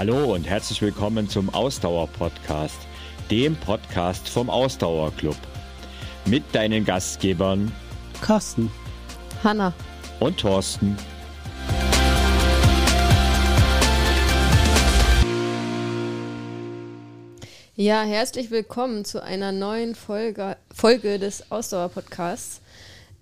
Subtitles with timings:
[0.00, 2.78] Hallo und herzlich willkommen zum Ausdauer-Podcast,
[3.30, 5.36] dem Podcast vom Ausdauerclub.
[6.24, 7.70] Mit deinen Gastgebern
[8.22, 8.70] Carsten,
[9.44, 9.74] Hanna
[10.18, 10.96] und Thorsten.
[17.76, 22.59] Ja, herzlich willkommen zu einer neuen Folge, Folge des Ausdauer-Podcasts.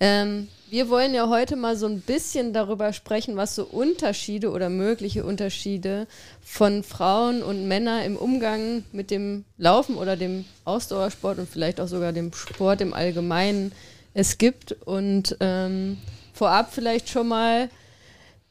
[0.01, 4.69] Ähm, wir wollen ja heute mal so ein bisschen darüber sprechen, was so Unterschiede oder
[4.69, 6.07] mögliche Unterschiede
[6.43, 11.89] von Frauen und Männern im Umgang mit dem Laufen oder dem Ausdauersport und vielleicht auch
[11.89, 13.73] sogar dem Sport im Allgemeinen
[14.13, 14.73] es gibt.
[14.73, 15.97] Und ähm,
[16.35, 17.71] vorab vielleicht schon mal,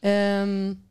[0.01, 0.81] ähm,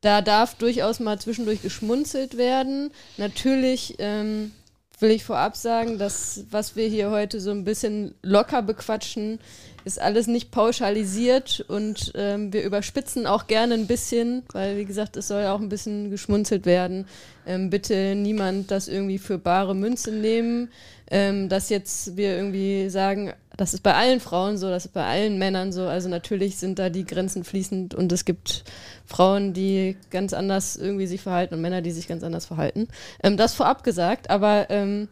[0.00, 2.92] da darf durchaus mal zwischendurch geschmunzelt werden.
[3.18, 4.52] Natürlich ähm,
[5.00, 9.38] will ich vorab sagen, dass was wir hier heute so ein bisschen locker bequatschen,
[9.84, 15.16] ist alles nicht pauschalisiert und ähm, wir überspitzen auch gerne ein bisschen, weil wie gesagt,
[15.16, 17.06] es soll auch ein bisschen geschmunzelt werden.
[17.46, 20.70] Ähm, bitte niemand das irgendwie für bare Münze nehmen,
[21.10, 25.04] ähm, dass jetzt wir irgendwie sagen, das ist bei allen Frauen so, das ist bei
[25.04, 25.82] allen Männern so.
[25.82, 28.62] Also natürlich sind da die Grenzen fließend und es gibt
[29.04, 32.86] Frauen, die ganz anders irgendwie sich verhalten und Männer, die sich ganz anders verhalten.
[33.20, 35.08] Ähm, das vorab gesagt, aber ähm,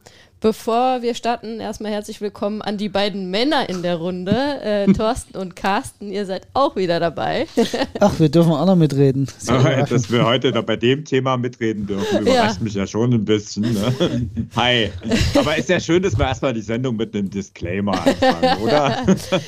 [0.47, 5.37] Bevor wir starten, erstmal herzlich willkommen an die beiden Männer in der Runde, äh, Thorsten
[5.37, 6.13] und Carsten.
[6.13, 7.49] Ihr seid auch wieder dabei.
[7.99, 9.27] Ach, wir dürfen auch noch mitreden.
[9.49, 12.63] Ach, dass wir heute da bei dem Thema mitreden dürfen, überrascht ja.
[12.63, 13.75] mich ja schon ein bisschen.
[13.75, 14.29] Ne?
[14.55, 14.93] Hi.
[15.35, 19.05] Aber ist ja schön, dass wir erstmal die Sendung mit einem Disclaimer anfangen, oder?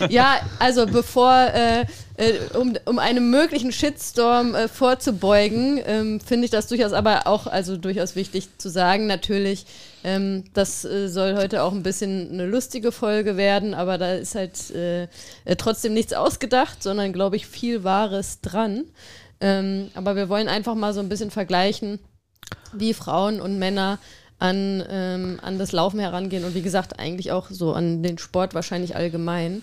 [0.08, 1.84] ja, also bevor äh,
[2.16, 7.46] äh, um, um einem möglichen Shitstorm äh, vorzubeugen, ähm, finde ich das durchaus aber auch,
[7.46, 9.64] also durchaus wichtig zu sagen, natürlich,
[10.04, 14.34] ähm, das äh, soll heute auch ein bisschen eine lustige Folge werden, aber da ist
[14.34, 15.04] halt äh,
[15.44, 18.84] äh, trotzdem nichts ausgedacht, sondern, glaube ich, viel Wahres dran.
[19.40, 21.98] Ähm, aber wir wollen einfach mal so ein bisschen vergleichen,
[22.72, 23.98] wie Frauen und Männer
[24.38, 28.54] an, ähm, an das Laufen herangehen und wie gesagt eigentlich auch so an den Sport
[28.54, 29.62] wahrscheinlich allgemein.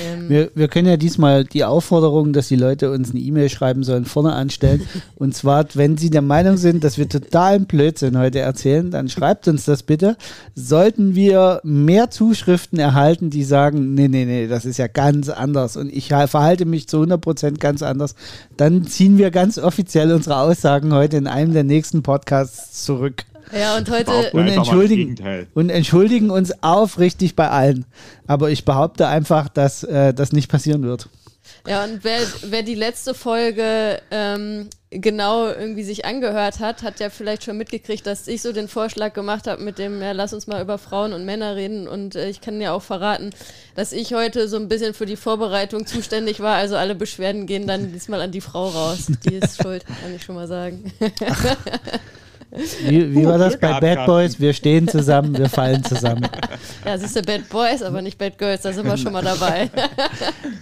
[0.00, 3.84] Ähm wir, wir können ja diesmal die Aufforderung, dass die Leute uns eine E-Mail schreiben
[3.84, 4.82] sollen, vorne anstellen.
[5.16, 9.48] Und zwar, wenn sie der Meinung sind, dass wir totalen Blödsinn heute erzählen, dann schreibt
[9.48, 10.16] uns das bitte.
[10.54, 15.76] Sollten wir mehr Zuschriften erhalten, die sagen, nee, nee, nee, das ist ja ganz anders
[15.76, 18.14] und ich verhalte mich zu 100% ganz anders,
[18.56, 23.24] dann ziehen wir ganz offiziell unsere Aussagen heute in einem der nächsten Podcasts zurück.
[23.52, 24.30] Ja, und heute.
[24.32, 27.84] Und entschuldigen, und entschuldigen uns aufrichtig bei allen.
[28.26, 31.08] Aber ich behaupte einfach, dass äh, das nicht passieren wird.
[31.66, 37.10] Ja, und wer, wer die letzte Folge ähm, genau irgendwie sich angehört hat, hat ja
[37.10, 40.46] vielleicht schon mitgekriegt, dass ich so den Vorschlag gemacht habe mit dem, ja, lass uns
[40.46, 41.88] mal über Frauen und Männer reden.
[41.88, 43.30] Und äh, ich kann ja auch verraten,
[43.74, 46.54] dass ich heute so ein bisschen für die Vorbereitung zuständig war.
[46.54, 49.06] Also alle Beschwerden gehen dann diesmal an die Frau raus.
[49.24, 50.92] Die ist schuld, kann ich schon mal sagen.
[52.86, 54.38] Wie, wie war das bei Bad Boys?
[54.38, 56.28] Wir stehen zusammen, wir fallen zusammen.
[56.84, 59.70] Ja, siehst du, Bad Boys, aber nicht Bad Girls, da sind wir schon mal dabei.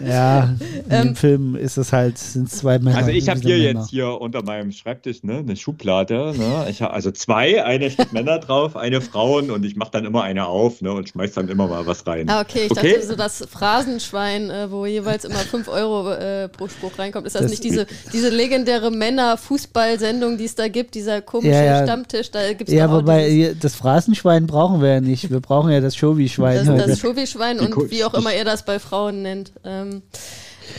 [0.00, 0.54] Ja,
[0.86, 2.98] in ähm, dem Film ist es halt, sind zwei Männer.
[2.98, 3.80] Also ich habe hier Männer.
[3.80, 6.34] jetzt hier unter meinem Schreibtisch ne, eine Schublade.
[6.36, 6.66] Ne?
[6.68, 10.22] Ich habe also zwei, eine steht Männer drauf, eine Frauen und ich mache dann immer
[10.22, 12.28] eine auf ne, und schmeiß dann immer mal was rein.
[12.28, 12.92] Ah, okay, ich okay?
[12.92, 17.26] dachte so das Phrasenschwein, äh, wo jeweils immer 5 Euro äh, pro Spruch reinkommt.
[17.26, 21.64] Ist das, das nicht diese, diese legendäre Männer-Fußball-Sendung, die es da gibt, dieser komische ja,
[21.64, 25.30] ja, Stammtisch, da gibt es Ja, wobei das Phrasenschwein brauchen wir ja nicht.
[25.30, 26.66] Wir brauchen ja das Shovi-Schwein.
[26.66, 29.52] Das, das Shovi-Schwein und wie auch immer ihr das bei Frauen nennt.
[29.64, 30.02] Ähm,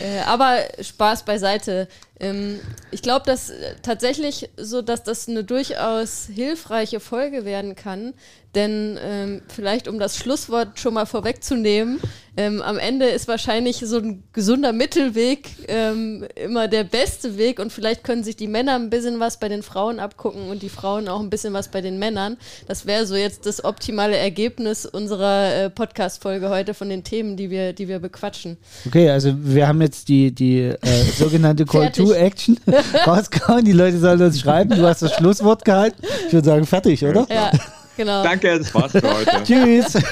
[0.03, 1.87] äh, aber Spaß beiseite.
[2.19, 2.59] Ähm,
[2.91, 8.13] ich glaube, dass äh, tatsächlich so, dass das eine durchaus hilfreiche Folge werden kann,
[8.55, 11.99] denn ähm, vielleicht um das Schlusswort schon mal vorwegzunehmen,
[12.37, 17.71] ähm, am Ende ist wahrscheinlich so ein gesunder Mittelweg ähm, immer der beste Weg und
[17.71, 21.07] vielleicht können sich die Männer ein bisschen was bei den Frauen abgucken und die Frauen
[21.07, 22.35] auch ein bisschen was bei den Männern.
[22.67, 27.49] Das wäre so jetzt das optimale Ergebnis unserer äh, Podcast-Folge heute von den Themen, die
[27.49, 28.57] wir, die wir bequatschen.
[28.85, 30.77] Okay, also wir haben jetzt die, die äh,
[31.17, 32.59] sogenannte Call to Action
[33.07, 33.65] rausgehauen.
[33.65, 34.69] Die Leute sollen uns schreiben.
[34.71, 36.01] Du hast das Schlusswort gehalten.
[36.27, 37.27] Ich würde sagen, fertig, oder?
[37.29, 37.51] Ja.
[37.97, 38.23] Genau.
[38.23, 39.43] Danke, das war's für heute.
[39.43, 39.93] Tschüss.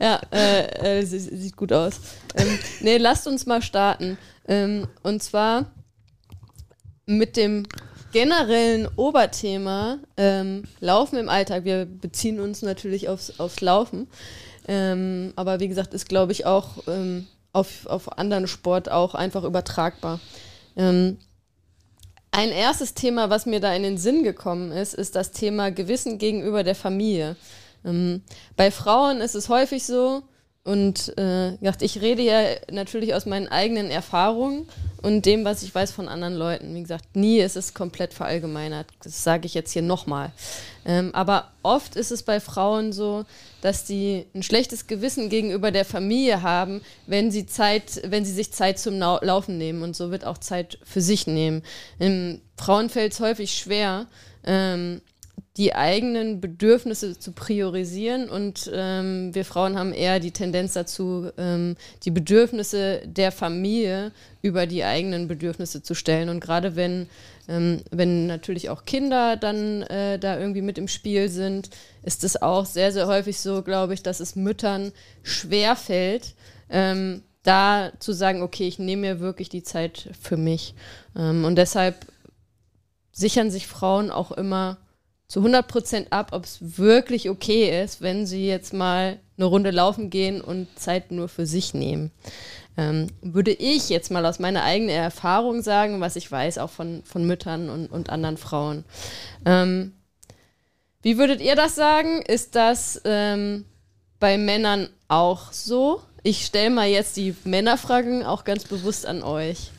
[0.00, 2.00] ja, äh, äh, sieht gut aus.
[2.34, 4.18] Ähm, nee, lasst uns mal starten.
[4.48, 5.66] Ähm, und zwar
[7.06, 7.66] mit dem
[8.12, 11.64] generellen Oberthema ähm, Laufen im Alltag.
[11.64, 14.08] Wir beziehen uns natürlich aufs, aufs Laufen.
[14.66, 19.44] Ähm, aber wie gesagt, ist, glaube ich, auch ähm, auf, auf anderen Sport auch einfach
[19.44, 20.20] übertragbar.
[20.76, 21.18] Ähm,
[22.32, 26.18] ein erstes Thema, was mir da in den Sinn gekommen ist, ist das Thema Gewissen
[26.18, 27.36] gegenüber der Familie.
[27.84, 28.22] Ähm,
[28.56, 30.22] bei Frauen ist es häufig so,
[30.62, 34.68] und äh, ich rede ja natürlich aus meinen eigenen Erfahrungen
[35.00, 36.74] und dem, was ich weiß von anderen Leuten.
[36.74, 38.86] Wie gesagt, nie ist es komplett verallgemeinert.
[39.02, 40.32] Das sage ich jetzt hier nochmal.
[40.84, 43.24] Ähm, aber oft ist es bei Frauen so,
[43.62, 48.52] dass die ein schlechtes Gewissen gegenüber der Familie haben, wenn sie Zeit, wenn sie sich
[48.52, 51.62] Zeit zum Laufen nehmen und so wird auch Zeit für sich nehmen.
[51.98, 54.06] Ähm, Frauen fällt es häufig schwer,
[54.44, 55.00] ähm,
[55.56, 61.76] die eigenen Bedürfnisse zu priorisieren und ähm, wir Frauen haben eher die Tendenz dazu, ähm,
[62.04, 64.12] die Bedürfnisse der Familie
[64.42, 66.28] über die eigenen Bedürfnisse zu stellen.
[66.28, 67.08] Und gerade wenn,
[67.48, 71.70] ähm, wenn natürlich auch Kinder dann äh, da irgendwie mit im Spiel sind,
[72.04, 74.92] ist es auch sehr, sehr häufig so, glaube ich, dass es Müttern
[75.24, 76.36] schwerfällt,
[76.70, 80.76] ähm, da zu sagen, okay, ich nehme mir wirklich die Zeit für mich.
[81.16, 82.06] Ähm, und deshalb
[83.10, 84.78] sichern sich Frauen auch immer
[85.30, 90.10] zu 100% ab, ob es wirklich okay ist, wenn sie jetzt mal eine Runde laufen
[90.10, 92.10] gehen und Zeit nur für sich nehmen.
[92.76, 97.02] Ähm, würde ich jetzt mal aus meiner eigenen Erfahrung sagen, was ich weiß, auch von,
[97.04, 98.84] von Müttern und, und anderen Frauen.
[99.44, 99.92] Ähm,
[101.00, 102.22] wie würdet ihr das sagen?
[102.22, 103.66] Ist das ähm,
[104.18, 106.00] bei Männern auch so?
[106.24, 109.70] Ich stelle mal jetzt die Männerfragen auch ganz bewusst an euch.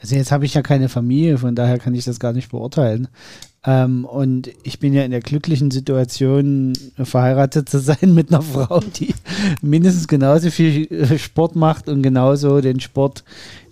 [0.00, 3.08] Also jetzt habe ich ja keine Familie, von daher kann ich das gar nicht beurteilen.
[3.62, 8.80] Ähm, und ich bin ja in der glücklichen Situation, verheiratet zu sein mit einer Frau,
[8.80, 9.14] die
[9.60, 13.22] mindestens genauso viel äh, Sport macht und genauso den Sport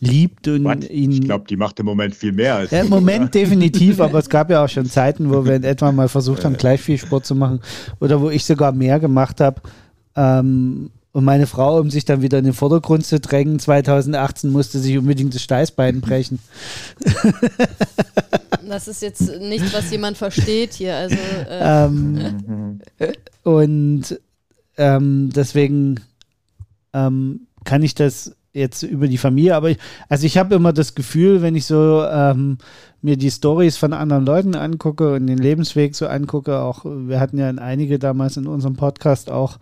[0.01, 0.47] liebt.
[0.47, 0.91] Und What?
[0.91, 2.71] ihn, ich glaube, die macht im Moment viel mehr als.
[2.71, 6.09] Ja, Im Moment definitiv, aber es gab ja auch schon Zeiten, wo wir etwa mal
[6.09, 7.61] versucht haben, gleich viel Sport zu machen
[7.99, 9.63] oder wo ich sogar mehr gemacht habe.
[10.17, 14.79] Ähm, und meine Frau, um sich dann wieder in den Vordergrund zu drängen, 2018 musste
[14.79, 16.39] sich unbedingt das Steißbein brechen.
[18.69, 20.95] Das ist jetzt nichts, was jemand versteht hier.
[20.95, 21.87] Also, äh.
[21.87, 22.81] ähm,
[23.43, 24.21] und
[24.77, 25.99] ähm, deswegen
[26.93, 29.79] ähm, kann ich das jetzt über die Familie, aber ich,
[30.09, 32.59] also ich habe immer das Gefühl, wenn ich so ähm,
[33.03, 37.39] mir die Stories von anderen Leuten angucke und den Lebensweg so angucke, auch wir hatten
[37.39, 39.59] ja einige damals in unserem Podcast auch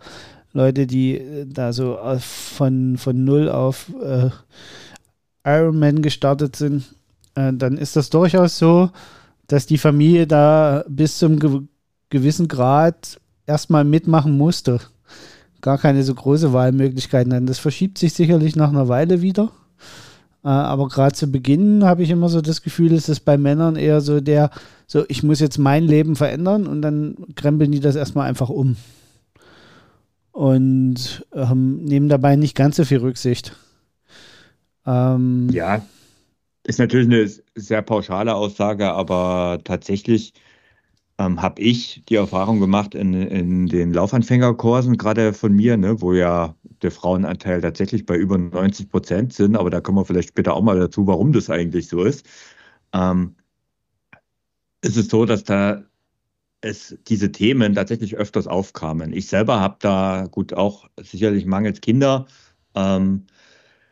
[0.53, 4.29] Leute, die äh, da so von, von null auf äh,
[5.45, 6.83] Ironman gestartet sind,
[7.35, 8.89] äh, dann ist das durchaus so,
[9.47, 11.61] dass die Familie da bis zum ge
[12.09, 14.79] gewissen Grad erstmal mitmachen musste.
[15.59, 17.47] Gar keine so große Wahlmöglichkeiten hatten.
[17.47, 19.51] Das verschiebt sich sicherlich nach einer Weile wieder.
[20.43, 23.75] Äh, aber gerade zu Beginn habe ich immer so das Gefühl, ist es bei Männern
[23.75, 24.51] eher so der,
[24.85, 28.77] so ich muss jetzt mein Leben verändern und dann krempeln die das erstmal einfach um
[30.37, 33.55] und ähm, nehmen dabei nicht ganz so viel Rücksicht.
[34.85, 35.81] Ähm, ja,
[36.63, 40.33] ist natürlich eine sehr pauschale Aussage, aber tatsächlich
[41.17, 46.13] ähm, habe ich die Erfahrung gemacht in, in den Laufanfängerkursen, gerade von mir, ne, wo
[46.13, 50.53] ja der Frauenanteil tatsächlich bei über 90 Prozent sind, aber da kommen wir vielleicht später
[50.53, 52.27] auch mal dazu, warum das eigentlich so ist.
[52.93, 53.33] Ähm,
[54.83, 55.83] ist es so, dass da
[56.61, 59.13] es diese Themen tatsächlich öfters aufkamen.
[59.13, 62.25] Ich selber habe da gut auch sicherlich mangels Kinder
[62.75, 63.25] ähm,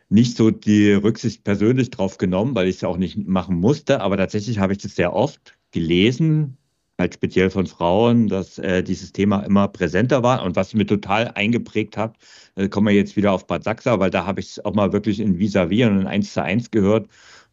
[0.09, 4.01] nicht so die Rücksicht persönlich drauf genommen, weil ich es auch nicht machen musste.
[4.01, 6.57] Aber tatsächlich habe ich das sehr oft gelesen,
[6.99, 10.43] halt speziell von Frauen, dass äh, dieses Thema immer präsenter war.
[10.43, 12.17] Und was mir total eingeprägt hat,
[12.55, 14.93] äh, kommen wir jetzt wieder auf Bad Sachsa, weil da habe ich es auch mal
[14.93, 17.07] wirklich in Vis-a-vis und in 1 zu 1 gehört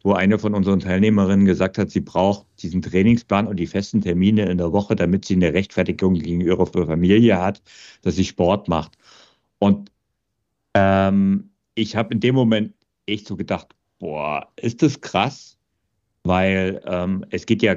[0.05, 4.51] wo eine von unseren Teilnehmerinnen gesagt hat, sie braucht diesen Trainingsplan und die festen Termine
[4.51, 7.63] in der Woche, damit sie eine Rechtfertigung gegenüber ihrer Familie hat,
[8.03, 8.97] dass sie Sport macht.
[9.59, 9.91] Und
[10.75, 12.75] ähm, ich habe in dem Moment
[13.07, 15.57] echt so gedacht, boah, ist das krass,
[16.25, 17.77] weil ähm, es geht ja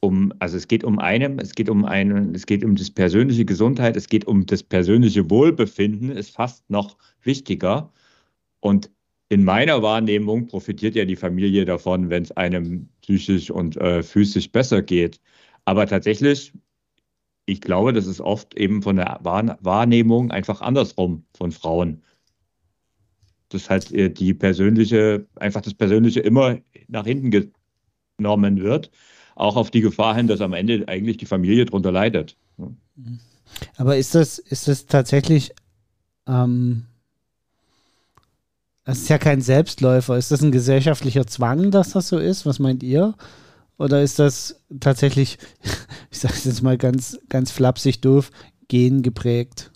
[0.00, 3.44] um, also es geht um einem, es geht um einen, es geht um das persönliche
[3.44, 7.92] Gesundheit, es geht um das persönliche Wohlbefinden, ist fast noch wichtiger.
[8.60, 8.90] Und
[9.28, 14.50] in meiner Wahrnehmung profitiert ja die Familie davon, wenn es einem psychisch und äh, physisch
[14.50, 15.20] besser geht.
[15.64, 16.52] Aber tatsächlich,
[17.44, 22.02] ich glaube, das ist oft eben von der Wahrnehmung einfach andersrum von Frauen.
[23.50, 26.58] Dass halt äh, die persönliche, einfach das Persönliche immer
[26.88, 27.30] nach hinten
[28.16, 28.90] genommen wird.
[29.34, 32.36] Auch auf die Gefahr hin, dass am Ende eigentlich die Familie darunter leidet.
[33.76, 35.52] Aber ist das, ist das tatsächlich
[36.26, 36.86] ähm,
[38.88, 40.16] das ist ja kein Selbstläufer.
[40.16, 42.46] Ist das ein gesellschaftlicher Zwang, dass das so ist?
[42.46, 43.14] Was meint ihr?
[43.76, 45.36] Oder ist das tatsächlich,
[46.10, 48.30] ich sage es jetzt mal ganz, ganz flapsig doof,
[48.68, 49.70] gengeprägt?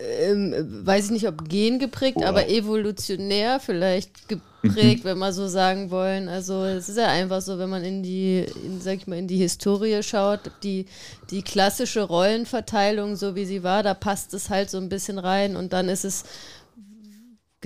[0.00, 0.54] ähm,
[0.84, 2.26] weiß ich nicht, ob geprägt, Boah.
[2.26, 5.08] aber evolutionär vielleicht geprägt, mhm.
[5.08, 6.28] wenn wir so sagen wollen.
[6.28, 9.28] Also es ist ja einfach so, wenn man in die, in, sag ich mal, in
[9.28, 10.86] die Historie schaut, die,
[11.30, 15.56] die klassische Rollenverteilung, so wie sie war, da passt es halt so ein bisschen rein
[15.56, 16.24] und dann ist es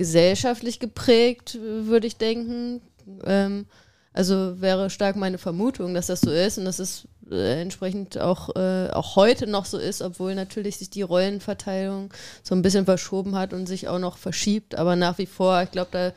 [0.01, 2.81] gesellschaftlich geprägt, würde ich denken.
[3.23, 3.67] Ähm,
[4.13, 8.55] also wäre stark meine Vermutung, dass das so ist und dass es äh, entsprechend auch,
[8.55, 13.35] äh, auch heute noch so ist, obwohl natürlich sich die Rollenverteilung so ein bisschen verschoben
[13.35, 14.73] hat und sich auch noch verschiebt.
[14.73, 16.13] Aber nach wie vor, ich glaube, da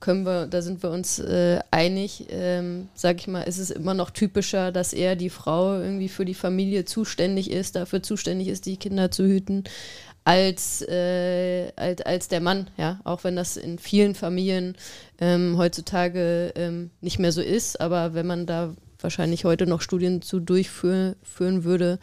[0.00, 3.94] können wir, da sind wir uns äh, einig, ähm, sag ich mal, ist es immer
[3.94, 8.66] noch typischer, dass eher die Frau irgendwie für die Familie zuständig ist, dafür zuständig ist,
[8.66, 9.64] die Kinder zu hüten,
[10.24, 14.76] als, äh, als, als der Mann, ja, auch wenn das in vielen Familien
[15.20, 20.22] ähm, heutzutage ähm, nicht mehr so ist, aber wenn man da wahrscheinlich heute noch Studien
[20.22, 21.16] zu durchführen
[21.64, 21.98] würde,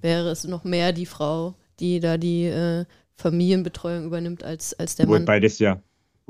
[0.00, 2.84] wäre es noch mehr die Frau, die da die äh,
[3.14, 5.22] Familienbetreuung übernimmt als, als der Mann.
[5.22, 5.80] Wobei das ja,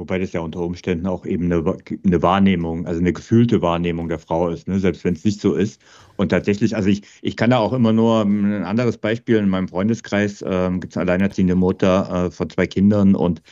[0.00, 4.18] wobei das ja unter Umständen auch eben eine, eine Wahrnehmung, also eine gefühlte Wahrnehmung der
[4.18, 4.80] Frau ist, ne?
[4.80, 5.80] selbst wenn es nicht so ist.
[6.16, 9.68] Und tatsächlich, also ich, ich kann da auch immer nur ein anderes Beispiel in meinem
[9.68, 13.42] Freundeskreis, ähm, gibt es eine alleinerziehende Mutter äh, von zwei Kindern und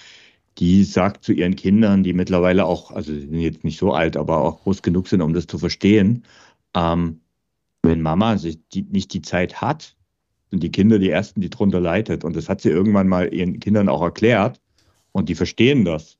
[0.58, 4.16] die sagt zu ihren Kindern, die mittlerweile auch, also sie sind jetzt nicht so alt,
[4.16, 6.24] aber auch groß genug sind, um das zu verstehen,
[6.74, 7.20] ähm,
[7.82, 9.96] wenn Mama sich die, nicht die Zeit hat,
[10.50, 12.24] sind die Kinder die Ersten, die drunter leidet.
[12.24, 14.60] Und das hat sie irgendwann mal ihren Kindern auch erklärt.
[15.12, 16.17] Und die verstehen das.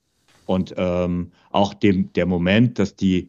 [0.48, 3.28] Und ähm, auch dem, der Moment, dass die,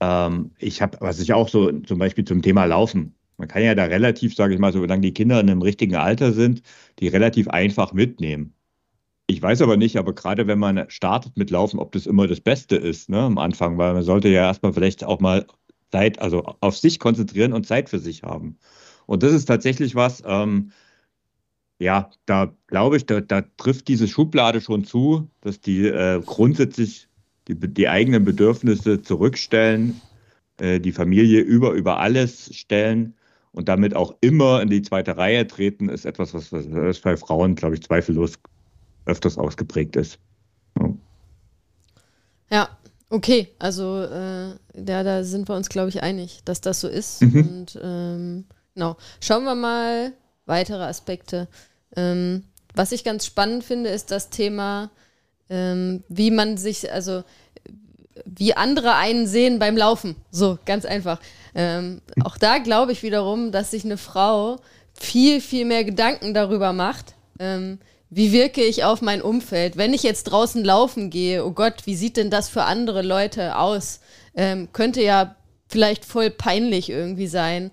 [0.00, 3.76] ähm, ich habe, was ich auch so zum Beispiel zum Thema Laufen, man kann ja
[3.76, 6.62] da relativ, sage ich mal, solange die Kinder in einem richtigen Alter sind,
[6.98, 8.54] die relativ einfach mitnehmen.
[9.28, 12.40] Ich weiß aber nicht, aber gerade wenn man startet mit Laufen, ob das immer das
[12.40, 15.46] Beste ist ne, am Anfang, weil man sollte ja erstmal vielleicht auch mal
[15.92, 18.58] Zeit, also auf sich konzentrieren und Zeit für sich haben.
[19.06, 20.72] Und das ist tatsächlich was, ähm,
[21.82, 27.08] ja, da glaube ich, da, da, trifft diese Schublade schon zu, dass die äh, grundsätzlich
[27.48, 30.00] die, die, eigenen Bedürfnisse zurückstellen,
[30.58, 33.14] äh, die Familie über, über alles stellen
[33.50, 37.56] und damit auch immer in die zweite Reihe treten, ist etwas, was, was bei Frauen,
[37.56, 38.34] glaube ich, zweifellos
[39.04, 40.18] öfters ausgeprägt ist.
[40.78, 40.94] Ja.
[42.50, 42.68] ja.
[43.10, 47.20] Okay, also äh, ja, da sind wir uns, glaube ich, einig, dass das so ist.
[47.20, 47.46] Mhm.
[47.46, 48.96] Und ähm, genau.
[49.20, 50.14] Schauen wir mal
[50.46, 51.48] weitere Aspekte.
[51.96, 52.44] Ähm,
[52.74, 54.90] was ich ganz spannend finde, ist das Thema,
[55.50, 57.24] ähm, wie man sich, also
[58.24, 60.16] wie andere einen sehen beim Laufen.
[60.30, 61.20] So, ganz einfach.
[61.54, 64.58] Ähm, auch da glaube ich wiederum, dass sich eine Frau
[64.94, 67.78] viel, viel mehr Gedanken darüber macht, ähm,
[68.14, 69.78] wie wirke ich auf mein Umfeld?
[69.78, 73.56] Wenn ich jetzt draußen laufen gehe, oh Gott, wie sieht denn das für andere Leute
[73.56, 74.00] aus?
[74.34, 75.34] Ähm, könnte ja
[75.66, 77.70] vielleicht voll peinlich irgendwie sein.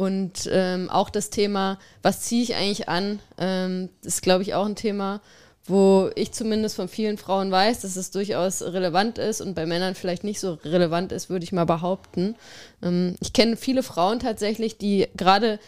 [0.00, 4.64] Und ähm, auch das Thema, was ziehe ich eigentlich an, ähm, ist, glaube ich, auch
[4.64, 5.20] ein Thema,
[5.66, 9.94] wo ich zumindest von vielen Frauen weiß, dass es durchaus relevant ist und bei Männern
[9.94, 12.34] vielleicht nicht so relevant ist, würde ich mal behaupten.
[12.82, 15.58] Ähm, ich kenne viele Frauen tatsächlich, die gerade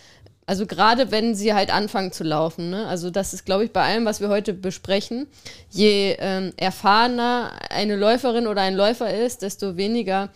[0.46, 2.70] also gerade wenn sie halt anfangen zu laufen.
[2.70, 2.86] Ne?
[2.86, 5.28] Also das ist, glaube ich, bei allem, was wir heute besprechen.
[5.70, 10.30] Je ähm, erfahrener eine Läuferin oder ein Läufer ist, desto weniger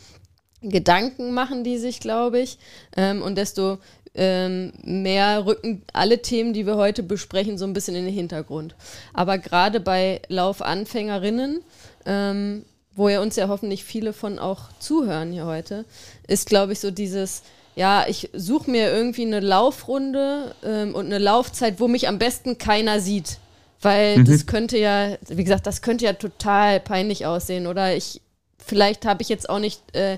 [0.69, 2.59] Gedanken machen die sich, glaube ich.
[2.97, 3.79] Ähm, und desto
[4.15, 8.75] ähm, mehr rücken alle Themen, die wir heute besprechen, so ein bisschen in den Hintergrund.
[9.13, 11.63] Aber gerade bei Laufanfängerinnen,
[12.07, 15.85] ähm, wo ja uns ja hoffentlich viele von auch zuhören hier heute,
[16.27, 17.43] ist, glaube ich, so dieses
[17.77, 22.57] ja, ich suche mir irgendwie eine Laufrunde ähm, und eine Laufzeit, wo mich am besten
[22.57, 23.39] keiner sieht.
[23.83, 24.25] Weil mhm.
[24.25, 27.67] das könnte ja, wie gesagt, das könnte ja total peinlich aussehen.
[27.67, 28.23] Oder ich,
[28.59, 30.17] vielleicht habe ich jetzt auch nicht äh,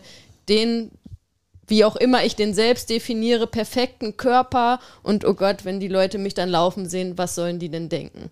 [0.49, 0.91] den,
[1.67, 4.81] wie auch immer ich den selbst definiere, perfekten Körper.
[5.03, 8.31] Und oh Gott, wenn die Leute mich dann laufen sehen, was sollen die denn denken?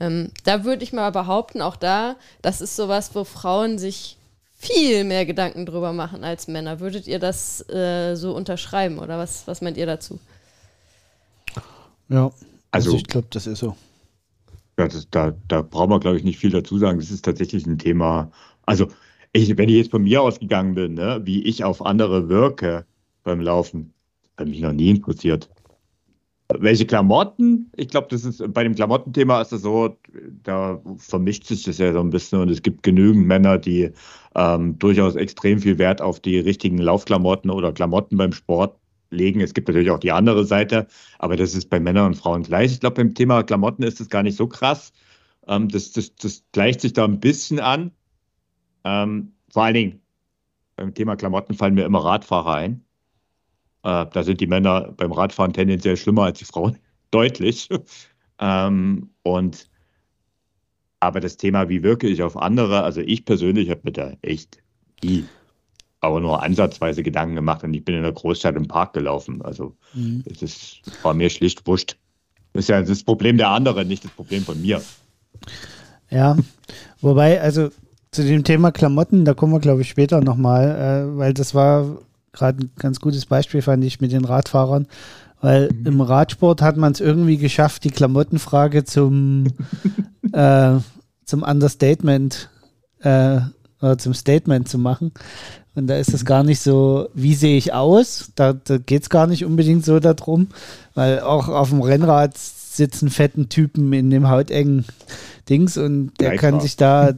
[0.00, 4.16] Ähm, da würde ich mal behaupten, auch da, das ist sowas, wo Frauen sich
[4.58, 6.80] viel mehr Gedanken drüber machen als Männer.
[6.80, 10.18] Würdet ihr das äh, so unterschreiben oder was, was meint ihr dazu?
[12.08, 12.24] Ja,
[12.70, 13.76] also, also ich glaube, das ist so.
[14.78, 16.98] Ja, das, da, da brauchen wir, glaube ich, nicht viel dazu sagen.
[16.98, 18.30] Das ist tatsächlich ein Thema.
[18.64, 18.88] Also,
[19.36, 22.86] ich, wenn ich jetzt von mir ausgegangen bin, ne, wie ich auf andere wirke
[23.22, 23.92] beim Laufen,
[24.36, 25.50] hat mich noch nie interessiert.
[26.48, 27.72] Welche Klamotten?
[27.76, 29.96] Ich glaube, das ist bei dem Klamottenthema ist das so,
[30.44, 33.90] da vermischt sich das ja so ein bisschen und es gibt genügend Männer, die
[34.36, 38.78] ähm, durchaus extrem viel Wert auf die richtigen Laufklamotten oder Klamotten beim Sport
[39.10, 39.40] legen.
[39.40, 40.86] Es gibt natürlich auch die andere Seite,
[41.18, 42.72] aber das ist bei Männern und Frauen gleich.
[42.72, 44.92] Ich glaube, beim Thema Klamotten ist das gar nicht so krass.
[45.48, 47.90] Ähm, das, das, das gleicht sich da ein bisschen an.
[48.86, 50.00] Ähm, vor allen Dingen
[50.76, 52.84] beim Thema Klamotten fallen mir immer Radfahrer ein.
[53.82, 56.78] Äh, da sind die Männer beim Radfahren tendenziell schlimmer als die Frauen,
[57.10, 57.68] deutlich.
[58.38, 59.68] ähm, und
[61.00, 64.62] aber das Thema, wie wirke ich auf andere, also ich persönlich habe mir da echt
[65.02, 65.24] nie,
[66.00, 69.42] aber nur ansatzweise Gedanken gemacht und ich bin in der Großstadt im Park gelaufen.
[69.42, 70.22] Also mhm.
[70.26, 71.96] es ist, war mir schlicht wurscht.
[72.52, 74.80] Das ist ja das Problem der anderen, nicht das Problem von mir.
[76.08, 76.36] Ja,
[77.00, 77.70] wobei, also
[78.16, 80.70] zu dem Thema Klamotten, da kommen wir, glaube ich, später nochmal,
[81.14, 81.98] äh, weil das war
[82.32, 84.86] gerade ein ganz gutes Beispiel, fand ich, mit den Radfahrern.
[85.40, 85.86] Weil mhm.
[85.86, 89.48] im Radsport hat man es irgendwie geschafft, die Klamottenfrage zum,
[90.32, 90.76] äh,
[91.24, 92.48] zum Understatement
[93.00, 93.40] äh,
[93.82, 95.12] oder zum Statement zu machen.
[95.74, 98.32] Und da ist es gar nicht so, wie sehe ich aus?
[98.34, 100.48] Da, da geht es gar nicht unbedingt so darum,
[100.94, 104.86] weil auch auf dem Rennrad sitzen fetten Typen in dem hautengen
[105.50, 106.60] Dings und der Gleich kann war.
[106.62, 107.12] sich da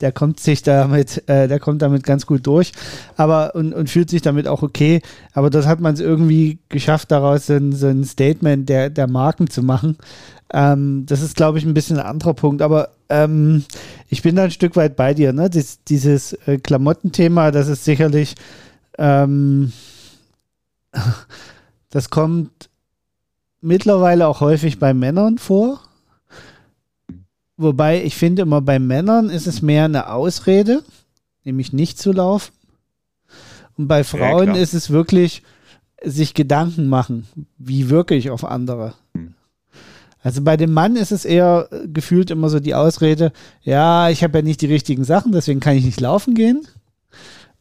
[0.00, 2.72] der kommt sich damit, äh, der kommt damit ganz gut durch,
[3.16, 5.02] aber und, und fühlt sich damit auch okay.
[5.32, 9.06] Aber das hat man es irgendwie geschafft, daraus so ein, so ein Statement der, der
[9.06, 9.96] Marken zu machen.
[10.52, 12.62] Ähm, das ist, glaube ich, ein bisschen ein anderer Punkt.
[12.62, 13.64] Aber ähm,
[14.08, 15.32] ich bin da ein Stück weit bei dir.
[15.32, 15.50] Ne?
[15.50, 18.34] Dies, dieses äh, Klamottenthema, das ist sicherlich,
[18.98, 19.72] ähm,
[21.90, 22.70] das kommt
[23.60, 25.80] mittlerweile auch häufig bei Männern vor
[27.60, 30.82] Wobei ich finde immer bei Männern ist es mehr eine Ausrede,
[31.44, 32.52] nämlich nicht zu laufen.
[33.76, 35.42] Und bei Frauen ja, ist es wirklich
[36.02, 37.26] sich Gedanken machen,
[37.58, 38.94] wie wirke ich auf andere.
[39.14, 39.34] Hm.
[40.22, 44.38] Also bei dem Mann ist es eher gefühlt immer so die Ausrede, ja, ich habe
[44.38, 46.66] ja nicht die richtigen Sachen, deswegen kann ich nicht laufen gehen.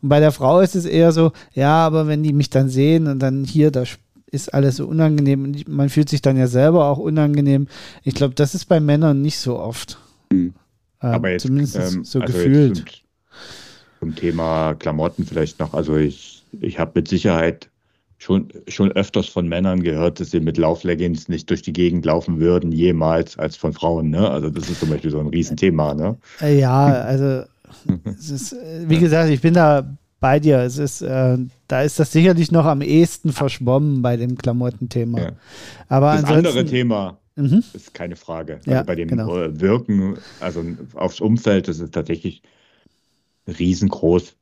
[0.02, 3.08] Und bei der Frau ist es eher so, ja, aber wenn die mich dann sehen
[3.08, 3.84] und dann hier, da
[4.32, 7.68] ist alles so unangenehm und man fühlt sich dann ja selber auch unangenehm.
[8.04, 9.98] Ich glaube, das ist bei Männern nicht so oft.
[10.32, 10.54] Mhm.
[11.02, 12.78] Äh, Aber jetzt, zumindest ähm, so also gefühlt.
[12.78, 12.86] Zum,
[14.00, 15.74] zum, Thema Klamotten vielleicht noch.
[15.74, 17.70] Also ich, ich habe mit Sicherheit
[18.18, 22.40] schon, schon öfters von Männern gehört, dass sie mit Laufleggings nicht durch die Gegend laufen
[22.40, 24.10] würden, jemals, als von Frauen.
[24.10, 24.30] Ne?
[24.30, 25.94] Also das ist zum Beispiel so ein Riesenthema.
[25.94, 26.18] Ne?
[26.42, 27.44] Äh, ja, also
[28.06, 30.60] ist, äh, wie gesagt, ich bin da bei dir.
[30.60, 35.20] Es ist, äh, da ist das sicherlich noch am ehesten verschwommen bei dem Klamottenthema.
[35.20, 35.32] Ja.
[35.88, 37.64] Aber das andere Thema mhm.
[37.74, 38.56] ist keine Frage.
[38.58, 39.38] Also ja, bei dem genau.
[39.38, 40.64] Äh, Wirken, also
[40.96, 42.42] aufs Umfeld, das ist tatsächlich
[43.48, 44.36] riesengroß.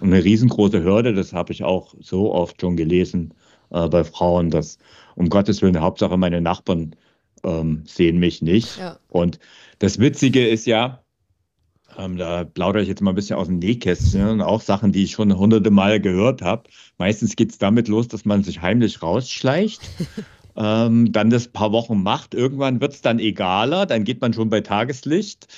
[0.00, 3.34] Und eine riesengroße Hürde, das habe ich auch so oft schon gelesen
[3.70, 4.78] äh, bei Frauen, dass
[5.14, 6.96] um Gottes Willen, Hauptsache meine Nachbarn
[7.44, 8.78] ähm, sehen mich nicht.
[8.78, 8.98] Ja.
[9.08, 9.38] Und
[9.78, 11.03] das Witzige ist ja,
[11.98, 14.40] ähm, da plaudere ich jetzt mal ein bisschen aus dem Nähkästchen.
[14.40, 16.64] Auch Sachen, die ich schon hunderte Mal gehört habe.
[16.98, 19.80] Meistens geht es damit los, dass man sich heimlich rausschleicht.
[20.56, 22.34] ähm, dann das paar Wochen macht.
[22.34, 23.86] Irgendwann wird es dann egaler.
[23.86, 25.48] Dann geht man schon bei Tageslicht.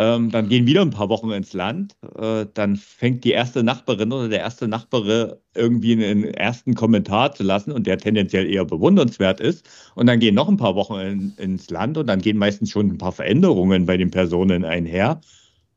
[0.00, 1.96] Ähm, dann gehen wieder ein paar Wochen ins Land.
[2.16, 7.42] Äh, dann fängt die erste Nachbarin oder der erste Nachbare irgendwie einen ersten Kommentar zu
[7.42, 9.68] lassen und der tendenziell eher bewundernswert ist.
[9.96, 12.88] Und dann gehen noch ein paar Wochen in, ins Land und dann gehen meistens schon
[12.90, 15.20] ein paar Veränderungen bei den Personen einher.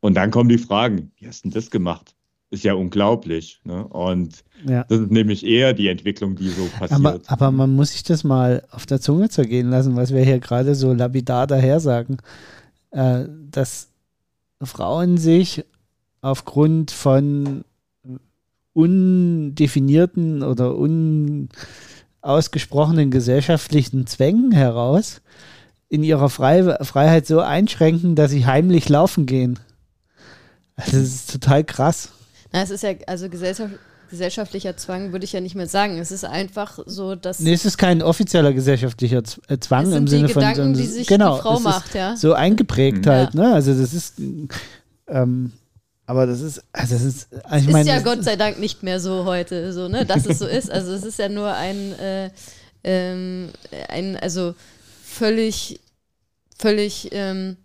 [0.02, 2.16] Und dann kommen die Fragen, wie hast du das gemacht?
[2.50, 3.62] Ist ja unglaublich.
[3.64, 3.88] Ne?
[3.88, 4.84] Und ja.
[4.90, 7.00] das ist nämlich eher die Entwicklung, die so passiert.
[7.00, 10.40] Aber, aber, man muss sich das mal auf der Zunge zergehen lassen, was wir hier
[10.40, 12.18] gerade so lapidar daher sagen,
[12.90, 13.88] äh, dass
[14.62, 15.64] Frauen sich
[16.22, 17.64] aufgrund von
[18.74, 20.76] undefinierten oder
[22.22, 25.22] unausgesprochenen gesellschaftlichen Zwängen heraus
[25.90, 29.60] in ihrer Freiheit so einschränken, dass sie heimlich laufen gehen.
[30.86, 32.10] Das ist total krass.
[32.52, 33.74] Na, es ist ja, also Gesellschaft,
[34.10, 35.98] gesellschaftlicher Zwang würde ich ja nicht mehr sagen.
[35.98, 37.39] Es ist einfach so, dass.
[37.39, 40.74] Nee, es ist kein offizieller gesellschaftlicher äh, Zwang es sind im Sinne die Gedanken, von.
[40.74, 42.15] Die sich genau, die Frau macht, ja.
[42.15, 43.10] So eingeprägt mhm.
[43.10, 43.54] halt, ne?
[43.54, 44.15] Also das ist.
[45.08, 45.54] Ähm,
[46.06, 48.84] aber das ist, also das ist, also ich meine, ist ja Gott sei Dank nicht
[48.84, 50.70] mehr so heute, so, ne, dass es so ist.
[50.70, 52.30] Also es ist ja nur ein, äh,
[52.84, 53.50] ähm,
[53.88, 54.54] ein also
[55.04, 55.80] völlig,
[56.58, 57.56] völlig ähm,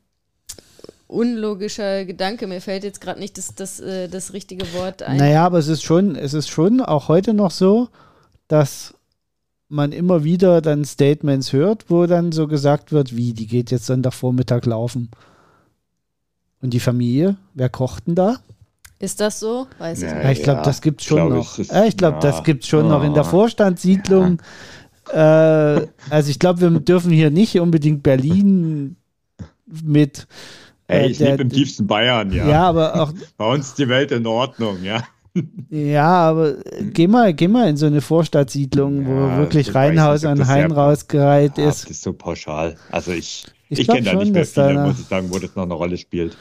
[1.06, 2.46] unlogischer Gedanke.
[2.46, 5.16] Mir fällt jetzt gerade nicht das, das, äh, das richtige Wort ein.
[5.16, 7.88] Naja, aber es ist schon, es ist schon auch heute noch so,
[8.48, 8.94] dass
[9.68, 13.86] man immer wieder dann Statements hört, wo dann so gesagt wird, wie, die geht jetzt
[13.86, 15.10] Sonntagvormittag laufen.
[16.62, 18.38] Und die Familie, wer kocht denn da?
[18.98, 19.66] Ist das so?
[19.78, 20.24] Weiß ich nicht.
[20.24, 21.58] Ja, ich glaube, das gibt es schon noch.
[21.58, 22.20] Ich, ich glaube, ja.
[22.20, 22.88] das gibt es schon oh.
[22.88, 24.40] noch in der Vorstandssiedlung.
[25.12, 25.76] Ja.
[25.76, 28.96] Äh, also ich glaube, wir dürfen hier nicht unbedingt Berlin
[29.66, 30.26] mit
[30.88, 32.48] Ey, ich lebe im tiefsten Bayern, ja.
[32.48, 33.12] Ja, aber auch.
[33.36, 35.02] Bei uns ist die Welt in Ordnung, ja.
[35.68, 36.54] Ja, aber
[36.92, 41.58] geh mal, geh mal in so eine Vorstadtsiedlung, ja, wo wirklich Reihenhaus an Hain rausgereiht
[41.58, 41.82] ist.
[41.84, 42.76] Das ist so pauschal.
[42.90, 45.64] Also ich, ich, ich kenne da nicht mehr viele, muss ich sagen, wo das noch
[45.64, 46.36] eine Rolle spielt.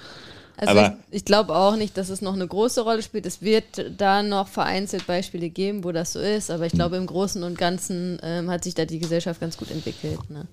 [0.57, 3.25] Also aber ich, ich glaube auch nicht, dass es noch eine große Rolle spielt.
[3.25, 3.65] Es wird
[3.97, 6.79] da noch vereinzelt Beispiele geben, wo das so ist, aber ich hm.
[6.79, 10.19] glaube, im Großen und Ganzen ähm, hat sich da die Gesellschaft ganz gut entwickelt.
[10.29, 10.47] Ne?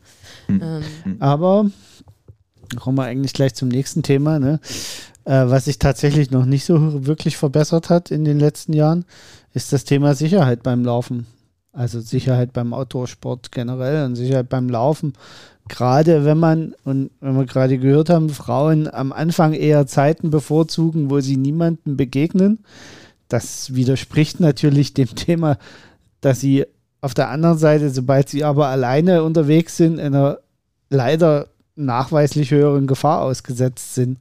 [0.46, 0.62] Hm.
[1.04, 1.16] Ähm.
[1.20, 1.70] Aber
[2.76, 4.60] kommen wir eigentlich gleich zum nächsten Thema, ne?
[5.24, 9.04] Äh, was sich tatsächlich noch nicht so wirklich verbessert hat in den letzten Jahren,
[9.54, 11.26] ist das Thema Sicherheit beim Laufen.
[11.72, 15.14] Also Sicherheit beim Outdoor-Sport generell und Sicherheit beim Laufen.
[15.68, 21.08] Gerade wenn man, und wenn wir gerade gehört haben, Frauen am Anfang eher Zeiten bevorzugen,
[21.08, 22.58] wo sie niemandem begegnen.
[23.28, 25.56] Das widerspricht natürlich dem Thema,
[26.20, 26.66] dass sie
[27.00, 30.38] auf der anderen Seite, sobald sie aber alleine unterwegs sind, einer
[30.90, 34.18] leider nachweislich höheren Gefahr ausgesetzt sind.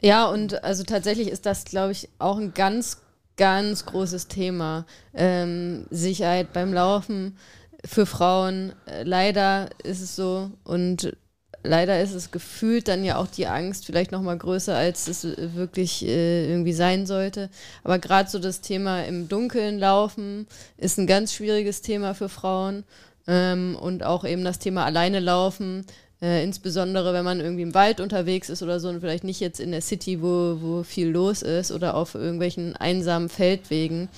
[0.00, 2.98] Ja, und also tatsächlich ist das, glaube ich, auch ein ganz,
[3.36, 4.84] ganz großes Thema.
[5.14, 7.36] Ähm, Sicherheit beim Laufen
[7.84, 8.72] für Frauen.
[8.86, 11.16] Äh, leider ist es so und
[11.62, 15.24] leider ist es gefühlt dann ja auch die Angst vielleicht noch mal größer, als es
[15.24, 17.48] wirklich äh, irgendwie sein sollte.
[17.84, 22.84] Aber gerade so das Thema im Dunkeln laufen ist ein ganz schwieriges Thema für Frauen.
[23.28, 25.86] Ähm, und auch eben das Thema alleine laufen
[26.22, 29.60] äh, insbesondere wenn man irgendwie im Wald unterwegs ist oder so und vielleicht nicht jetzt
[29.60, 34.08] in der City, wo, wo viel los ist oder auf irgendwelchen einsamen Feldwegen,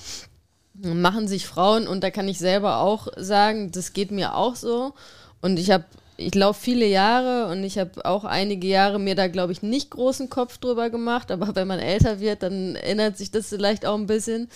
[0.81, 4.93] machen sich Frauen und da kann ich selber auch sagen, das geht mir auch so.
[5.41, 5.85] Und ich habe
[6.17, 9.89] ich laufe viele Jahre und ich habe auch einige Jahre mir da, glaube ich, nicht
[9.89, 13.95] großen Kopf drüber gemacht, aber wenn man älter wird, dann ändert sich das vielleicht auch
[13.95, 14.47] ein bisschen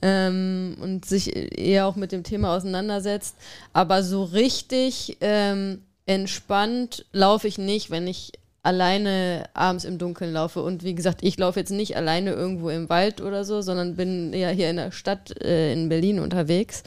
[0.00, 3.36] ähm, und sich eher auch mit dem Thema auseinandersetzt.
[3.74, 10.62] Aber so richtig ähm, entspannt laufe ich nicht, wenn ich alleine abends im Dunkeln laufe.
[10.62, 14.32] Und wie gesagt, ich laufe jetzt nicht alleine irgendwo im Wald oder so, sondern bin
[14.32, 16.82] ja hier in der Stadt äh, in Berlin unterwegs.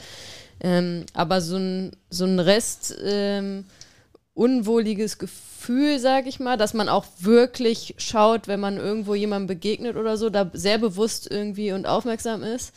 [0.61, 3.65] Ähm, aber so ein, so ein Rest ähm,
[4.33, 9.97] unwohliges Gefühl, sage ich mal, dass man auch wirklich schaut, wenn man irgendwo jemandem begegnet
[9.97, 12.73] oder so, da sehr bewusst irgendwie und aufmerksam ist.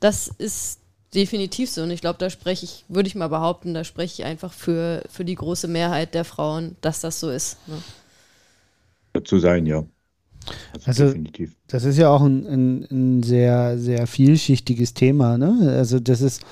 [0.00, 0.81] Das ist
[1.14, 1.82] definitiv so.
[1.82, 5.02] Und ich glaube, da spreche ich, würde ich mal behaupten, da spreche ich einfach für,
[5.08, 7.58] für die große Mehrheit der Frauen, dass das so ist.
[7.66, 9.22] Ne?
[9.24, 9.84] Zu sein, ja.
[10.72, 11.54] Also, also definitiv.
[11.68, 15.38] das ist ja auch ein, ein, ein, sehr, sehr vielschichtiges Thema.
[15.38, 15.74] Ne?
[15.76, 16.42] Also das ist,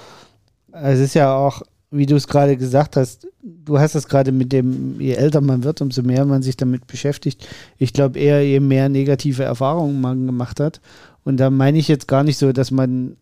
[0.73, 4.53] es ist ja auch, wie du es gerade gesagt hast, du hast es gerade mit
[4.53, 7.49] dem, je älter man wird, umso mehr man sich damit beschäftigt.
[7.79, 10.81] Ich glaube eher, je mehr negative Erfahrungen man gemacht hat.
[11.25, 13.17] Und da meine ich jetzt gar nicht so, dass man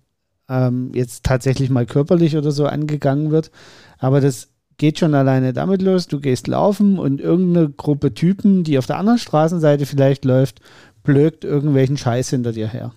[0.48, 3.50] ähm, jetzt tatsächlich mal körperlich oder so angegangen wird.
[3.98, 6.06] Aber das geht schon alleine damit los.
[6.06, 10.60] Du gehst laufen und irgendeine Gruppe Typen, die auf der anderen Straßenseite vielleicht läuft,
[11.02, 12.92] blökt irgendwelchen Scheiß hinter dir her.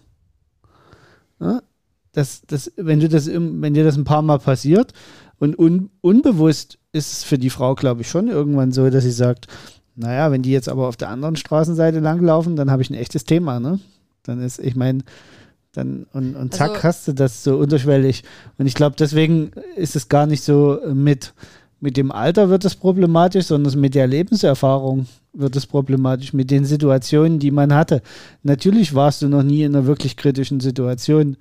[1.39, 1.61] Ja?
[2.13, 4.93] Das, das, wenn, du das, wenn dir das ein paar Mal passiert
[5.39, 9.11] und un, unbewusst ist es für die Frau, glaube ich, schon irgendwann so, dass sie
[9.11, 9.47] sagt,
[9.95, 13.23] naja, wenn die jetzt aber auf der anderen Straßenseite langlaufen, dann habe ich ein echtes
[13.23, 13.79] Thema, ne?
[14.23, 14.99] Dann ist, ich meine,
[15.73, 18.23] dann, und, und zack, also, hast du das so unterschwellig.
[18.57, 21.33] Und ich glaube, deswegen ist es gar nicht so mit,
[21.79, 26.65] mit dem Alter wird es problematisch, sondern mit der Lebenserfahrung wird es problematisch, mit den
[26.65, 28.01] Situationen, die man hatte.
[28.43, 31.37] Natürlich warst du noch nie in einer wirklich kritischen Situation,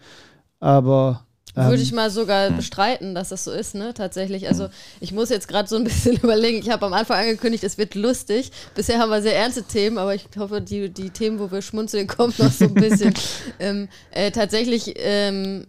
[0.60, 2.56] aber würde ähm, ich mal sogar hm.
[2.56, 3.94] bestreiten, dass das so ist, ne?
[3.94, 4.48] Tatsächlich.
[4.48, 4.68] Also
[5.00, 6.58] ich muss jetzt gerade so ein bisschen überlegen.
[6.58, 8.50] Ich habe am Anfang angekündigt, es wird lustig.
[8.74, 12.06] Bisher haben wir sehr ernste Themen, aber ich hoffe, die, die Themen, wo wir schmunzeln,
[12.06, 13.14] kommen noch so ein bisschen.
[13.58, 15.66] ähm, äh, tatsächlich, ähm,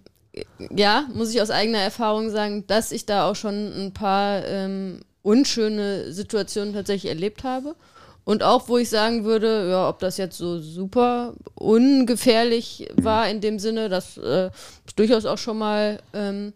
[0.76, 5.02] ja, muss ich aus eigener Erfahrung sagen, dass ich da auch schon ein paar ähm,
[5.24, 7.76] unschöne Situationen tatsächlich erlebt habe.
[8.24, 13.42] Und auch, wo ich sagen würde, ja, ob das jetzt so super ungefährlich war in
[13.42, 14.52] dem Sinne, dass äh,
[14.96, 16.54] durchaus auch schon mal ähm,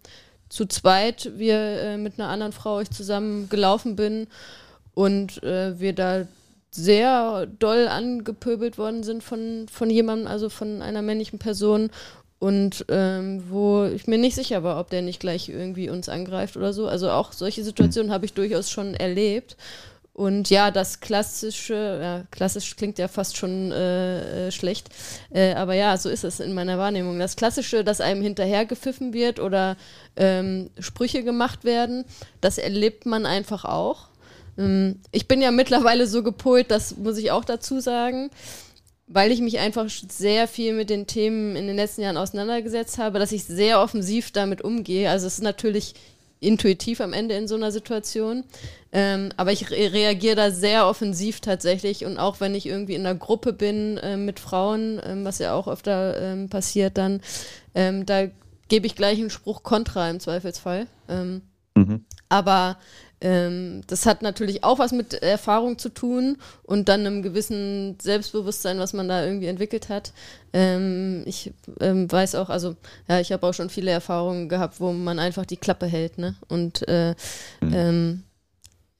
[0.49, 4.27] zu zweit wir äh, mit einer anderen Frau ich zusammen gelaufen bin
[4.93, 6.27] und äh, wir da
[6.71, 11.89] sehr doll angepöbelt worden sind von, von jemandem, also von einer männlichen Person
[12.39, 16.57] und ähm, wo ich mir nicht sicher war, ob der nicht gleich irgendwie uns angreift
[16.57, 16.87] oder so.
[16.87, 19.55] Also auch solche Situationen habe ich durchaus schon erlebt.
[20.15, 24.87] Und ja, das klassische, ja, klassisch klingt ja fast schon äh, äh, schlecht,
[25.29, 27.19] äh, aber ja, so ist es in meiner Wahrnehmung.
[27.19, 29.75] Das klassische, dass einem hinterher gepfiffen wird oder
[30.15, 32.05] ähm, Sprüche gemacht werden,
[32.39, 34.07] das erlebt man einfach auch.
[34.57, 38.29] Ähm, ich bin ja mittlerweile so gepolt, das muss ich auch dazu sagen,
[39.07, 43.19] weil ich mich einfach sehr viel mit den Themen in den letzten Jahren auseinandergesetzt habe,
[43.19, 45.09] dass ich sehr offensiv damit umgehe.
[45.09, 45.93] Also es ist natürlich
[46.39, 48.43] intuitiv am Ende in so einer Situation.
[48.91, 53.05] Ähm, aber ich re reagiere da sehr offensiv tatsächlich und auch wenn ich irgendwie in
[53.05, 57.21] einer Gruppe bin äh, mit Frauen, ähm, was ja auch öfter ähm, passiert, dann
[57.73, 58.27] ähm, da
[58.67, 60.87] gebe ich gleich einen Spruch kontra im Zweifelsfall.
[61.09, 61.41] Ähm,
[61.75, 62.05] mhm.
[62.29, 62.77] Aber
[63.21, 68.79] ähm, das hat natürlich auch was mit Erfahrung zu tun und dann einem gewissen Selbstbewusstsein,
[68.79, 70.13] was man da irgendwie entwickelt hat.
[70.53, 72.75] Ähm, ich ähm, weiß auch, also
[73.07, 76.35] ja, ich habe auch schon viele Erfahrungen gehabt, wo man einfach die Klappe hält, ne?
[76.47, 77.15] Und äh,
[77.61, 77.73] mhm.
[77.73, 78.23] Ähm,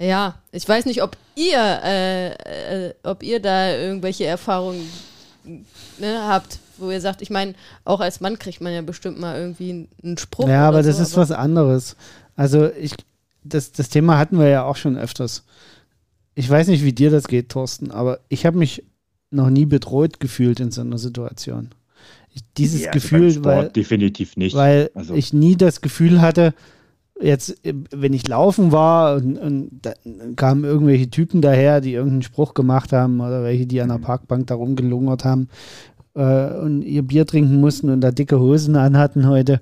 [0.02, 4.90] Ja, ich weiß nicht, ob ihr, äh, äh, ob ihr da irgendwelche Erfahrungen
[6.00, 7.54] ne, habt, wo ihr sagt, ich meine,
[7.86, 10.50] auch als Mann kriegt man ja bestimmt mal irgendwie einen Spruch.
[10.50, 11.96] Ja, aber das so, ist aber was anderes.
[12.36, 12.92] Also ich,
[13.46, 15.46] das, das Thema hatten wir ja auch schon öfters.
[16.34, 18.84] Ich weiß nicht, wie dir das geht, Thorsten, aber ich habe mich
[19.32, 21.70] noch nie bedroht gefühlt in so einer Situation.
[22.34, 24.56] Ich, dieses ja, also Gefühl, Sport weil definitiv nicht.
[24.56, 25.14] Weil also.
[25.14, 26.54] ich nie das Gefühl hatte,
[27.22, 29.94] jetzt, wenn ich laufen war und, und da
[30.36, 34.04] kamen irgendwelche Typen daher, die irgendeinen Spruch gemacht haben oder welche, die an der mhm.
[34.04, 35.48] Parkbank da rumgelungert haben
[36.14, 39.62] äh, und ihr Bier trinken mussten und da dicke Hosen anhatten heute.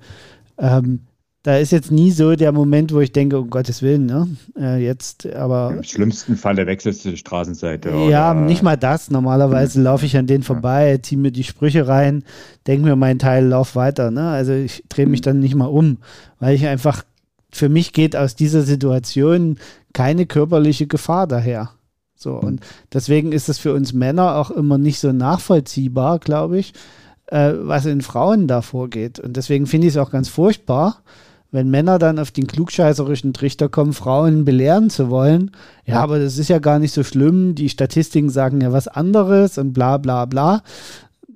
[0.58, 1.02] Ähm,
[1.44, 4.30] da ist jetzt nie so der Moment, wo ich denke, um Gottes Willen, ne?
[4.58, 5.74] Äh, jetzt, aber.
[5.76, 7.90] Im schlimmsten Fall wechselst du die Straßenseite.
[8.10, 8.42] Ja, oder?
[8.42, 9.12] nicht mal das.
[9.12, 9.86] Normalerweise mhm.
[9.86, 12.24] laufe ich an denen vorbei, ziehe mir die Sprüche rein,
[12.66, 14.10] denke mir meinen Teil, lauf weiter.
[14.10, 14.30] Ne?
[14.30, 15.26] Also ich drehe mich mhm.
[15.26, 15.98] dann nicht mal um,
[16.40, 17.04] weil ich einfach
[17.52, 19.58] für mich geht aus dieser Situation
[19.94, 21.72] keine körperliche Gefahr daher.
[22.16, 22.62] So, und
[22.94, 26.74] deswegen ist es für uns Männer auch immer nicht so nachvollziehbar, glaube ich,
[27.28, 29.20] äh, was in Frauen da vorgeht.
[29.20, 31.04] Und deswegen finde ich es auch ganz furchtbar,
[31.54, 35.52] wenn Männer dann auf den klugscheißerischen Trichter kommen, Frauen belehren zu wollen.
[35.86, 37.54] Ja, aber das ist ja gar nicht so schlimm.
[37.54, 40.64] Die Statistiken sagen ja was anderes und bla bla bla.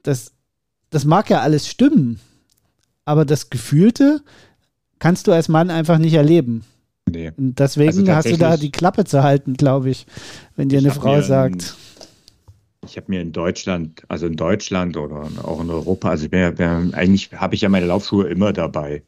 [0.02, 0.32] Das,
[0.90, 2.20] das mag ja alles stimmen.
[3.06, 4.22] Aber das Gefühlte,
[4.98, 6.64] kannst du als Mann einfach nicht erleben.
[7.08, 7.32] Nee.
[7.38, 10.08] Und deswegen also hast du da die Klappe zu halten, glaube ich,
[10.56, 11.76] wenn dir eine Frau sagt.
[12.84, 16.90] Ich habe mir in Deutschland, also in Deutschland oder auch in Europa, also mir, mir,
[16.94, 19.04] eigentlich habe ich ja meine Laufschuhe immer dabei.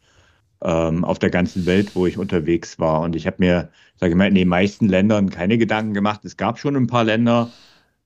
[0.62, 3.02] Ähm, auf der ganzen Welt, wo ich unterwegs war.
[3.02, 6.26] Und ich habe mir, sage ich mal, in den meisten Ländern keine Gedanken gemacht.
[6.26, 7.50] Es gab schon ein paar Länder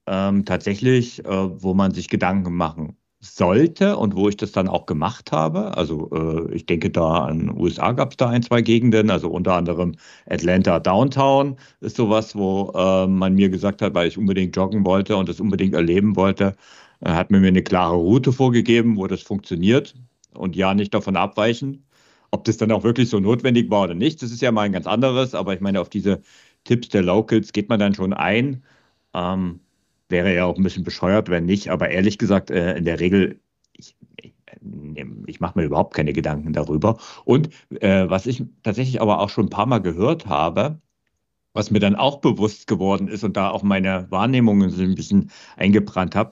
[0.07, 4.85] ähm, tatsächlich, äh, wo man sich Gedanken machen sollte und wo ich das dann auch
[4.85, 5.77] gemacht habe.
[5.77, 9.53] Also äh, ich denke da an USA gab es da ein, zwei Gegenden, also unter
[9.53, 9.95] anderem
[10.29, 15.15] Atlanta Downtown ist sowas, wo äh, man mir gesagt hat, weil ich unbedingt joggen wollte
[15.15, 16.55] und das unbedingt erleben wollte,
[16.99, 19.95] äh, hat mir eine klare Route vorgegeben, wo das funktioniert
[20.33, 21.85] und ja nicht davon abweichen.
[22.33, 24.71] Ob das dann auch wirklich so notwendig war oder nicht, das ist ja mal ein
[24.71, 26.23] ganz anderes, aber ich meine, auf diese
[26.63, 28.63] Tipps der Locals geht man dann schon ein.
[29.13, 29.59] Ähm,
[30.09, 31.69] wäre ja auch ein bisschen bescheuert, wenn nicht.
[31.69, 33.39] Aber ehrlich gesagt, äh, in der Regel,
[33.73, 33.95] ich,
[35.27, 36.97] ich mache mir überhaupt keine Gedanken darüber.
[37.23, 37.49] Und
[37.81, 40.81] äh, was ich tatsächlich aber auch schon ein paar Mal gehört habe,
[41.53, 45.31] was mir dann auch bewusst geworden ist und da auch meine Wahrnehmungen so ein bisschen
[45.57, 46.31] eingebrannt habe,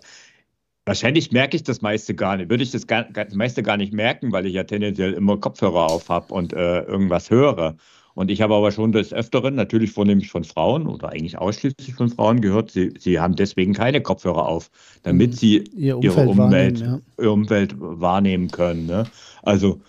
[0.85, 2.49] Wahrscheinlich merke ich das meiste gar nicht.
[2.49, 5.91] Würde ich das, gar, das meiste gar nicht merken, weil ich ja tendenziell immer Kopfhörer
[5.91, 7.75] auf habe und äh, irgendwas höre.
[8.13, 12.09] Und ich habe aber schon des Öfteren, natürlich vornehmlich von Frauen oder eigentlich ausschließlich von
[12.09, 14.69] Frauen gehört, sie, sie haben deswegen keine Kopfhörer auf,
[15.03, 15.35] damit mhm.
[15.35, 17.29] sie Ihr ihre Umwelt, wahrnehmen, ja.
[17.29, 18.85] Umwelt wahrnehmen können.
[18.85, 19.05] Ne?
[19.43, 19.81] Also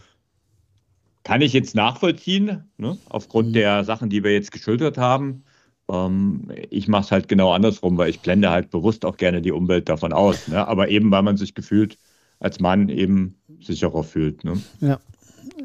[1.25, 2.99] kann ich jetzt nachvollziehen, ne?
[3.09, 3.55] aufgrund mhm.
[3.55, 5.45] der Sachen, die wir jetzt geschildert haben.
[5.93, 9.53] Ähm, ich mache es halt genau andersrum, weil ich blende halt bewusst auch gerne die
[9.53, 10.49] Umwelt davon aus.
[10.49, 10.67] Ne?
[10.67, 11.99] Aber eben, weil man sich gefühlt
[12.41, 14.43] als Mann eben sicherer fühlt.
[14.43, 14.61] Ne?
[14.81, 14.99] Ja.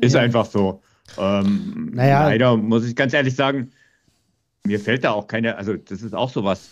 [0.02, 0.22] Ist ja.
[0.22, 0.82] einfach so.
[1.18, 2.28] Ähm, naja.
[2.28, 3.72] Leider muss ich ganz ehrlich sagen,
[4.66, 6.70] mir fällt da auch keine, also das ist auch sowas.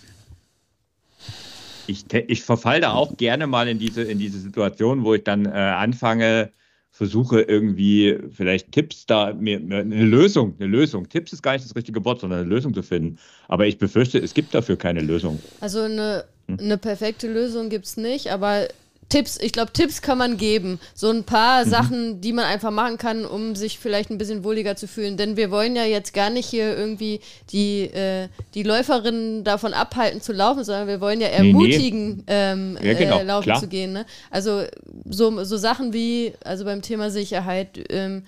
[1.87, 5.45] Ich, ich verfall da auch gerne mal in diese, in diese Situation, wo ich dann
[5.45, 6.51] äh, anfange,
[6.95, 11.09] versuche irgendwie vielleicht Tipps da, mir, mir, eine Lösung, eine Lösung.
[11.09, 13.19] Tipps ist gar nicht das richtige Wort, sondern eine Lösung zu finden.
[13.49, 15.41] Aber ich befürchte, es gibt dafür keine Lösung.
[15.59, 16.57] Also eine, hm?
[16.57, 18.69] eine perfekte Lösung gibt es nicht, aber
[19.09, 20.79] Tipps, ich glaube, Tipps kann man geben.
[20.95, 21.69] So ein paar mhm.
[21.69, 25.15] Sachen, die man einfach machen kann, um sich vielleicht ein bisschen wohliger zu fühlen.
[25.15, 27.19] Denn wir wollen ja jetzt gar nicht hier irgendwie
[27.51, 32.23] die, äh, die Läuferinnen davon abhalten zu laufen, sondern wir wollen ja ermutigen, nee, nee.
[32.27, 33.59] Ähm, ja, genau, äh, laufen klar.
[33.59, 33.93] zu gehen.
[33.93, 34.05] Ne?
[34.31, 34.63] Also
[35.07, 38.23] so, so Sachen wie, also beim Thema Sicherheit, ähm,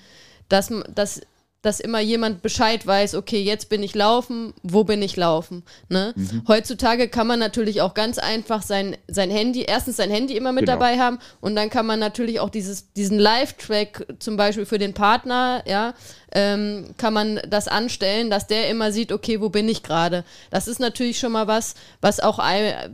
[0.48, 1.22] dass, dass
[1.62, 5.64] dass immer jemand Bescheid weiß, okay, jetzt bin ich laufen, wo bin ich laufen.
[5.90, 6.14] Ne?
[6.16, 6.44] Mhm.
[6.48, 10.66] Heutzutage kann man natürlich auch ganz einfach sein, sein Handy, erstens sein Handy immer mit
[10.66, 10.74] genau.
[10.74, 14.94] dabei haben und dann kann man natürlich auch dieses, diesen Live-Track zum Beispiel für den
[14.94, 15.94] Partner, ja,
[16.34, 20.24] ähm, kann man das anstellen, dass der immer sieht, okay, wo bin ich gerade.
[20.50, 22.40] Das ist natürlich schon mal was, was auch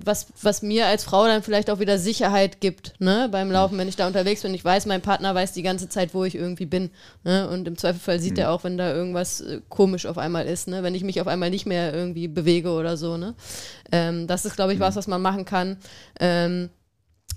[0.03, 3.87] was, was mir als Frau dann vielleicht auch wieder Sicherheit gibt, ne, beim Laufen, wenn
[3.87, 4.53] ich da unterwegs bin.
[4.53, 6.91] Ich weiß, mein Partner weiß die ganze Zeit, wo ich irgendwie bin.
[7.23, 7.49] Ne?
[7.49, 8.39] Und im Zweifelfall sieht mhm.
[8.39, 10.83] er auch, wenn da irgendwas äh, komisch auf einmal ist, ne?
[10.83, 13.17] wenn ich mich auf einmal nicht mehr irgendwie bewege oder so.
[13.17, 13.33] Ne?
[13.91, 14.99] Ähm, das ist, glaube ich, was, mhm.
[14.99, 15.77] was man machen kann.
[16.19, 16.69] Ähm,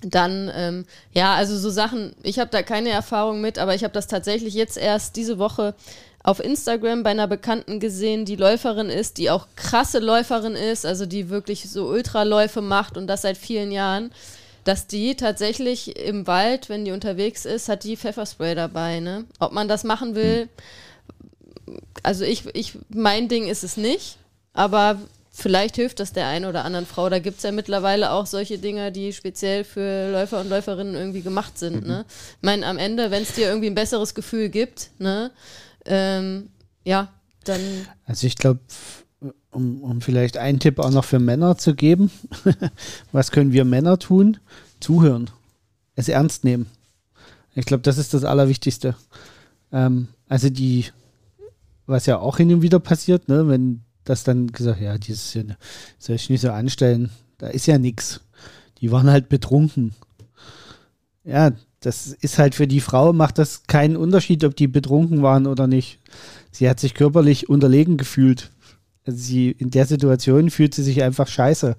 [0.03, 3.95] dann, ähm, ja, also so Sachen, ich habe da keine Erfahrung mit, aber ich habe
[3.95, 5.75] das tatsächlich jetzt erst diese Woche
[6.23, 11.07] auf Instagram bei einer Bekannten gesehen, die Läuferin ist, die auch krasse Läuferin ist, also
[11.07, 14.11] die wirklich so Ultraläufe macht und das seit vielen Jahren,
[14.65, 19.25] dass die tatsächlich im Wald, wenn die unterwegs ist, hat die Pfefferspray dabei, ne?
[19.39, 20.49] Ob man das machen will,
[22.03, 24.19] also ich, ich, mein Ding ist es nicht,
[24.53, 24.99] aber
[25.37, 27.09] vielleicht hilft das der einen oder anderen Frau.
[27.09, 31.21] Da gibt es ja mittlerweile auch solche Dinge, die speziell für Läufer und Läuferinnen irgendwie
[31.21, 31.83] gemacht sind.
[31.83, 31.89] Mhm.
[31.89, 32.05] Ne?
[32.09, 35.31] Ich meine, am Ende, wenn es dir irgendwie ein besseres Gefühl gibt, ne,
[35.85, 36.49] ähm,
[36.85, 37.13] ja,
[37.45, 37.61] dann.
[38.07, 38.61] Also ich glaube,
[39.51, 42.11] um, um vielleicht einen Tipp auch noch für Männer zu geben,
[43.13, 44.39] was können wir Männer tun?
[44.81, 45.31] Zuhören.
[45.95, 46.67] Es ernst nehmen.
[47.55, 48.97] Ich glaube, das ist das Allerwichtigste.
[49.73, 50.87] Ähm, also die,
[51.87, 55.33] was ja auch hin und wieder passiert, ne, wenn das dann gesagt, ja, dieses
[55.99, 58.21] soll ich nicht so anstellen, da ist ja nichts.
[58.81, 59.95] Die waren halt betrunken.
[61.25, 65.47] Ja, das ist halt für die Frau, macht das keinen Unterschied, ob die betrunken waren
[65.47, 66.01] oder nicht.
[66.51, 68.51] Sie hat sich körperlich unterlegen gefühlt.
[69.05, 71.77] Also sie, in der Situation fühlt sie sich einfach scheiße.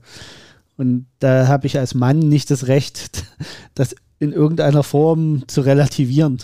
[0.77, 3.25] Und da habe ich als Mann nicht das Recht,
[3.73, 6.39] das in irgendeiner Form zu relativieren.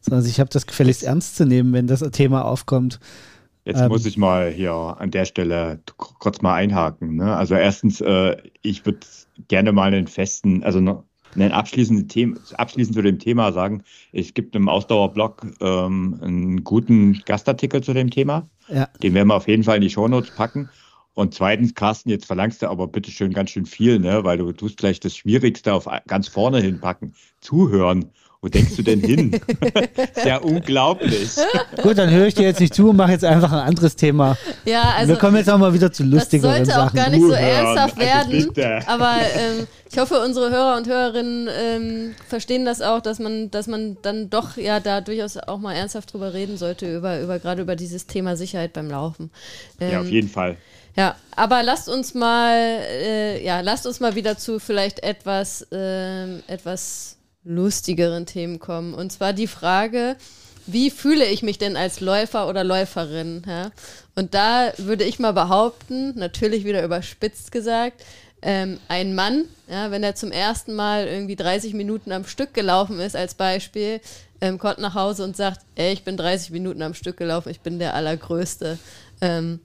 [0.00, 3.00] Sondern ich habe das gefälligst ernst zu nehmen, wenn das Thema aufkommt.
[3.68, 7.16] Jetzt ähm, muss ich mal hier an der Stelle kurz mal einhaken.
[7.16, 7.36] Ne?
[7.36, 9.00] Also erstens, äh, ich würde
[9.46, 10.78] gerne mal einen festen, also
[11.36, 17.20] ein abschließendes Thema, abschließend zu dem Thema sagen, es gibt im Ausdauerblog ähm, einen guten
[17.26, 18.48] Gastartikel zu dem Thema.
[18.68, 18.88] Ja.
[19.02, 20.70] Den werden wir auf jeden Fall in die Shownotes packen.
[21.12, 24.24] Und zweitens, Carsten, jetzt verlangst du aber bitte schön ganz schön viel, ne?
[24.24, 27.14] weil du tust gleich das Schwierigste auf ganz vorne hinpacken.
[27.42, 28.06] Zuhören.
[28.40, 29.32] Wo denkst du denn hin?
[30.14, 31.30] ist ja unglaublich.
[31.82, 34.38] Gut, dann höre ich dir jetzt nicht zu und mache jetzt einfach ein anderes Thema.
[34.64, 35.14] Ja, also.
[35.14, 36.66] Wir kommen jetzt auch mal wieder zu lustigeren Sachen.
[36.66, 38.84] Das sollte auch gar nicht so ernsthaft also werden.
[38.86, 43.66] aber ähm, ich hoffe, unsere Hörer und Hörerinnen ähm, verstehen das auch, dass man, dass
[43.66, 47.62] man dann doch ja da durchaus auch mal ernsthaft drüber reden sollte, über, über gerade
[47.62, 49.32] über dieses Thema Sicherheit beim Laufen.
[49.80, 50.56] Ähm, ja, auf jeden Fall.
[50.96, 56.38] Ja, aber lasst uns mal, äh, ja, lasst uns mal wieder zu vielleicht etwas, äh,
[56.46, 57.17] etwas
[57.48, 58.94] lustigeren Themen kommen.
[58.94, 60.16] Und zwar die Frage,
[60.66, 63.42] wie fühle ich mich denn als Läufer oder Läuferin?
[63.46, 63.70] Ja?
[64.14, 68.04] Und da würde ich mal behaupten, natürlich wieder überspitzt gesagt,
[68.42, 73.00] ähm, ein Mann, ja, wenn er zum ersten Mal irgendwie 30 Minuten am Stück gelaufen
[73.00, 74.00] ist, als Beispiel,
[74.40, 77.60] ähm, kommt nach Hause und sagt, ey, ich bin 30 Minuten am Stück gelaufen, ich
[77.60, 78.78] bin der Allergrößte.
[79.20, 79.58] Ähm,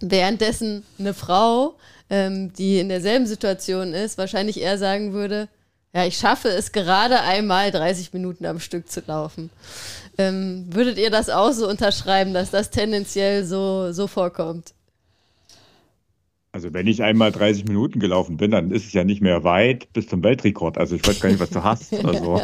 [0.00, 1.76] währenddessen eine Frau,
[2.10, 5.48] ähm, die in derselben Situation ist, wahrscheinlich eher sagen würde,
[5.94, 9.50] ja, ich schaffe es gerade einmal 30 Minuten am Stück zu laufen.
[10.18, 14.74] Ähm, würdet ihr das auch so unterschreiben, dass das tendenziell so, so vorkommt?
[16.50, 19.92] Also wenn ich einmal 30 Minuten gelaufen bin, dann ist es ja nicht mehr weit
[19.92, 20.78] bis zum Weltrekord.
[20.78, 21.92] Also ich weiß gar nicht, was du hast.
[22.04, 22.40] Also.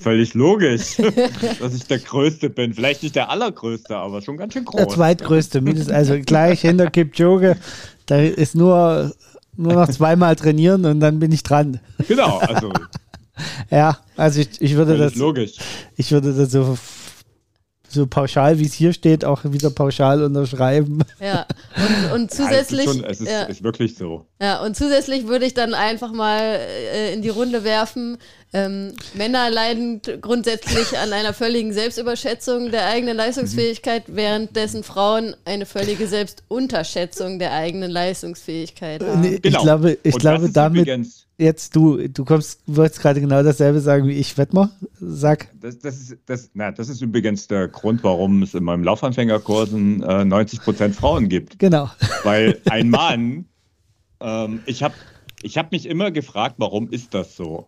[0.00, 0.96] Völlig logisch,
[1.60, 2.72] dass ich der Größte bin.
[2.72, 4.78] Vielleicht nicht der Allergrößte, aber schon ganz schön groß.
[4.78, 5.92] Der Zweitgrößte, mindestens.
[5.92, 7.56] Also gleich hinter Kipchoge.
[8.06, 9.14] Da ist nur
[9.56, 11.80] nur noch zweimal trainieren und dann bin ich dran.
[12.08, 12.72] Genau, also.
[13.70, 15.14] ja, also ich, ich würde das.
[15.14, 15.54] Logisch.
[15.96, 16.76] Ich würde das so
[17.92, 21.00] so pauschal, wie es hier steht, auch wieder pauschal unterschreiben.
[21.20, 22.86] Ja, und, und zusätzlich.
[22.86, 23.42] Ja, es, ist, schon, es ist, ja.
[23.42, 24.26] ist, wirklich so.
[24.40, 28.18] Ja, und zusätzlich würde ich dann einfach mal äh, in die Runde werfen.
[28.54, 34.16] Ähm, Männer leiden grundsätzlich an einer völligen Selbstüberschätzung der eigenen Leistungsfähigkeit, mhm.
[34.16, 39.20] währenddessen Frauen eine völlige Selbstunterschätzung der eigenen Leistungsfähigkeit haben.
[39.20, 39.58] Nee, genau.
[39.58, 40.82] Ich glaube, ich glaube damit.
[40.82, 44.36] Übrigens, jetzt du, du kommst, wolltest gerade genau dasselbe sagen wie ich.
[44.38, 45.48] Wett mal, sag.
[45.60, 50.02] Das, das, ist, das, na, das ist übrigens der Grund, warum es in meinem Laufanfängerkursen
[50.02, 51.58] äh, 90 Prozent Frauen gibt.
[51.58, 51.90] Genau.
[52.22, 53.46] Weil ein Mann,
[54.20, 54.94] ähm, ich habe
[55.42, 57.66] ich hab mich immer gefragt, warum ist das so?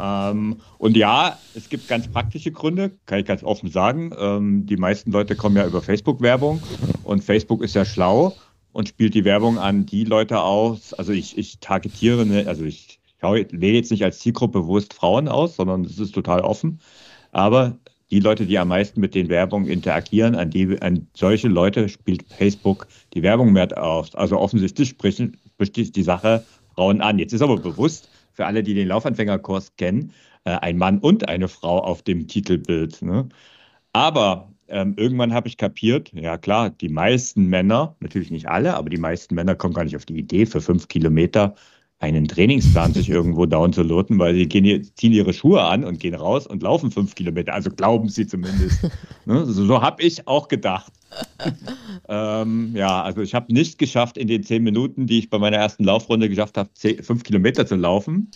[0.00, 4.12] Ähm, und ja, es gibt ganz praktische Gründe, kann ich ganz offen sagen.
[4.18, 6.60] Ähm, die meisten Leute kommen ja über Facebook-Werbung
[7.04, 8.34] und Facebook ist ja schlau
[8.72, 10.92] und spielt die Werbung an die Leute aus.
[10.92, 12.93] Also ich, ich targetiere, also ich
[13.32, 16.80] wähle jetzt nicht als Zielgruppe bewusst Frauen aus, sondern es ist total offen.
[17.32, 17.78] Aber
[18.10, 22.24] die Leute, die am meisten mit den Werbungen interagieren, an, die, an solche Leute spielt
[22.32, 24.14] Facebook die Werbung mehr aus.
[24.14, 27.18] Also offensichtlich spricht, spricht die Sache Frauen an.
[27.18, 30.12] Jetzt ist aber bewusst, für alle, die den Laufanfängerkurs kennen,
[30.44, 33.00] äh, ein Mann und eine Frau auf dem Titelbild.
[33.02, 33.28] Ne?
[33.92, 38.90] Aber ähm, irgendwann habe ich kapiert, ja klar, die meisten Männer, natürlich nicht alle, aber
[38.90, 41.54] die meisten Männer kommen gar nicht auf die Idee, für fünf Kilometer
[42.00, 46.46] einen Trainingsplan sich irgendwo downzuladen, weil sie gehen, ziehen ihre Schuhe an und gehen raus
[46.46, 47.54] und laufen fünf Kilometer.
[47.54, 48.82] Also glauben sie zumindest.
[49.24, 49.46] ne?
[49.46, 50.92] So, so habe ich auch gedacht.
[52.08, 55.56] ähm, ja, also ich habe nicht geschafft, in den zehn Minuten, die ich bei meiner
[55.56, 56.68] ersten Laufrunde geschafft habe,
[57.02, 58.30] fünf Kilometer zu laufen.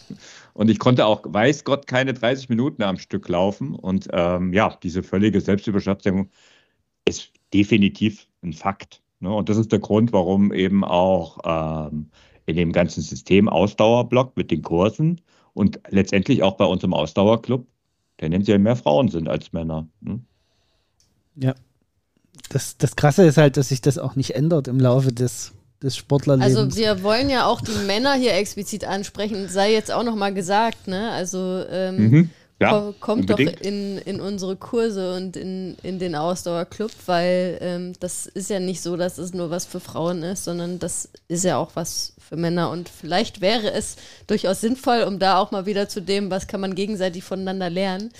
[0.54, 3.74] Und ich konnte auch, weiß Gott, keine 30 Minuten am Stück laufen.
[3.74, 6.30] Und ähm, ja, diese völlige Selbstüberschätzung
[7.04, 9.02] ist definitiv ein Fakt.
[9.20, 9.32] Ne?
[9.32, 12.10] Und das ist der Grund, warum eben auch ähm,
[12.48, 15.20] in dem ganzen System Ausdauerblock mit den Kursen
[15.52, 17.66] und letztendlich auch bei uns im Ausdauerclub
[18.16, 19.86] tendenziell mehr Frauen sind als Männer.
[20.00, 20.20] Ne?
[21.36, 21.54] Ja.
[22.48, 25.94] das, das Krasse ist halt, dass sich das auch nicht ändert im Laufe des, des
[25.98, 26.56] Sportlerlebens.
[26.56, 30.88] Also wir wollen ja auch die Männer hier explizit ansprechen, sei jetzt auch nochmal gesagt,
[30.88, 31.10] ne?
[31.10, 32.30] Also ähm, mhm.
[32.60, 33.60] Ja, kommt unbedingt.
[33.60, 38.58] doch in, in unsere Kurse und in, in den Ausdauerclub, weil ähm, das ist ja
[38.58, 42.14] nicht so, dass es nur was für Frauen ist, sondern das ist ja auch was
[42.18, 42.70] für Männer.
[42.70, 43.96] Und vielleicht wäre es
[44.26, 48.10] durchaus sinnvoll, um da auch mal wieder zu dem, was kann man gegenseitig voneinander lernen,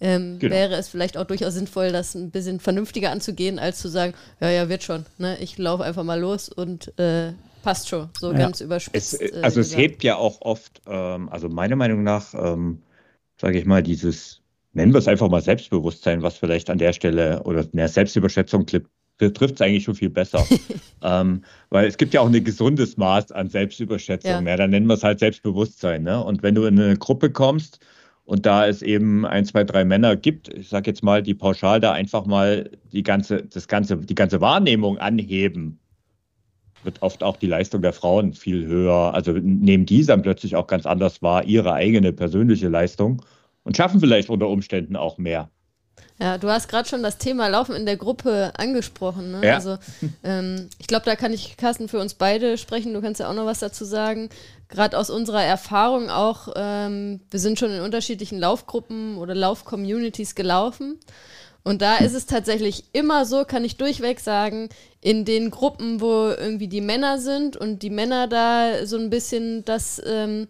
[0.00, 0.54] ähm, genau.
[0.54, 4.50] wäre es vielleicht auch durchaus sinnvoll, das ein bisschen vernünftiger anzugehen, als zu sagen, ja,
[4.50, 5.06] ja, wird schon.
[5.16, 5.38] Ne?
[5.40, 7.32] Ich laufe einfach mal los und äh,
[7.62, 8.38] passt schon, so ja.
[8.38, 9.14] ganz überspitzt.
[9.14, 12.82] Es, äh, also es hebt ja auch oft, ähm, also meiner Meinung nach, ähm,
[13.36, 17.42] sage ich mal, dieses, nennen wir es einfach mal Selbstbewusstsein, was vielleicht an der Stelle
[17.44, 20.44] oder eine Selbstüberschätzung trifft es eigentlich schon viel besser.
[21.02, 24.44] ähm, weil es gibt ja auch ein gesundes Maß an Selbstüberschätzung.
[24.44, 24.50] Ja.
[24.50, 26.02] ja dann nennen wir es halt Selbstbewusstsein.
[26.02, 26.22] Ne?
[26.22, 27.80] Und wenn du in eine Gruppe kommst
[28.24, 31.80] und da es eben ein, zwei, drei Männer gibt, ich sage jetzt mal, die pauschal
[31.80, 35.78] da einfach mal die ganze, das ganze, die ganze Wahrnehmung anheben,
[36.86, 39.12] wird oft auch die Leistung der Frauen viel höher.
[39.12, 43.22] Also nehmen die dann plötzlich auch ganz anders wahr, ihre eigene persönliche Leistung
[43.64, 45.50] und schaffen vielleicht unter Umständen auch mehr.
[46.18, 49.32] Ja, du hast gerade schon das Thema Laufen in der Gruppe angesprochen.
[49.32, 49.46] Ne?
[49.46, 49.54] Ja.
[49.56, 49.76] Also
[50.24, 52.94] ähm, ich glaube, da kann ich, Carsten, für uns beide sprechen.
[52.94, 54.30] Du kannst ja auch noch was dazu sagen.
[54.68, 60.98] Gerade aus unserer Erfahrung auch, ähm, wir sind schon in unterschiedlichen Laufgruppen oder Laufcommunities gelaufen.
[61.66, 64.68] Und da ist es tatsächlich immer so, kann ich durchweg sagen,
[65.00, 69.64] in den Gruppen, wo irgendwie die Männer sind und die Männer da so ein bisschen
[69.64, 70.46] das ähm,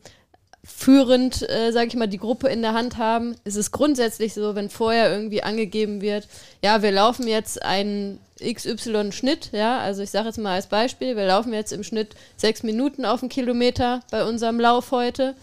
[0.62, 4.54] führend, äh, sage ich mal, die Gruppe in der Hand haben, ist es grundsätzlich so,
[4.54, 6.28] wenn vorher irgendwie angegeben wird,
[6.62, 11.26] ja, wir laufen jetzt einen XY-Schnitt, ja, also ich sage jetzt mal als Beispiel, wir
[11.26, 15.34] laufen jetzt im Schnitt sechs Minuten auf einen Kilometer bei unserem Lauf heute,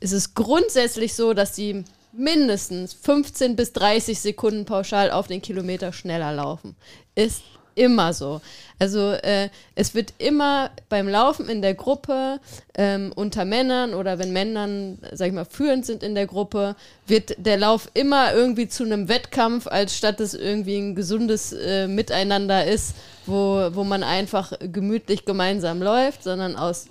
[0.00, 1.84] ist es grundsätzlich so, dass die
[2.16, 6.76] mindestens 15 bis 30 Sekunden pauschal auf den Kilometer schneller laufen.
[7.14, 7.42] Ist
[7.74, 8.40] immer so.
[8.78, 12.40] Also äh, es wird immer beim Laufen in der Gruppe
[12.76, 17.34] ähm, unter Männern oder wenn Männern, sag ich mal, führend sind in der Gruppe, wird
[17.38, 22.64] der Lauf immer irgendwie zu einem Wettkampf, als statt es irgendwie ein gesundes äh, Miteinander
[22.64, 22.94] ist,
[23.26, 26.86] wo, wo man einfach gemütlich gemeinsam läuft, sondern aus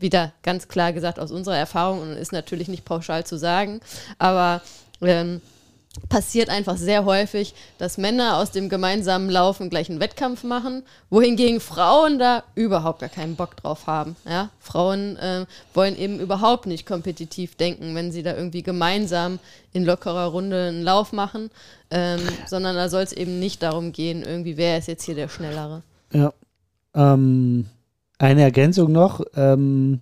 [0.00, 3.80] wieder ganz klar gesagt aus unserer Erfahrung und ist natürlich nicht pauschal zu sagen,
[4.18, 4.62] aber
[5.00, 5.40] ähm,
[6.08, 11.60] passiert einfach sehr häufig, dass Männer aus dem gemeinsamen Laufen gleich einen Wettkampf machen, wohingegen
[11.60, 14.16] Frauen da überhaupt gar keinen Bock drauf haben.
[14.28, 14.50] Ja?
[14.60, 19.38] Frauen äh, wollen eben überhaupt nicht kompetitiv denken, wenn sie da irgendwie gemeinsam
[19.72, 21.50] in lockerer Runde einen Lauf machen,
[21.90, 25.28] ähm, sondern da soll es eben nicht darum gehen, irgendwie wer ist jetzt hier der
[25.28, 25.82] Schnellere.
[26.12, 26.32] Ja.
[26.94, 27.66] Ähm,
[28.18, 29.22] eine Ergänzung noch.
[29.34, 30.00] Ähm,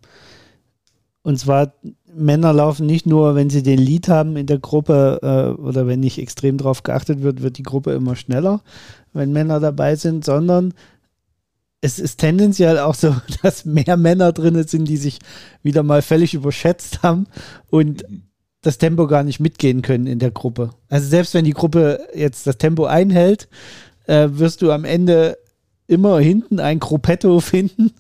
[1.22, 1.74] und zwar,
[2.14, 6.00] Männer laufen nicht nur, wenn sie den Lead haben in der Gruppe äh, oder wenn
[6.00, 8.62] nicht extrem drauf geachtet wird, wird die Gruppe immer schneller,
[9.12, 10.72] wenn Männer dabei sind, sondern
[11.80, 15.18] es ist tendenziell auch so, dass mehr Männer drin sind, die sich
[15.62, 17.26] wieder mal völlig überschätzt haben
[17.70, 18.04] und
[18.62, 20.70] das Tempo gar nicht mitgehen können in der Gruppe.
[20.88, 23.48] Also selbst wenn die Gruppe jetzt das Tempo einhält,
[24.06, 25.38] äh, wirst du am Ende
[25.88, 27.92] immer hinten ein Gruppetto finden,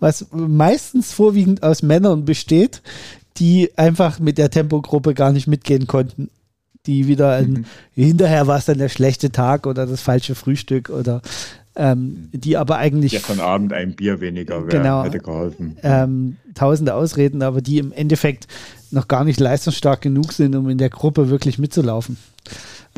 [0.00, 2.82] was meistens vorwiegend aus Männern besteht,
[3.36, 6.30] die einfach mit der Tempogruppe gar nicht mitgehen konnten.
[6.86, 7.64] Die wieder ein, mhm.
[7.94, 11.20] hinterher war es dann der schlechte Tag oder das falsche Frühstück oder
[11.76, 13.12] ähm, die aber eigentlich.
[13.12, 15.76] Gestern Abend ein Bier weniger wäre, genau, hätte geholfen.
[15.82, 18.48] Ähm, tausende Ausreden, aber die im Endeffekt
[18.90, 22.16] noch gar nicht leistungsstark genug sind, um in der Gruppe wirklich mitzulaufen.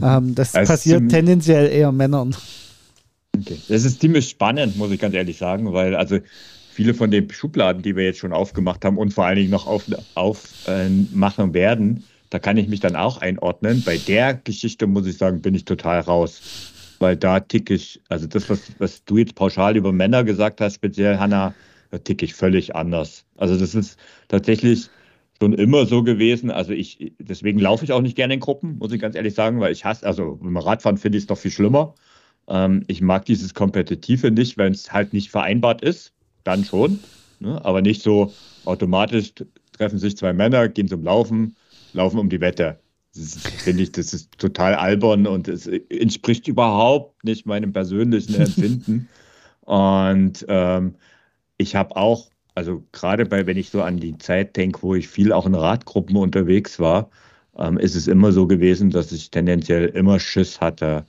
[0.03, 2.34] Ähm, das also passiert tendenziell eher Männern.
[3.39, 3.62] Okay.
[3.68, 6.18] Das ist ziemlich spannend, muss ich ganz ehrlich sagen, weil also
[6.66, 9.66] viele von den Schubladen, die wir jetzt schon aufgemacht haben und vor allen Dingen noch
[9.66, 13.83] aufmachen auf, äh, werden, da kann ich mich dann auch einordnen.
[13.83, 16.45] Bei der Geschichte muss ich sagen, bin ich total raus.
[17.01, 20.74] Weil da tick ich, also das, was, was du jetzt pauschal über Männer gesagt hast,
[20.76, 21.57] speziell Hanna,
[21.91, 23.26] da tick ich völlig anders.
[23.37, 24.93] Also das ist tatsächlich
[25.41, 26.51] schon immer so gewesen.
[26.51, 29.61] Also ich, deswegen laufe ich auch nicht gerne in Gruppen, muss ich ganz ehrlich sagen,
[29.61, 31.95] weil ich hasse, also beim Radfahren finde ich es doch viel schlimmer.
[32.51, 36.12] Ähm, ich mag dieses Kompetitive nicht, wenn es halt nicht vereinbart ist,
[36.44, 36.98] dann schon.
[37.38, 37.64] Ne?
[37.64, 38.32] Aber nicht so
[38.64, 39.32] automatisch
[39.72, 41.57] treffen sich zwei Männer, gehen zum Laufen,
[41.94, 42.78] laufen um die Wette.
[43.14, 49.09] Das finde ich, das ist total albern und es entspricht überhaupt nicht meinem persönlichen Empfinden.
[49.62, 50.94] und ähm,
[51.57, 55.09] ich habe auch, also gerade bei, wenn ich so an die Zeit denke, wo ich
[55.09, 57.11] viel auch in Radgruppen unterwegs war,
[57.59, 61.05] ähm, ist es immer so gewesen, dass ich tendenziell immer Schiss hatte,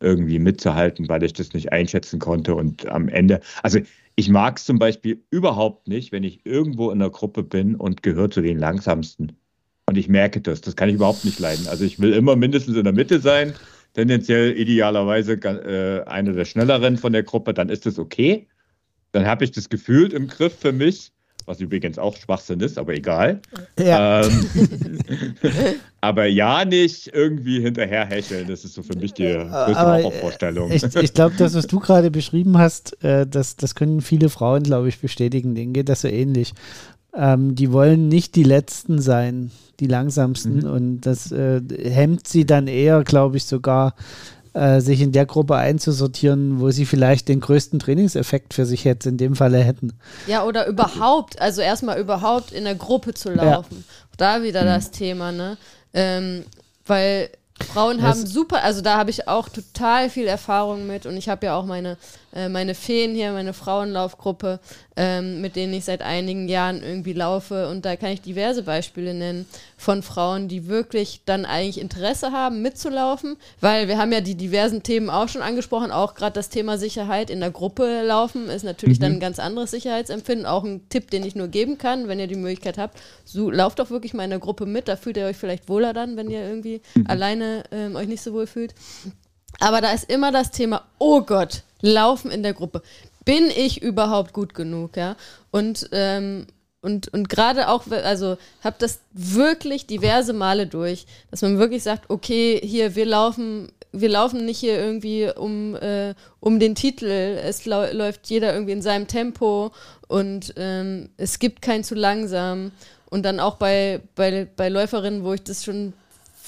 [0.00, 2.54] irgendwie mitzuhalten, weil ich das nicht einschätzen konnte.
[2.54, 3.78] Und am Ende, also
[4.16, 8.02] ich mag es zum Beispiel überhaupt nicht, wenn ich irgendwo in einer Gruppe bin und
[8.02, 9.32] gehöre zu den langsamsten.
[9.86, 11.66] Und ich merke das, das kann ich überhaupt nicht leiden.
[11.68, 13.54] Also ich will immer mindestens in der Mitte sein.
[13.94, 18.46] tendenziell idealerweise äh, eine der schnelleren von der Gruppe, dann ist es okay.
[19.12, 21.12] Dann habe ich das Gefühl im Griff für mich,
[21.50, 23.40] was übrigens auch Schwachsinn ist, aber egal.
[23.76, 24.22] Ja.
[24.22, 24.48] Ähm,
[26.00, 28.46] aber ja, nicht irgendwie hinterher hecheln.
[28.48, 30.70] Das ist so für mich die größte Horrorvorstellung.
[30.70, 34.62] Ich, ich glaube, das, was du gerade beschrieben hast, äh, das, das können viele Frauen,
[34.62, 35.56] glaube ich, bestätigen.
[35.56, 36.54] Denen geht das so ähnlich.
[37.14, 40.60] Ähm, die wollen nicht die Letzten sein, die Langsamsten.
[40.60, 40.70] Mhm.
[40.70, 43.96] Und das äh, hemmt sie dann eher, glaube ich, sogar
[44.52, 49.06] äh, sich in der Gruppe einzusortieren, wo sie vielleicht den größten Trainingseffekt für sich jetzt
[49.06, 49.92] in dem Falle hätten.
[50.26, 53.84] Ja, oder überhaupt, also erstmal überhaupt in der Gruppe zu laufen.
[53.86, 54.04] Ja.
[54.16, 55.56] Da wieder das Thema, ne?
[55.94, 56.44] Ähm,
[56.86, 57.30] weil
[57.72, 61.46] Frauen haben super, also da habe ich auch total viel Erfahrung mit und ich habe
[61.46, 61.96] ja auch meine,
[62.34, 64.60] äh, meine Feen hier, meine Frauenlaufgruppe,
[64.96, 69.14] ähm, mit denen ich seit einigen Jahren irgendwie laufe und da kann ich diverse Beispiele
[69.14, 74.34] nennen von Frauen, die wirklich dann eigentlich Interesse haben, mitzulaufen, weil wir haben ja die
[74.34, 78.62] diversen Themen auch schon angesprochen, auch gerade das Thema Sicherheit in der Gruppe laufen ist
[78.62, 79.02] natürlich mhm.
[79.02, 82.26] dann ein ganz anderes Sicherheitsempfinden, auch ein Tipp, den ich nur geben kann, wenn ihr
[82.26, 85.26] die Möglichkeit habt, so, lauft doch wirklich mal in der Gruppe mit, da fühlt ihr
[85.26, 87.06] euch vielleicht wohler dann, wenn ihr irgendwie mhm.
[87.08, 88.74] alleine ähm, euch nicht so wohl fühlt.
[89.58, 92.82] Aber da ist immer das Thema, oh Gott, laufen in der Gruppe.
[93.24, 95.16] Bin ich überhaupt gut genug, ja?
[95.50, 96.46] Und ähm,
[96.82, 102.08] und, und gerade auch, also habe das wirklich diverse Male durch, dass man wirklich sagt,
[102.08, 107.66] okay, hier, wir laufen, wir laufen nicht hier irgendwie um, äh, um den Titel, es
[107.66, 109.72] läuft jeder irgendwie in seinem Tempo
[110.08, 112.72] und ähm, es gibt kein zu langsam.
[113.10, 115.92] Und dann auch bei, bei, bei Läuferinnen, wo ich das schon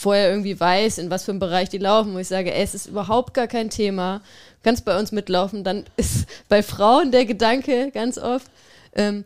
[0.03, 2.75] vorher irgendwie weiß, in was für einem Bereich die laufen, wo ich sage, ey, es
[2.75, 4.21] ist überhaupt gar kein Thema,
[4.63, 8.47] kannst bei uns mitlaufen, dann ist bei Frauen der Gedanke ganz oft,
[8.95, 9.25] ähm,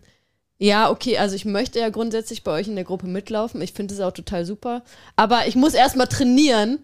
[0.58, 3.60] ja, okay, also ich möchte ja grundsätzlich bei euch in der Gruppe mitlaufen.
[3.60, 4.82] Ich finde es auch total super.
[5.14, 6.78] Aber ich muss erstmal trainieren,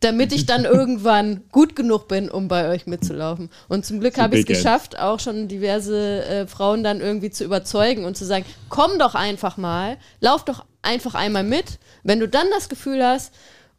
[0.00, 3.50] damit ich dann irgendwann gut genug bin, um bei euch mitzulaufen.
[3.68, 7.44] Und zum Glück habe ich es geschafft, auch schon diverse äh, Frauen dann irgendwie zu
[7.44, 11.78] überzeugen und zu sagen, komm doch einfach mal, lauf doch einfach einmal mit.
[12.02, 13.32] Wenn du dann das Gefühl hast,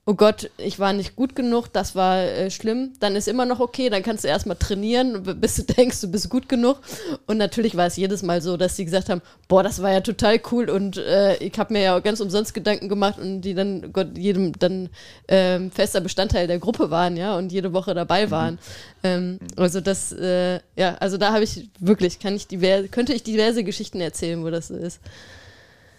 [0.10, 3.60] oh Gott, ich war nicht gut genug, das war äh, schlimm, dann ist immer noch
[3.60, 6.80] okay, dann kannst du erstmal trainieren, bis du denkst, du bist gut genug.
[7.26, 10.00] Und natürlich war es jedes Mal so, dass sie gesagt haben, boah, das war ja
[10.00, 13.92] total cool und äh, ich habe mir ja ganz umsonst Gedanken gemacht und die dann
[13.92, 14.90] Gott, jedem dann
[15.28, 18.32] äh, fester Bestandteil der Gruppe waren, ja, und jede Woche dabei mhm.
[18.32, 18.54] waren.
[18.54, 18.60] Mhm.
[19.04, 23.24] Ähm, also das, äh, ja, also da habe ich wirklich, kann ich diverse, könnte ich
[23.24, 25.02] diverse Geschichten erzählen, wo das so ist.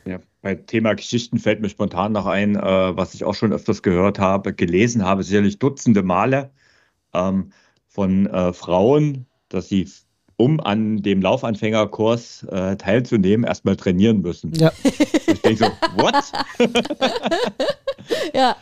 [0.08, 3.82] Ja, bei Thema Geschichten fällt mir spontan noch ein, äh, was ich auch schon öfters
[3.82, 6.50] gehört habe, gelesen habe, sicherlich Dutzende Male
[7.12, 7.52] ähm,
[7.86, 9.86] von äh, Frauen, dass sie,
[10.38, 14.54] um an dem Laufanfängerkurs äh, teilzunehmen, erstmal trainieren müssen.
[14.54, 14.72] Ja.
[14.82, 16.14] Ich denke so, what?
[18.34, 18.56] ja.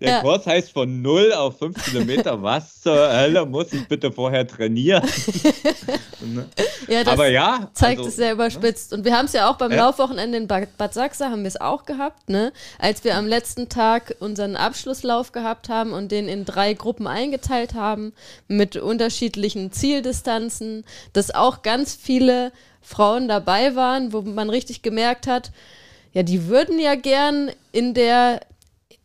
[0.00, 0.20] Der ja.
[0.20, 2.42] Kurs heißt von 0 auf 5 Kilometer.
[2.42, 5.02] Was zur Hölle muss ich bitte vorher trainieren?
[6.20, 6.46] Ne?
[6.88, 8.92] ja, das Aber ja, zeigt also, es sehr überspitzt.
[8.92, 9.84] Und wir haben es ja auch beim ja.
[9.84, 12.52] Laufwochenende in Bad, Bad Sachsa haben wir es auch gehabt, ne?
[12.78, 17.74] Als wir am letzten Tag unseren Abschlusslauf gehabt haben und den in drei Gruppen eingeteilt
[17.74, 18.12] haben
[18.48, 22.52] mit unterschiedlichen Zieldistanzen, dass auch ganz viele
[22.82, 25.52] Frauen dabei waren, wo man richtig gemerkt hat,
[26.12, 28.40] ja, die würden ja gern in der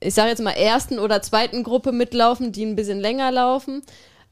[0.04, 3.82] ich sage jetzt mal, ersten oder zweiten Gruppe mitlaufen, die ein bisschen länger laufen.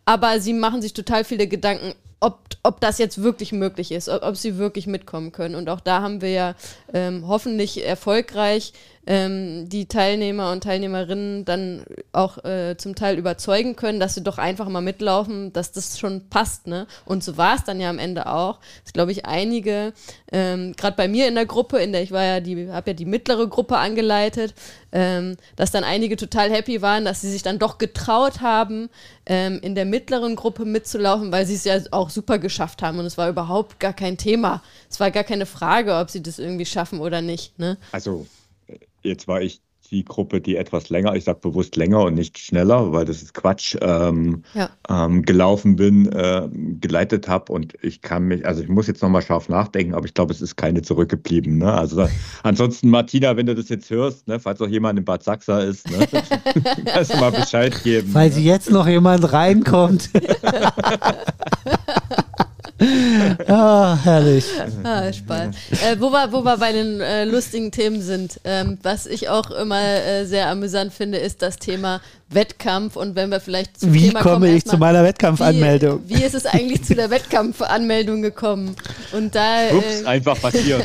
[0.06, 4.24] Aber sie machen sich total viele Gedanken, ob, ob das jetzt wirklich möglich ist, ob,
[4.24, 5.56] ob sie wirklich mitkommen können.
[5.56, 6.56] Und auch da haben wir ja
[6.94, 8.74] ähm, hoffentlich erfolgreich
[9.08, 14.38] ähm, die Teilnehmer und Teilnehmerinnen dann auch äh, zum Teil überzeugen können, dass sie doch
[14.38, 16.68] einfach mal mitlaufen, dass das schon passt.
[16.68, 16.86] Ne?
[17.06, 18.60] Und so war es dann ja am Ende auch.
[18.84, 19.94] Das glaube ich einige,
[20.32, 22.94] ähm, gerade bei mir in der Gruppe, in der ich war ja die, habe ja
[22.94, 24.54] die mittlere Gruppe angeleitet,
[24.92, 28.90] ähm, dass dann einige total happy waren, dass sie sich dann doch getraut haben,
[29.26, 33.06] ähm, in der mittleren Gruppe mitzulaufen, weil sie es ja auch super geschafft haben und
[33.06, 34.62] es war überhaupt gar kein Thema.
[34.90, 37.58] Es war gar keine Frage, ob sie das irgendwie schaffen oder nicht.
[37.58, 37.78] Ne?
[37.92, 38.28] Also
[39.04, 42.94] Jetzt war ich die Gruppe, die etwas länger, ich sage bewusst länger und nicht schneller,
[42.94, 44.70] weil das ist Quatsch, ähm, ja.
[44.90, 46.48] ähm, gelaufen bin, äh,
[46.80, 50.14] geleitet habe und ich kann mich, also ich muss jetzt nochmal scharf nachdenken, aber ich
[50.14, 51.58] glaube, es ist keine zurückgeblieben.
[51.58, 51.74] Ne?
[51.74, 52.08] Also
[52.44, 55.90] ansonsten, Martina, wenn du das jetzt hörst, ne, falls auch jemand in Bad Sachsa ist,
[55.92, 56.08] ne,
[56.86, 58.12] kannst du mal Bescheid geben.
[58.14, 58.44] Falls ne?
[58.44, 60.10] jetzt noch jemand reinkommt.
[63.48, 64.46] ah, herrlich.
[64.84, 65.56] Ah, Spaß.
[65.84, 69.52] Äh, wo, wir, wo wir bei den äh, lustigen Themen sind, ähm, was ich auch
[69.52, 72.96] immer äh, sehr amüsant finde, ist das Thema Wettkampf.
[72.96, 76.02] Und wenn wir vielleicht zum wie Thema komme kommen, ich zu meiner Wettkampfanmeldung?
[76.08, 78.76] Wie, wie, ist es eigentlich zu der Wettkampfanmeldung gekommen?
[79.12, 79.70] Und da.
[79.72, 80.84] Ups, äh, einfach passiert.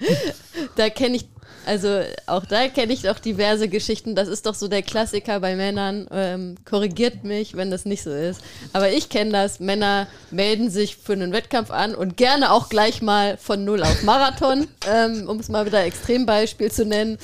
[0.76, 1.26] da kenne ich
[1.66, 4.14] Also auch da kenne ich doch diverse Geschichten.
[4.14, 6.08] Das ist doch so der Klassiker bei Männern.
[6.10, 8.40] Ähm, korrigiert mich, wenn das nicht so ist.
[8.72, 9.60] Aber ich kenne das.
[9.60, 14.02] Männer melden sich für einen Wettkampf an und gerne auch gleich mal von Null auf
[14.02, 17.18] Marathon, ähm, um es mal wieder Extrembeispiel zu nennen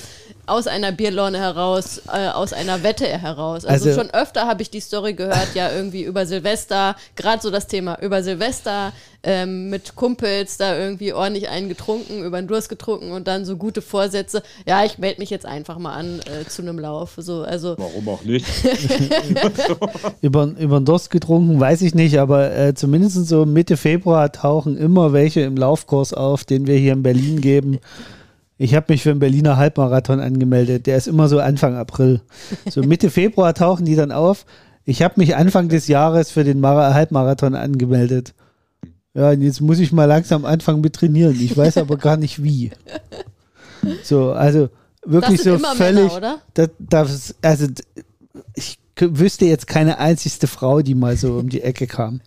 [0.47, 3.65] aus einer Bierlaune heraus, äh, aus einer Wette heraus.
[3.65, 7.51] Also, also schon öfter habe ich die Story gehört, ja irgendwie über Silvester, gerade so
[7.51, 8.93] das Thema über Silvester
[9.23, 13.57] ähm, mit Kumpels da irgendwie ordentlich einen getrunken, über den Durst getrunken und dann so
[13.57, 14.41] gute Vorsätze.
[14.65, 17.15] Ja, ich melde mich jetzt einfach mal an äh, zu einem Lauf.
[17.17, 18.45] So, also Warum auch nicht?
[20.21, 24.77] über, über den Durst getrunken, weiß ich nicht, aber äh, zumindest so Mitte Februar tauchen
[24.77, 27.79] immer welche im Laufkurs auf, den wir hier in Berlin geben.
[28.57, 30.87] Ich habe mich für den Berliner Halbmarathon angemeldet.
[30.87, 32.21] Der ist immer so Anfang April.
[32.69, 34.45] So Mitte Februar tauchen die dann auf.
[34.83, 38.33] Ich habe mich Anfang des Jahres für den Mar Halbmarathon angemeldet.
[39.13, 41.39] Ja, und jetzt muss ich mal langsam anfangen mit trainieren.
[41.39, 42.71] Ich weiß aber gar nicht wie.
[44.03, 44.69] So, also
[45.05, 46.13] wirklich so völlig.
[46.13, 47.67] Männer, das, das, also
[48.53, 52.21] ich wüsste jetzt keine einzigste Frau, die mal so um die Ecke kam.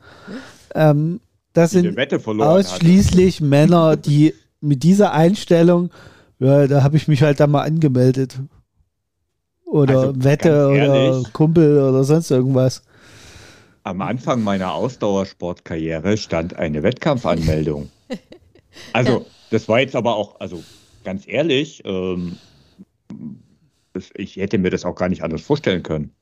[0.75, 1.21] Ähm,
[1.53, 3.45] das sind ausschließlich hatte.
[3.45, 5.91] Männer, die mit dieser Einstellung
[6.41, 8.41] ja, da habe ich mich halt da mal angemeldet.
[9.67, 12.83] Oder also, Wette oder Kumpel oder sonst irgendwas.
[13.85, 17.91] Am Anfang meiner Ausdauersportkarriere stand eine Wettkampfanmeldung.
[18.93, 20.63] Also, das war jetzt aber auch, also
[21.03, 22.37] ganz ehrlich, ähm,
[24.15, 26.13] ich hätte mir das auch gar nicht anders vorstellen können.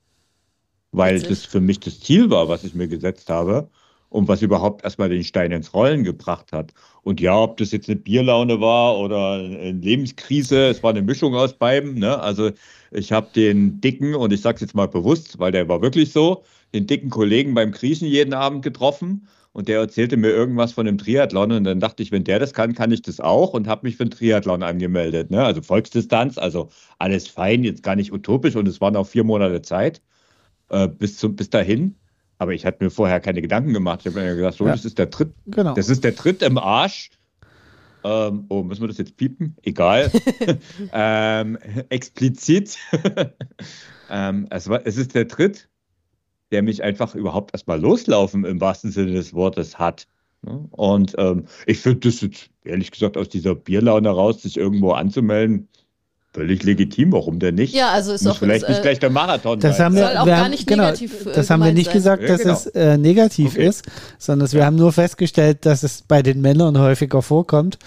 [0.91, 3.69] Weil das für mich das Ziel war, was ich mir gesetzt habe
[4.09, 6.73] und was überhaupt erstmal den Stein ins Rollen gebracht hat.
[7.03, 11.35] Und ja, ob das jetzt eine Bierlaune war oder eine Lebenskrise, es war eine Mischung
[11.35, 11.95] aus beiden.
[11.95, 12.19] Ne?
[12.19, 12.51] Also
[12.91, 16.11] ich habe den dicken, und ich sage es jetzt mal bewusst, weil der war wirklich
[16.11, 16.43] so,
[16.73, 20.97] den dicken Kollegen beim Kriechen jeden Abend getroffen und der erzählte mir irgendwas von einem
[20.97, 23.87] Triathlon und dann dachte ich, wenn der das kann, kann ich das auch und habe
[23.87, 25.31] mich für einen Triathlon angemeldet.
[25.31, 25.43] Ne?
[25.43, 29.61] Also Volksdistanz, also alles fein, jetzt gar nicht utopisch und es waren auch vier Monate
[29.61, 30.01] Zeit
[30.69, 31.95] äh, bis, zum, bis dahin.
[32.39, 33.99] Aber ich hatte mir vorher keine Gedanken gemacht.
[34.01, 34.71] Ich habe mir gedacht, so, ja.
[34.71, 35.33] das ist der Tritt.
[35.45, 35.73] Genau.
[35.73, 37.11] Das ist der Tritt im Arsch.
[38.03, 39.57] Ähm, oh, müssen wir das jetzt piepen?
[39.63, 40.09] Egal.
[40.93, 41.57] ähm,
[41.89, 42.77] explizit.
[44.09, 45.67] ähm, es, war, es ist der Tritt,
[46.51, 50.07] der mich einfach überhaupt erstmal loslaufen im wahrsten Sinne des Wortes hat.
[50.41, 50.65] Ne?
[50.71, 55.67] Und ähm, ich finde das jetzt, ehrlich gesagt, aus dieser Bierlaune raus, sich irgendwo anzumelden,
[56.31, 57.73] Völlig legitim, warum denn nicht?
[57.73, 59.85] Ja, also ist Muss auch vielleicht jetzt, nicht gleich der Marathon das sein.
[59.87, 61.85] Haben wir, Soll auch wir gar haben, nicht genau, negativ äh, Das haben wir nicht
[61.87, 61.93] sein.
[61.95, 62.53] gesagt, dass ja, genau.
[62.53, 63.67] es äh, negativ okay.
[63.67, 63.85] ist,
[64.19, 67.79] sondern wir haben nur festgestellt, dass es bei den Männern häufiger vorkommt.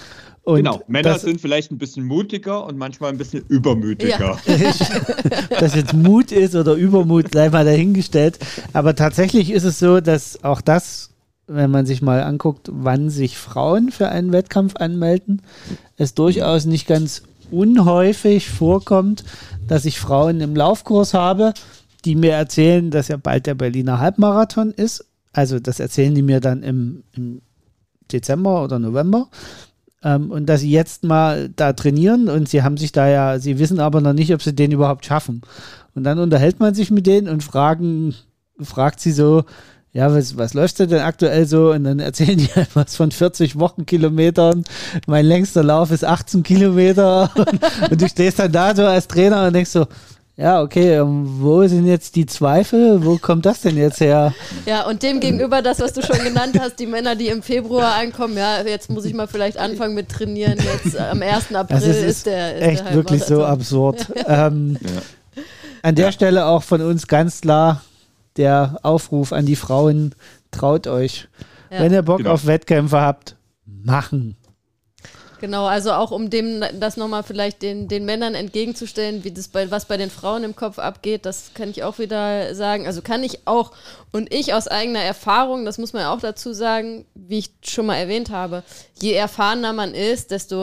[0.44, 4.38] Und genau, Männer sind vielleicht ein bisschen mutiger und manchmal ein bisschen übermütiger.
[4.44, 5.50] Ja.
[5.60, 8.40] dass jetzt Mut ist oder Übermut, sei mal dahingestellt.
[8.72, 11.10] Aber tatsächlich ist es so, dass auch das,
[11.46, 15.42] wenn man sich mal anguckt, wann sich Frauen für einen Wettkampf anmelden,
[15.96, 17.22] es durchaus nicht ganz
[17.52, 19.24] unhäufig vorkommt,
[19.68, 21.54] dass ich Frauen im Laufkurs habe,
[22.04, 25.04] die mir erzählen, dass ja bald der Berliner Halbmarathon ist.
[25.32, 27.42] Also das erzählen die mir dann im, im
[28.10, 29.28] Dezember oder November.
[30.02, 33.58] Ähm, und dass sie jetzt mal da trainieren und sie haben sich da ja, sie
[33.58, 35.42] wissen aber noch nicht, ob sie den überhaupt schaffen.
[35.94, 38.14] Und dann unterhält man sich mit denen und fragen,
[38.60, 39.44] fragt sie so,
[39.94, 41.72] ja, was, was läuft denn aktuell so?
[41.72, 44.64] Und dann erzählen die halt was von 40 Wochenkilometern.
[45.06, 47.30] Mein längster Lauf ist 18 Kilometer.
[47.36, 49.86] Und, und du stehst dann da so als Trainer und denkst so,
[50.36, 53.04] ja, okay, ähm, wo sind jetzt die Zweifel?
[53.04, 54.34] Wo kommt das denn jetzt her?
[54.64, 57.96] Ja, und dem gegenüber das, was du schon genannt hast, die Männer, die im Februar
[57.96, 60.58] ankommen, ja, jetzt muss ich mal vielleicht anfangen mit trainieren.
[60.58, 61.54] Jetzt am 1.
[61.54, 62.56] April also ist, ist, der.
[62.56, 64.06] Ist echt der wirklich so absurd.
[64.26, 65.42] ähm, ja.
[65.82, 67.82] An der Stelle auch von uns ganz klar,
[68.36, 70.14] der Aufruf an die Frauen,
[70.50, 71.28] traut euch.
[71.70, 71.80] Ja.
[71.80, 72.32] Wenn ihr Bock genau.
[72.32, 74.36] auf Wettkämpfe habt, machen.
[75.42, 79.72] Genau, also auch um dem das nochmal vielleicht den, den Männern entgegenzustellen, wie das bei,
[79.72, 82.86] was bei den Frauen im Kopf abgeht, das kann ich auch wieder sagen.
[82.86, 83.72] Also kann ich auch
[84.12, 87.86] und ich aus eigener Erfahrung, das muss man ja auch dazu sagen, wie ich schon
[87.86, 88.62] mal erwähnt habe,
[89.00, 90.56] je erfahrener man ist, desto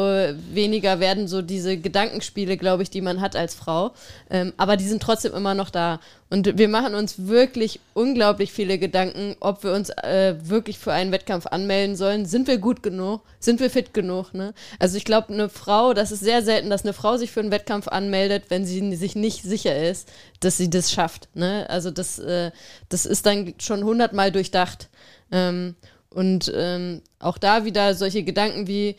[0.53, 3.91] weniger werden so diese Gedankenspiele, glaube ich, die man hat als Frau.
[4.30, 5.99] Ähm, aber die sind trotzdem immer noch da.
[6.32, 11.11] Und wir machen uns wirklich unglaublich viele Gedanken, ob wir uns äh, wirklich für einen
[11.11, 12.27] Wettkampf anmelden sollen.
[12.27, 13.21] Sind wir gut genug?
[13.39, 14.34] Sind wir fit genug?
[14.36, 14.53] Ne?
[14.77, 17.51] Also ich glaube, eine Frau, das ist sehr selten, dass eine Frau sich für einen
[17.51, 20.07] Wettkampf anmeldet, wenn sie sich nicht sicher ist,
[20.39, 21.30] dass sie das schafft.
[21.34, 21.65] Ne?
[21.67, 22.51] Also das, äh,
[22.89, 24.89] das ist dann schon hundertmal durchdacht.
[25.32, 25.75] Ähm,
[26.11, 28.97] und ähm, auch da wieder solche Gedanken wie,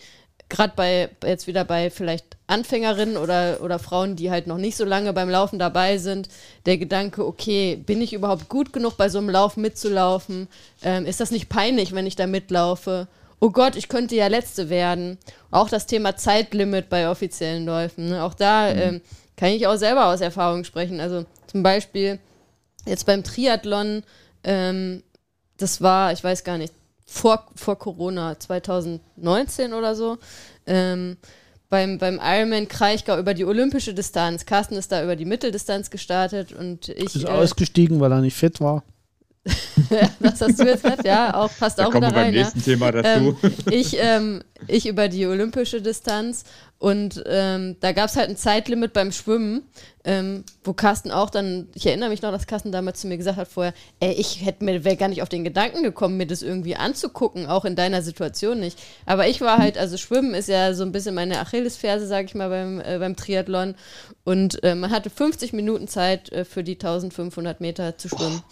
[0.49, 4.85] gerade bei, jetzt wieder bei vielleicht Anfängerinnen oder, oder Frauen, die halt noch nicht so
[4.85, 6.29] lange beim Laufen dabei sind,
[6.67, 10.49] der Gedanke, okay, bin ich überhaupt gut genug bei so einem Lauf mitzulaufen?
[10.83, 13.09] Ähm, ist das nicht peinlich, wenn ich da mitlaufe?
[13.41, 15.19] oh Gott, ich könnte ja Letzte werden.
[15.51, 18.11] Auch das Thema Zeitlimit bei offiziellen Läufen.
[18.11, 18.23] Ne?
[18.23, 18.81] Auch da mhm.
[18.81, 19.01] ähm,
[19.37, 21.01] kann ich auch selber aus Erfahrung sprechen.
[21.01, 22.21] Also zum Beispiel
[22.87, 24.05] jetzt beim Triathlon,
[24.45, 25.03] ähm,
[25.57, 26.73] das war, ich weiß gar nicht,
[27.07, 30.19] vor, vor Corona, 2019 oder so.
[30.67, 31.17] Ähm,
[31.71, 34.45] beim, beim Ironman Kraichgau über die olympische Distanz.
[34.45, 37.17] Carsten ist da über die Mitteldistanz gestartet und ich.
[37.17, 38.85] Ist äh, ausgestiegen, weil er nicht fit war.
[40.21, 42.27] das hast du jetzt gesagt, ja, auch passt da auch wieder rein.
[42.27, 42.65] Beim nächsten ja.
[42.65, 43.39] Thema dazu.
[43.43, 46.45] Ähm, ich, ähm, ich über die olympische Distanz
[46.81, 49.65] und ähm, da gab es halt ein Zeitlimit beim Schwimmen,
[50.03, 53.37] ähm, wo Carsten auch dann, ich erinnere mich noch, dass Carsten damals zu mir gesagt
[53.37, 56.41] hat vorher, ey, ich hätte mir, wäre gar nicht auf den Gedanken gekommen, mir das
[56.41, 58.79] irgendwie anzugucken, auch in deiner Situation nicht.
[59.05, 62.35] Aber ich war halt, also Schwimmen ist ja so ein bisschen meine Achillesferse, sage ich
[62.35, 63.75] mal, beim, äh, beim Triathlon.
[64.25, 68.43] Und äh, man hatte 50 Minuten Zeit äh, für die 1500 Meter zu schwimmen.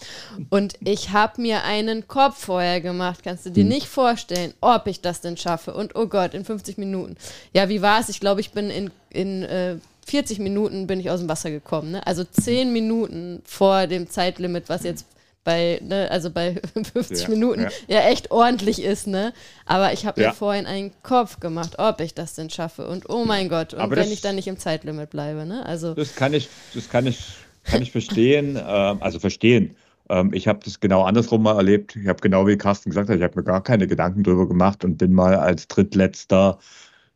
[0.50, 3.68] Und ich habe mir einen Kopf vorher gemacht, kannst du dir hm.
[3.68, 5.72] nicht vorstellen, ob ich das denn schaffe.
[5.72, 7.16] Und oh Gott, in 50 Minuten.
[7.54, 8.10] Ja, wie war es?
[8.10, 11.92] Ich glaube, ich bin in, in äh, 40 Minuten bin ich aus dem Wasser gekommen.
[11.92, 12.06] Ne?
[12.06, 15.06] Also 10 Minuten vor dem Zeitlimit, was jetzt
[15.44, 16.60] bei, ne, also bei
[16.92, 17.70] 50 ja, Minuten ja.
[17.88, 18.08] ja.
[18.08, 19.32] echt ordentlich ist, ne?
[19.64, 20.28] Aber ich habe ja.
[20.28, 22.86] mir vorhin einen Kopf gemacht, ob ich das denn schaffe.
[22.86, 25.64] Und oh mein Gott, und Aber wenn ich dann nicht im Zeitlimit bleibe, ne?
[25.64, 25.94] Also.
[25.94, 27.18] Das kann ich, das kann ich,
[27.64, 29.74] kann ich verstehen, ähm, also verstehen.
[30.10, 31.96] Ähm, ich habe das genau andersrum mal erlebt.
[31.96, 34.84] Ich habe genau wie Carsten gesagt hat, ich habe mir gar keine Gedanken drüber gemacht
[34.84, 36.58] und bin mal als Drittletzter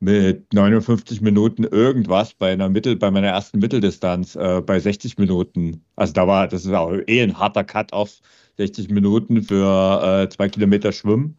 [0.02, 5.84] mit 59 Minuten irgendwas bei einer Mittel, bei meiner ersten Mitteldistanz äh, bei 60 Minuten.
[5.94, 8.18] Also da war, das ist auch eh ein harter Cut auf
[8.56, 11.38] 60 Minuten für äh, zwei Kilometer Schwimmen.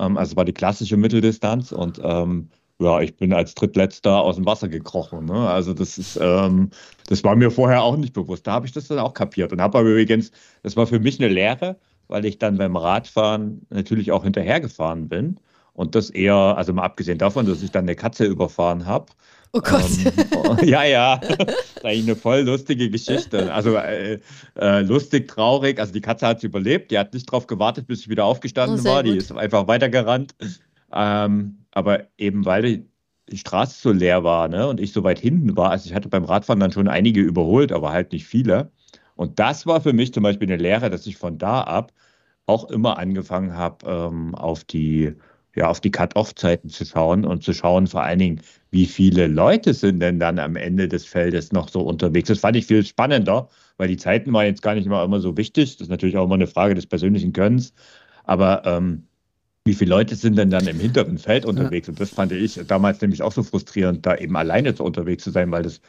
[0.00, 2.50] Ähm, also war die klassische Mitteldistanz und ähm,
[2.80, 5.26] ja, ich bin als Drittletzter aus dem Wasser gekrochen.
[5.26, 5.48] Ne?
[5.48, 6.70] Also das ist, ähm,
[7.08, 8.44] das war mir vorher auch nicht bewusst.
[8.44, 10.32] Da habe ich das dann auch kapiert und habe aber übrigens,
[10.64, 15.38] das war für mich eine Lehre, weil ich dann beim Radfahren natürlich auch hinterhergefahren bin
[15.80, 19.06] und das eher, also mal abgesehen davon, dass ich dann eine Katze überfahren habe.
[19.54, 19.88] Oh Gott.
[20.04, 21.16] Ähm, ja, ja.
[21.16, 21.38] Das
[21.76, 23.50] ist eigentlich eine voll lustige Geschichte.
[23.50, 24.20] Also äh,
[24.60, 25.80] äh, lustig, traurig.
[25.80, 26.90] Also die Katze hat es überlebt.
[26.90, 29.02] Die hat nicht darauf gewartet, bis ich wieder aufgestanden oh, war.
[29.02, 30.34] Die ist einfach weitergerannt.
[30.92, 32.86] Ähm, aber eben weil die,
[33.30, 36.10] die Straße so leer war ne, und ich so weit hinten war, also ich hatte
[36.10, 38.70] beim Radfahren dann schon einige überholt, aber halt nicht viele.
[39.16, 41.90] Und das war für mich zum Beispiel eine Lehre, dass ich von da ab
[42.44, 45.14] auch immer angefangen habe, ähm, auf die
[45.56, 48.40] ja, auf die Cut-Off-Zeiten zu schauen und zu schauen vor allen Dingen,
[48.70, 52.28] wie viele Leute sind denn dann am Ende des Feldes noch so unterwegs.
[52.28, 55.36] Das fand ich viel spannender, weil die Zeiten waren jetzt gar nicht immer, immer so
[55.36, 55.76] wichtig.
[55.76, 57.72] Das ist natürlich auch immer eine Frage des persönlichen Gönnens.
[58.24, 59.04] Aber ähm,
[59.64, 61.88] wie viele Leute sind denn dann im hinteren Feld unterwegs?
[61.88, 61.92] Ja.
[61.92, 65.30] Und das fand ich damals nämlich auch so frustrierend, da eben alleine so unterwegs zu
[65.30, 65.80] sein, weil das,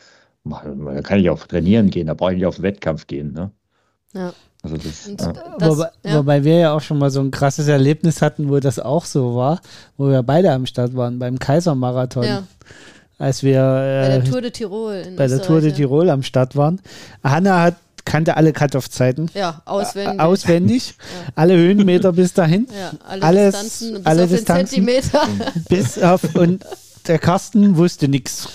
[0.44, 3.32] da kann ich auch trainieren gehen, da brauche ich nicht auf den Wettkampf gehen.
[3.34, 3.52] Ne?
[4.14, 4.34] Ja.
[4.64, 5.34] Also das, ja.
[5.58, 6.18] das, wobei, ja.
[6.18, 9.36] wobei, wir ja auch schon mal so ein krasses Erlebnis hatten, wo das auch so
[9.36, 9.60] war,
[9.98, 12.24] wo wir beide am Start waren, beim Kaisermarathon.
[12.24, 12.44] Ja.
[13.18, 15.04] Als wir äh, bei der Tour de Tirol.
[15.16, 16.80] bei der Tour de Tirol am Start waren.
[17.24, 19.30] Hanna hat kannte alle Cut-Off-Zeiten.
[19.34, 20.20] Ja, auswendig.
[20.20, 20.88] Äh, auswendig.
[21.28, 21.34] ja.
[21.36, 22.68] Alle Höhenmeter bis dahin.
[22.72, 25.28] Ja, alle Alles, Distanzen bis alle auf Distanzen, Zentimeter.
[25.70, 26.66] Bis auf, und
[27.08, 28.50] der Carsten wusste nichts.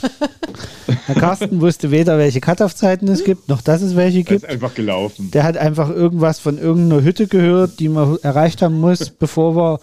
[1.09, 4.45] Der Carsten wusste weder, welche Cut-Off-Zeiten es gibt, noch dass es welche gibt.
[4.45, 5.31] Er ist einfach gelaufen.
[5.31, 9.81] Der hat einfach irgendwas von irgendeiner Hütte gehört, die man erreicht haben muss, bevor wir,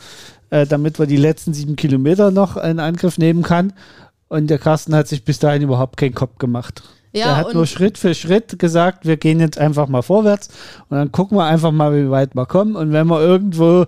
[0.50, 3.74] äh, damit wir die letzten sieben Kilometer noch in Angriff nehmen kann.
[4.28, 6.84] Und der Carsten hat sich bis dahin überhaupt keinen Kopf gemacht.
[7.12, 10.50] Ja, er hat nur Schritt für Schritt gesagt, wir gehen jetzt einfach mal vorwärts
[10.90, 12.76] und dann gucken wir einfach mal, wie weit wir kommen.
[12.76, 13.86] Und wenn wir irgendwo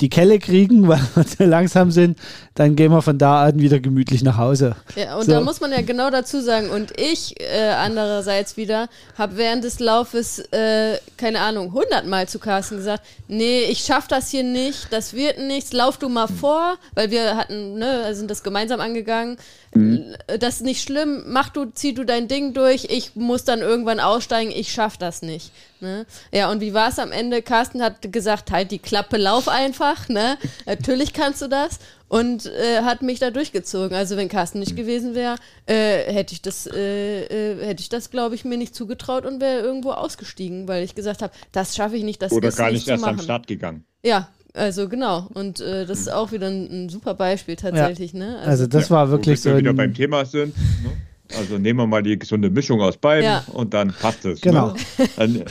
[0.00, 2.18] die Kelle kriegen, weil wir zu langsam sind,
[2.54, 4.76] dann gehen wir von da an wieder gemütlich nach Hause.
[4.96, 5.32] Ja, und so.
[5.32, 9.80] da muss man ja genau dazu sagen, und ich äh, andererseits wieder habe während des
[9.80, 15.14] Laufes, äh, keine Ahnung, hundertmal zu Carsten gesagt, nee, ich schaffe das hier nicht, das
[15.14, 19.36] wird nichts, lauf du mal vor, weil wir hatten, ne, sind das gemeinsam angegangen.
[19.74, 20.16] Mhm.
[20.40, 24.00] Das ist nicht schlimm, mach du, zieh du dein Ding durch, ich muss dann irgendwann
[24.00, 25.52] aussteigen, ich schaff das nicht.
[25.80, 26.06] Ne?
[26.32, 27.42] Ja, und wie war es am Ende?
[27.42, 30.36] Carsten hat gesagt, halt die Klappe, lauf einfach, ne?
[30.66, 31.78] Natürlich kannst du das.
[32.08, 33.94] Und äh, hat mich da durchgezogen.
[33.94, 34.76] Also wenn Carsten nicht mhm.
[34.76, 35.36] gewesen wäre,
[35.66, 39.42] äh, hätte ich das, äh, äh, hätte ich das, glaube ich, mir nicht zugetraut und
[39.42, 42.70] wäre irgendwo ausgestiegen, weil ich gesagt habe, das schaffe ich nicht, das Oder ist gar
[42.70, 43.84] nicht, nicht erst am Start gegangen.
[44.02, 45.28] Ja, also genau.
[45.34, 46.12] Und äh, das ist mhm.
[46.12, 48.14] auch wieder ein, ein super Beispiel tatsächlich.
[48.14, 48.18] Ja.
[48.20, 48.38] Ne?
[48.38, 49.50] Also, also, das ja, war wirklich so.
[49.50, 50.56] Wenn wir wieder beim Thema sind.
[50.56, 50.92] Ne?
[51.36, 53.44] Also nehmen wir mal die gesunde Mischung aus beiden ja.
[53.52, 54.40] und dann passt es.
[54.40, 54.72] Genau.
[54.72, 55.08] Ne?
[55.16, 55.44] Dann,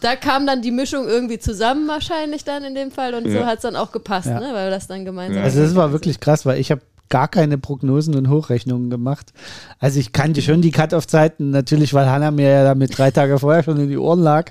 [0.00, 3.40] da kam dann die Mischung irgendwie zusammen wahrscheinlich dann in dem Fall und ja.
[3.40, 4.40] so hat es dann auch gepasst, ja.
[4.40, 4.48] ne?
[4.52, 5.42] weil wir das dann gemeinsam.
[5.42, 9.34] Also das war wirklich krass, weil ich habe gar keine Prognosen und Hochrechnungen gemacht.
[9.78, 13.62] Also ich kannte schon die Cut-Off-Zeiten, natürlich, weil Hannah mir ja damit drei Tage vorher
[13.62, 14.50] schon in die Ohren lag.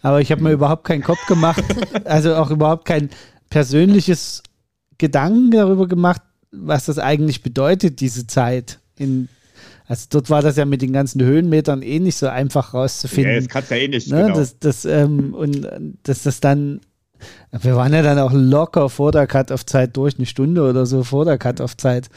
[0.00, 1.62] Aber ich habe mir überhaupt keinen Kopf gemacht,
[2.04, 3.10] also auch überhaupt kein
[3.50, 4.42] persönliches
[4.96, 9.28] Gedanken darüber gemacht, was das eigentlich bedeutet, diese Zeit in
[9.88, 13.32] also dort war das ja mit den ganzen Höhenmetern eh nicht so einfach rauszufinden.
[13.32, 14.10] Ja, das kannst du ja eh nicht.
[14.10, 14.22] Ne?
[14.22, 14.36] Genau.
[14.36, 15.66] Das, das, ähm, und
[16.02, 16.80] dass das dann
[17.50, 21.24] wir waren ja dann auch locker vor der Cut-Off-Zeit durch, eine Stunde oder so vor
[21.24, 22.10] der Cut-Off-Zeit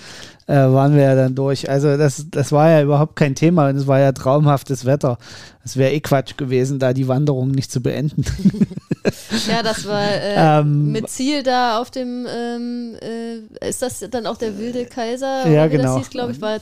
[0.48, 1.70] äh, waren wir ja dann durch.
[1.70, 5.18] Also das, das war ja überhaupt kein Thema und es war ja traumhaftes Wetter.
[5.64, 8.26] Es wäre eh Quatsch gewesen, da die Wanderung nicht zu beenden.
[9.48, 14.26] ja, das war äh, ähm, mit Ziel da auf dem, ähm, äh, ist das dann
[14.26, 15.48] auch der wilde Kaiser?
[15.48, 15.84] Ja, genau.
[15.84, 16.60] Das hieß, glaube ich, war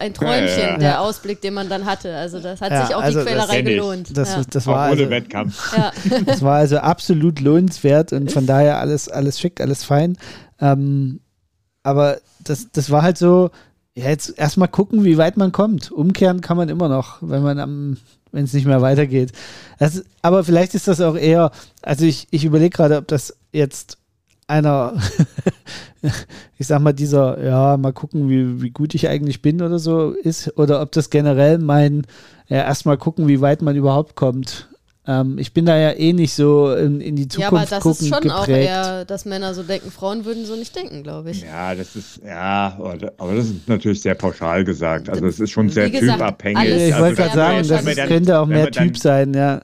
[0.00, 0.78] ein Träumchen, ja, ja, ja.
[0.78, 2.14] der Ausblick, den man dann hatte.
[2.16, 4.16] Also das hat sich auch also die Quälerei gelohnt.
[4.16, 5.76] Das, das, das war also, Wettkampf.
[6.26, 10.16] das war also absolut lohnenswert und von daher alles, alles schick, alles fein.
[10.60, 11.20] Ähm,
[11.82, 13.50] aber das, das war halt so,
[13.94, 15.90] ja, jetzt erstmal gucken, wie weit man kommt.
[15.90, 17.96] Umkehren kann man immer noch, wenn man am,
[18.32, 19.32] wenn es nicht mehr weitergeht.
[19.78, 21.50] Das, aber vielleicht ist das auch eher,
[21.82, 23.98] also ich, ich überlege gerade, ob das jetzt
[24.46, 24.94] einer,
[26.58, 30.10] ich sag mal, dieser, ja, mal gucken, wie, wie gut ich eigentlich bin oder so
[30.10, 32.06] ist, oder ob das generell mein,
[32.48, 34.69] ja, erstmal gucken, wie weit man überhaupt kommt.
[35.06, 38.00] Ähm, ich bin da ja eh nicht so in, in die Zukunft Ja, aber das
[38.00, 38.34] ist schon geprägt.
[38.34, 39.90] auch eher, dass Männer so denken.
[39.90, 41.42] Frauen würden so nicht denken, glaube ich.
[41.42, 42.76] Ja, das ist, ja,
[43.16, 45.08] aber das ist natürlich sehr pauschal gesagt.
[45.08, 46.68] Also es ist schon sehr gesagt, typabhängig.
[46.68, 49.62] Ich also wollte gerade sagen, das könnte auch mehr Typ sein, ja.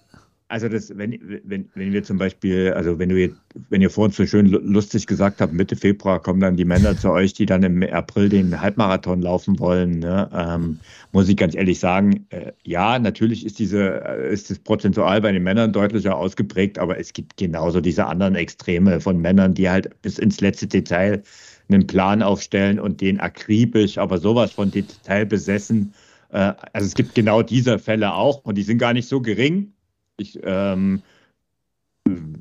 [0.49, 3.37] Also das, wenn, wenn, wenn wir zum Beispiel, also wenn du jetzt,
[3.69, 7.11] wenn ihr vorhin so schön lustig gesagt habt, Mitte Februar kommen dann die Männer zu
[7.11, 10.31] euch, die dann im April den Halbmarathon laufen wollen, ne?
[10.33, 10.79] ähm,
[11.11, 15.33] muss ich ganz ehrlich sagen, äh, ja, natürlich ist diese, äh, ist das prozentual bei
[15.33, 20.01] den Männern deutlicher ausgeprägt, aber es gibt genauso diese anderen Extreme von Männern, die halt
[20.03, 21.25] bis ins letzte Detail
[21.69, 25.93] einen Plan aufstellen und den akribisch, aber sowas von Detail besessen.
[26.31, 29.73] Äh, also es gibt genau diese Fälle auch und die sind gar nicht so gering
[30.17, 31.03] ich, ähm,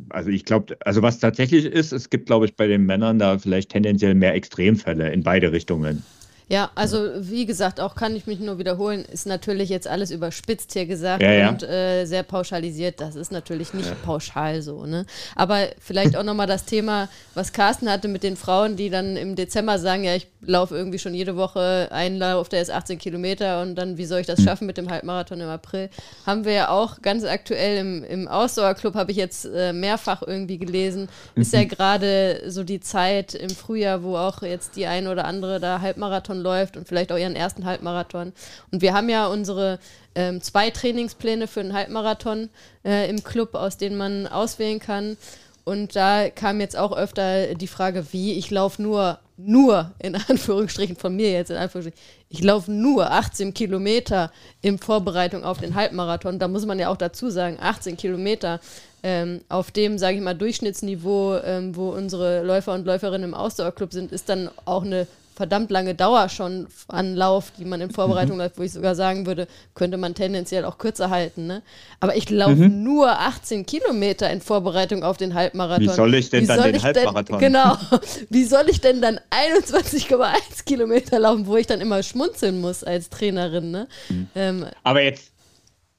[0.09, 3.37] also ich glaube, also was tatsächlich ist, es gibt, glaube ich, bei den Männern da
[3.37, 6.03] vielleicht tendenziell mehr Extremfälle in beide Richtungen.
[6.47, 10.73] Ja, also wie gesagt, auch kann ich mich nur wiederholen, ist natürlich jetzt alles überspitzt
[10.73, 11.49] hier gesagt ja, ja.
[11.49, 13.01] und äh, sehr pauschalisiert.
[13.01, 13.95] Das ist natürlich nicht ja.
[14.05, 14.85] pauschal so.
[14.85, 15.07] Ne?
[15.35, 19.35] Aber vielleicht auch nochmal das Thema, was Carsten hatte mit den Frauen, die dann im
[19.35, 23.63] Dezember sagen, ja, ich laufe irgendwie schon jede Woche einen Lauf, der ist 18 Kilometer
[23.63, 24.45] und dann, wie soll ich das hm.
[24.45, 25.89] schaffen mit dem Halbmarathon im April?
[26.27, 30.59] Haben wir ja auch ganz aktuell im, im Ausdauerclub, habe ich jetzt äh, mehrfach irgendwie
[30.59, 31.69] gelesen, ist ja mhm.
[31.69, 36.34] gerade so die Zeit im Frühjahr, wo auch jetzt die ein oder andere da Halbmarathon
[36.35, 38.33] Halbmarathon läuft und vielleicht auch ihren ersten Halbmarathon.
[38.71, 39.79] Und wir haben ja unsere
[40.15, 42.49] ähm, zwei Trainingspläne für einen Halbmarathon
[42.83, 45.17] äh, im Club, aus denen man auswählen kann.
[45.63, 50.95] Und da kam jetzt auch öfter die Frage, wie ich laufe nur, nur in Anführungsstrichen
[50.95, 54.31] von mir jetzt in Anführungsstrichen, ich laufe nur 18 Kilometer
[54.61, 56.37] in Vorbereitung auf den Halbmarathon.
[56.37, 58.59] Da muss man ja auch dazu sagen, 18 Kilometer
[59.03, 63.93] ähm, auf dem, sage ich mal, Durchschnittsniveau, ähm, wo unsere Läufer und Läuferinnen im Ausdauerclub
[63.93, 68.35] sind, ist dann auch eine verdammt lange Dauer schon an Lauf, die man in Vorbereitung
[68.35, 68.39] mhm.
[68.43, 71.45] läuft, wo ich sogar sagen würde, könnte man tendenziell auch kürzer halten.
[71.45, 71.61] Ne?
[71.99, 72.83] Aber ich laufe mhm.
[72.83, 75.87] nur 18 Kilometer in Vorbereitung auf den Halbmarathon.
[75.87, 77.39] Wie soll ich denn wie dann den Halbmarathon?
[77.39, 77.77] Denn, genau.
[78.29, 83.09] Wie soll ich denn dann 21,1 Kilometer laufen, wo ich dann immer schmunzeln muss als
[83.09, 83.71] Trainerin?
[83.71, 83.87] Ne?
[84.09, 84.27] Mhm.
[84.35, 85.31] Ähm, Aber jetzt,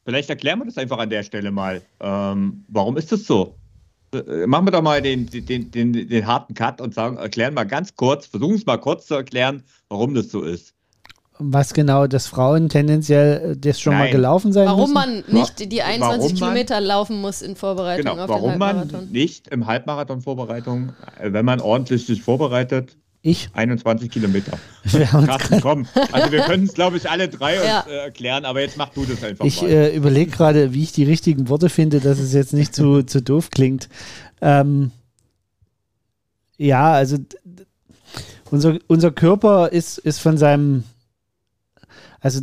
[0.04, 1.82] vielleicht erklären wir das einfach an der Stelle mal.
[2.00, 3.54] Ähm, warum ist das so?
[4.20, 7.64] Äh, machen wir doch mal den, den, den, den harten Cut und sagen, erklären mal
[7.64, 10.74] ganz kurz, versuchen es mal kurz zu erklären, warum das so ist.
[11.38, 14.04] Was genau, dass Frauen tendenziell äh, das schon Nein.
[14.04, 14.94] mal gelaufen sein warum müssen?
[14.94, 18.92] Warum man nicht die 21 Kilometer laufen muss in Vorbereitung genau, auf warum den Halbmarathon.
[18.92, 22.96] Warum man nicht im Halbmarathon-Vorbereitung, äh, wenn man ordentlich sich vorbereitet,
[23.26, 23.50] ich?
[23.52, 24.58] 21 Kilometer.
[25.10, 25.86] Carsten, komm.
[26.12, 27.80] Also wir können es, glaube ich, alle drei ja.
[27.80, 29.68] uns, äh, erklären, aber jetzt mach du das einfach ich, mal.
[29.68, 33.02] Ich äh, überlege gerade, wie ich die richtigen Worte finde, dass es jetzt nicht zu,
[33.06, 33.88] zu doof klingt.
[34.40, 34.90] Ähm,
[36.56, 37.18] ja, also
[38.50, 40.84] unser, unser Körper ist, ist von seinem,
[42.20, 42.40] also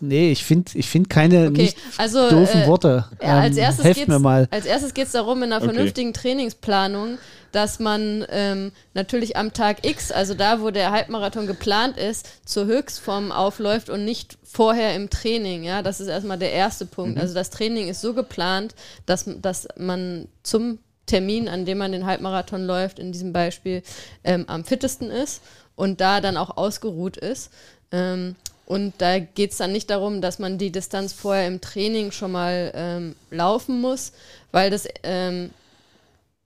[0.00, 3.04] Nee, ich finde ich find keine okay, nicht also, doofen äh, Worte.
[3.22, 4.48] Ja, als ähm, erstes helft mir mal.
[4.50, 5.72] Als erstes geht es darum, in einer okay.
[5.72, 7.18] vernünftigen Trainingsplanung
[7.52, 12.66] dass man ähm, natürlich am Tag X, also da, wo der Halbmarathon geplant ist, zur
[12.66, 15.64] Höchstform aufläuft und nicht vorher im Training.
[15.64, 17.16] Ja, das ist erstmal der erste Punkt.
[17.16, 17.20] Mhm.
[17.20, 18.74] Also das Training ist so geplant,
[19.06, 23.82] dass, dass man zum Termin, an dem man den Halbmarathon läuft, in diesem Beispiel,
[24.24, 25.42] ähm, am fittesten ist
[25.74, 27.50] und da dann auch ausgeruht ist.
[27.90, 28.36] Ähm,
[28.68, 32.32] und da geht es dann nicht darum, dass man die Distanz vorher im Training schon
[32.32, 34.12] mal ähm, laufen muss,
[34.52, 35.48] weil das ähm,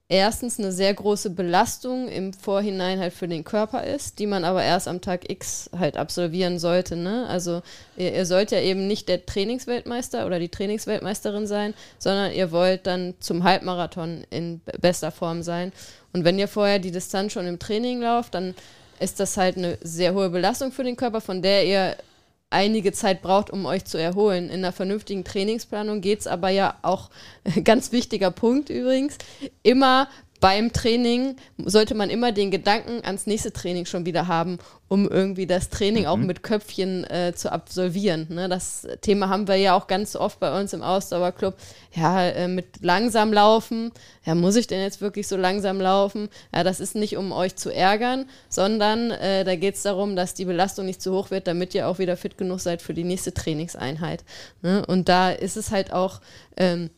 [0.09, 4.62] erstens eine sehr große Belastung im Vorhinein halt für den Körper ist, die man aber
[4.62, 6.95] erst am Tag X halt absolvieren sollte.
[6.95, 7.27] Ne?
[7.27, 7.61] Also
[7.97, 12.87] ihr, ihr sollt ja eben nicht der Trainingsweltmeister oder die Trainingsweltmeisterin sein, sondern ihr wollt
[12.87, 15.73] dann zum Halbmarathon in bester Form sein.
[16.12, 18.55] Und wenn ihr vorher die Distanz schon im Training lauft, dann
[19.01, 21.97] ist das halt eine sehr hohe Belastung für den Körper, von der ihr
[22.53, 24.49] einige Zeit braucht, um euch zu erholen.
[24.49, 27.11] In einer vernünftigen Trainingsplanung geht es aber ja auch,
[27.65, 29.19] ganz wichtiger Punkt übrigens,
[29.63, 30.09] immer
[30.43, 35.47] beim Training sollte man immer den Gedanken ans nächste Training schon wieder haben, um irgendwie
[35.47, 36.09] das Training mhm.
[36.09, 38.26] auch mit Köpfchen äh, zu absolvieren.
[38.28, 38.49] Ne?
[38.49, 41.55] Das Thema haben wir ja auch ganz oft bei uns im Ausdauerclub.
[41.95, 43.93] Ja, äh, mit langsam laufen.
[44.24, 46.28] Ja, muss ich denn jetzt wirklich so langsam laufen?
[46.53, 50.34] Ja, das ist nicht, um euch zu ärgern, sondern äh, da geht es darum, dass
[50.34, 53.05] die Belastung nicht zu hoch wird, damit ihr auch wieder fit genug seid für die
[53.05, 54.24] nächste Trainingseinheit.
[54.61, 54.84] Ne?
[54.86, 56.20] Und da ist es halt auch.
[56.57, 56.90] Ähm,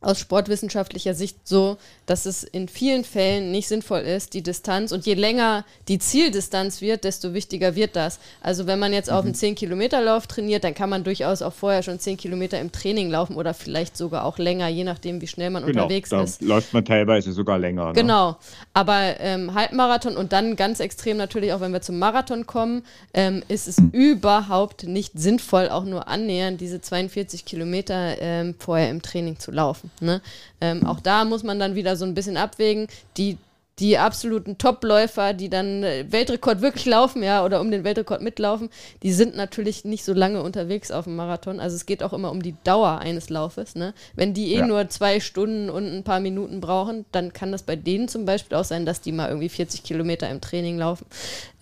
[0.00, 1.76] aus sportwissenschaftlicher Sicht so,
[2.06, 6.80] dass es in vielen Fällen nicht sinnvoll ist, die Distanz und je länger die Zieldistanz
[6.80, 8.20] wird, desto wichtiger wird das.
[8.40, 9.16] Also wenn man jetzt mhm.
[9.16, 13.10] auf einen 10-Kilometer-Lauf trainiert, dann kann man durchaus auch vorher schon 10 Kilometer im Training
[13.10, 16.42] laufen oder vielleicht sogar auch länger, je nachdem, wie schnell man genau, unterwegs da ist.
[16.42, 17.86] läuft man teilweise sogar länger.
[17.86, 17.92] Ne?
[17.94, 18.36] Genau,
[18.74, 22.84] aber ähm, Halbmarathon und dann ganz extrem natürlich auch, wenn wir zum Marathon kommen,
[23.14, 23.90] ähm, ist es mhm.
[23.90, 29.87] überhaupt nicht sinnvoll, auch nur annähernd diese 42 Kilometer ähm, vorher im Training zu laufen.
[30.00, 30.20] Ne?
[30.60, 32.86] Ähm, auch da muss man dann wieder so ein bisschen abwägen.
[33.16, 33.38] Die,
[33.78, 38.70] die absoluten Topläufer, die dann äh, Weltrekord wirklich laufen, ja, oder um den Weltrekord mitlaufen,
[39.02, 41.60] die sind natürlich nicht so lange unterwegs auf dem Marathon.
[41.60, 43.74] Also es geht auch immer um die Dauer eines Laufes.
[43.74, 43.94] Ne?
[44.14, 44.66] Wenn die eh ja.
[44.66, 48.56] nur zwei Stunden und ein paar Minuten brauchen, dann kann das bei denen zum Beispiel
[48.56, 51.06] auch sein, dass die mal irgendwie 40 Kilometer im Training laufen.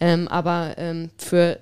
[0.01, 1.59] Ähm, aber ähm, für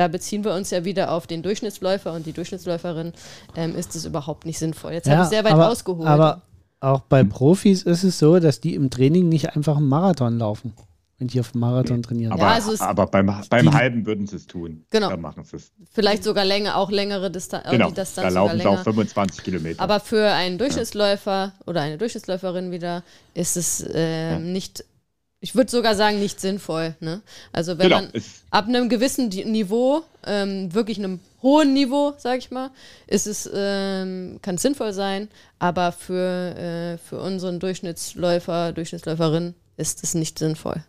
[0.00, 3.12] da beziehen wir uns ja wieder auf den Durchschnittsläufer und die Durchschnittsläuferin,
[3.54, 4.92] ähm, ist es überhaupt nicht sinnvoll.
[4.92, 6.08] Jetzt ja, habe ich sehr weit aber, ausgeholt.
[6.08, 6.40] Aber
[6.80, 10.72] auch bei Profis ist es so, dass die im Training nicht einfach einen Marathon laufen,
[11.18, 12.32] wenn die auf dem Marathon trainieren.
[12.32, 14.86] Aber, ja, also aber beim, beim halben würden sie es tun.
[14.88, 15.10] Genau.
[15.10, 15.70] Dann machen sie es.
[15.92, 17.88] Vielleicht sogar länger, auch längere Distan genau.
[17.88, 18.32] die Distanz.
[18.32, 19.82] Da laufen sie auch 25 Kilometer.
[19.82, 21.52] Aber für einen Durchschnittsläufer ja.
[21.66, 24.38] oder eine Durchschnittsläuferin wieder ist es äh, ja.
[24.38, 24.82] nicht
[25.40, 26.94] ich würde sogar sagen, nicht sinnvoll.
[27.00, 27.22] Ne?
[27.52, 28.10] Also wenn genau, man
[28.50, 32.70] ab einem gewissen Niveau, ähm, wirklich einem hohen Niveau, sag ich mal,
[33.06, 35.28] ist es, ähm, kann es sinnvoll sein,
[35.58, 40.84] aber für, äh, für unseren Durchschnittsläufer, Durchschnittsläuferin ist es nicht sinnvoll.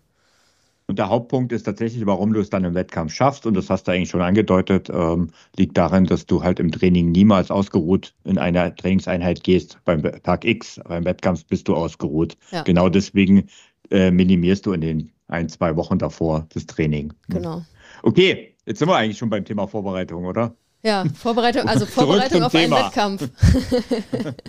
[0.87, 3.87] Und der Hauptpunkt ist tatsächlich, warum du es dann im Wettkampf schaffst, und das hast
[3.87, 8.37] du eigentlich schon angedeutet, ähm, liegt darin, dass du halt im Training niemals ausgeruht in
[8.37, 9.77] einer Trainingseinheit gehst.
[9.85, 12.35] Beim Tag X, beim Wettkampf bist du ausgeruht.
[12.51, 12.63] Ja.
[12.63, 13.47] Genau deswegen
[13.91, 17.13] äh, minimierst du in den ein, zwei Wochen davor das Training.
[17.29, 17.63] Genau.
[18.03, 20.55] Okay, jetzt sind wir eigentlich schon beim Thema Vorbereitung, oder?
[20.83, 22.77] Ja, Vorbereitung, also Vorbereitung auf Thema.
[22.77, 23.29] einen Wettkampf.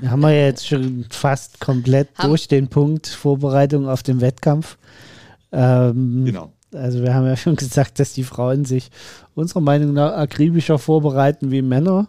[0.07, 2.29] haben wir jetzt schon fast komplett haben.
[2.29, 4.79] durch den Punkt Vorbereitung auf den Wettkampf.
[5.53, 6.53] Ähm, genau.
[6.73, 8.91] Also wir haben ja schon gesagt, dass die Frauen sich
[9.35, 12.09] unserer Meinung nach akribischer vorbereiten wie Männer.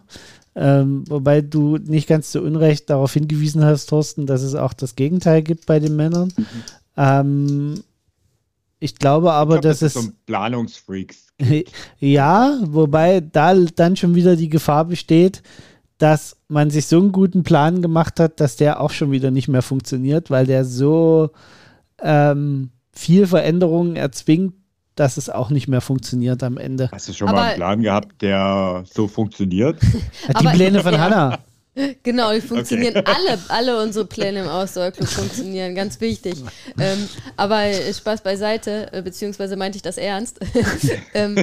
[0.56, 4.94] Ähm, wobei du nicht ganz zu Unrecht darauf hingewiesen hast, Thorsten, dass es auch das
[4.94, 6.32] Gegenteil gibt bei den Männern.
[6.36, 6.46] Mhm.
[6.96, 7.82] Ähm,
[8.80, 10.02] ich glaube aber, ich glaub, dass das es.
[10.02, 11.28] So Planungsfreaks.
[11.98, 15.42] ja, wobei da dann schon wieder die Gefahr besteht,
[15.98, 19.48] dass man sich so einen guten Plan gemacht hat, dass der auch schon wieder nicht
[19.48, 21.30] mehr funktioniert, weil der so
[22.02, 24.54] ähm, viel Veränderungen erzwingt,
[24.94, 26.88] dass es auch nicht mehr funktioniert am Ende.
[26.92, 29.80] Hast du schon aber mal einen Plan gehabt, der so funktioniert?
[30.40, 31.38] die Pläne von Hannah.
[32.04, 33.12] Genau, die funktionieren okay.
[33.12, 36.36] alle, alle unsere Pläne im Ausdauerclub funktionieren, ganz wichtig.
[36.78, 40.38] Ähm, aber Spaß beiseite, äh, beziehungsweise meinte ich das ernst.
[41.14, 41.36] ähm,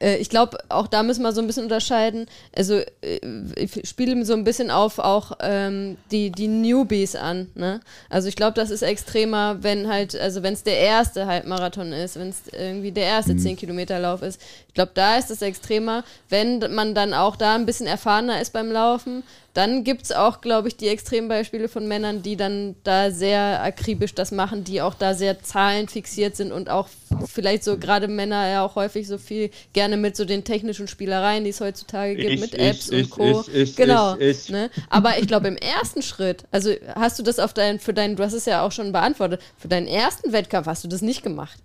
[0.00, 2.26] äh, ich glaube, auch da müssen wir so ein bisschen unterscheiden.
[2.54, 3.20] Also äh,
[3.56, 7.50] ich spiele so ein bisschen auf auch ähm, die, die Newbies an.
[7.54, 7.80] Ne?
[8.10, 12.18] Also ich glaube, das ist extremer, wenn halt, also wenn es der erste Halbmarathon ist,
[12.18, 13.38] wenn es irgendwie der erste mhm.
[13.38, 14.40] 10 Kilometer Lauf ist.
[14.68, 18.52] Ich glaube, da ist es extremer, wenn man dann auch da ein bisschen erfahrener ist
[18.52, 19.22] beim Laufen
[19.54, 24.14] dann gibt es auch, glaube ich, die Extrembeispiele von Männern, die dann da sehr akribisch
[24.14, 26.88] das machen, die auch da sehr zahlenfixiert sind und auch
[27.26, 31.42] vielleicht so gerade Männer ja auch häufig so viel gerne mit so den technischen Spielereien,
[31.42, 33.44] die es heutzutage gibt, ich, mit Apps ich, und Co.
[33.52, 34.14] Ich, genau.
[34.14, 34.70] Ne?
[34.90, 38.22] Aber ich glaube, im ersten Schritt, also hast du das auf deinen, für deinen, du
[38.22, 41.58] hast es ja auch schon beantwortet, für deinen ersten Wettkampf hast du das nicht gemacht.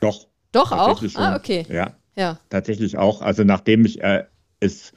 [0.00, 0.26] Doch.
[0.50, 0.98] Doch auch?
[1.00, 1.16] Schon.
[1.16, 1.66] Ah, okay.
[1.68, 1.94] Ja.
[2.16, 2.40] ja.
[2.50, 3.22] Tatsächlich auch.
[3.22, 4.24] Also nachdem ich äh,
[4.60, 4.92] es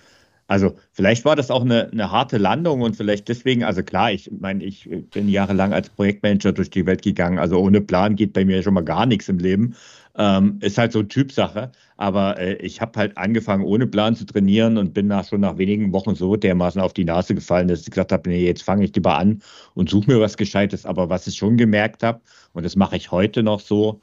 [0.47, 4.31] Also vielleicht war das auch eine, eine harte Landung und vielleicht deswegen, also klar, ich
[4.31, 7.37] meine, ich bin jahrelang als Projektmanager durch die Welt gegangen.
[7.37, 9.75] Also ohne Plan geht bei mir schon mal gar nichts im Leben.
[10.15, 11.71] Ähm, ist halt so Typsache.
[11.97, 15.57] Aber äh, ich habe halt angefangen, ohne Plan zu trainieren und bin nach, schon nach
[15.57, 18.85] wenigen Wochen so dermaßen auf die Nase gefallen, dass ich gesagt habe, nee, jetzt fange
[18.85, 19.41] ich lieber an
[19.73, 20.85] und suche mir was Gescheites.
[20.85, 22.21] Aber was ich schon gemerkt habe,
[22.53, 24.01] und das mache ich heute noch so,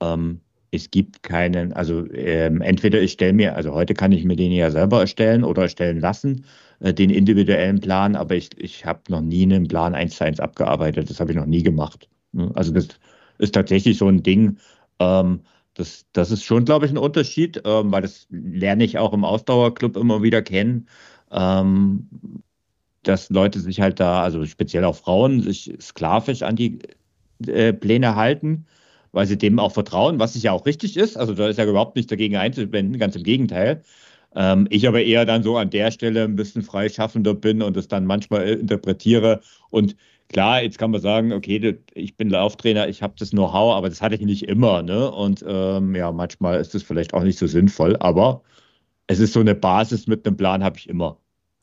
[0.00, 0.40] ähm,
[0.72, 4.50] es gibt keinen, also ähm, entweder ich stelle mir, also heute kann ich mir den
[4.52, 6.46] ja selber erstellen oder erstellen lassen,
[6.80, 10.40] äh, den individuellen Plan, aber ich, ich habe noch nie einen Plan eins zu eins
[10.40, 11.10] abgearbeitet.
[11.10, 12.08] Das habe ich noch nie gemacht.
[12.32, 12.50] Ne?
[12.54, 12.88] Also das
[13.38, 14.56] ist tatsächlich so ein Ding,
[14.98, 15.42] ähm,
[15.74, 19.24] das, das ist schon, glaube ich, ein Unterschied, ähm, weil das lerne ich auch im
[19.24, 20.88] Ausdauerclub immer wieder kennen,
[21.30, 22.08] ähm,
[23.02, 26.78] dass Leute sich halt da, also speziell auch Frauen, sich sklavisch an die
[27.46, 28.66] äh, Pläne halten,
[29.12, 31.16] weil sie dem auch vertrauen, was ja auch richtig ist.
[31.16, 33.82] Also da ist ja überhaupt nichts dagegen einzuwenden, ganz im Gegenteil.
[34.34, 37.88] Ähm, ich aber eher dann so an der Stelle ein bisschen freischaffender bin und das
[37.88, 39.40] dann manchmal interpretiere
[39.70, 39.96] und
[40.32, 44.00] klar, jetzt kann man sagen, okay, ich bin Lauftrainer, ich habe das Know-how, aber das
[44.02, 44.82] hatte ich nicht immer.
[44.82, 45.10] Ne?
[45.10, 48.42] Und ähm, ja, manchmal ist das vielleicht auch nicht so sinnvoll, aber
[49.06, 51.18] es ist so eine Basis mit einem Plan, habe ich immer.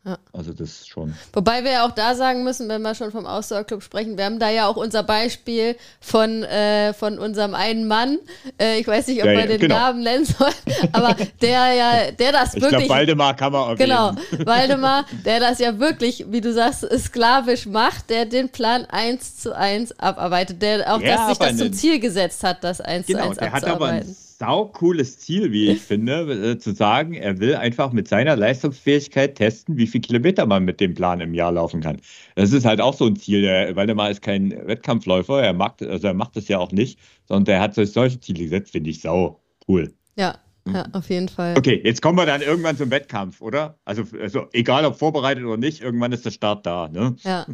[0.06, 0.18] Ja.
[0.32, 1.14] Also das schon.
[1.34, 4.39] Wobei wir ja auch da sagen müssen, wenn wir schon vom Ausdauerclub sprechen, wir haben
[4.39, 8.18] da ja auch unser Beispiel von, äh, von unserem einen Mann.
[8.60, 9.76] Äh, ich weiß nicht, ob ja, wir den genau.
[9.76, 10.54] Namen nennen sollen,
[10.93, 12.86] aber der ja, der das ich wirklich.
[12.86, 13.89] Glaub, Waldemar kann man erwähnen.
[14.30, 19.38] Genau, Waldemar, der das ja wirklich, wie du sagst, sklavisch macht, der den Plan eins
[19.38, 23.06] zu eins abarbeitet, der auch ja, das, sich das zum Ziel gesetzt hat, das eins
[23.06, 23.97] genau, zu eins abzuarbeiten.
[23.97, 28.08] Hat aber ein saucooles Ziel, wie ich finde, äh, zu sagen, er will einfach mit
[28.08, 32.02] seiner Leistungsfähigkeit testen, wie viel Kilometer man mit dem Plan im Jahr laufen kann.
[32.36, 33.42] Das ist halt auch so ein Ziel.
[33.42, 37.56] Der Waldemar ist kein Wettkampfläufer, er macht, also er macht das ja auch nicht, sondern
[37.56, 39.94] er hat sich solche Ziele gesetzt, finde ich sau cool.
[40.16, 40.76] Ja, hm.
[40.76, 41.56] ja, auf jeden Fall.
[41.58, 43.78] Okay, jetzt kommen wir dann irgendwann zum Wettkampf, oder?
[43.86, 47.16] Also, also egal ob vorbereitet oder nicht, irgendwann ist der Start da, ne?
[47.24, 47.46] Ja.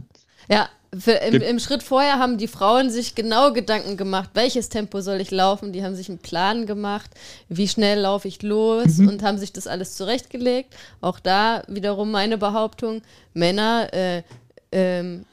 [0.47, 0.69] Ja,
[0.99, 5.21] für, im, im, Schritt vorher haben die Frauen sich genau Gedanken gemacht, welches Tempo soll
[5.21, 5.73] ich laufen.
[5.73, 7.11] Die haben sich einen Plan gemacht,
[7.49, 9.09] wie schnell laufe ich los mhm.
[9.09, 10.73] und haben sich das alles zurechtgelegt.
[11.01, 13.01] Auch da wiederum meine Behauptung,
[13.33, 14.23] Männer, äh,
[14.71, 15.25] ähm,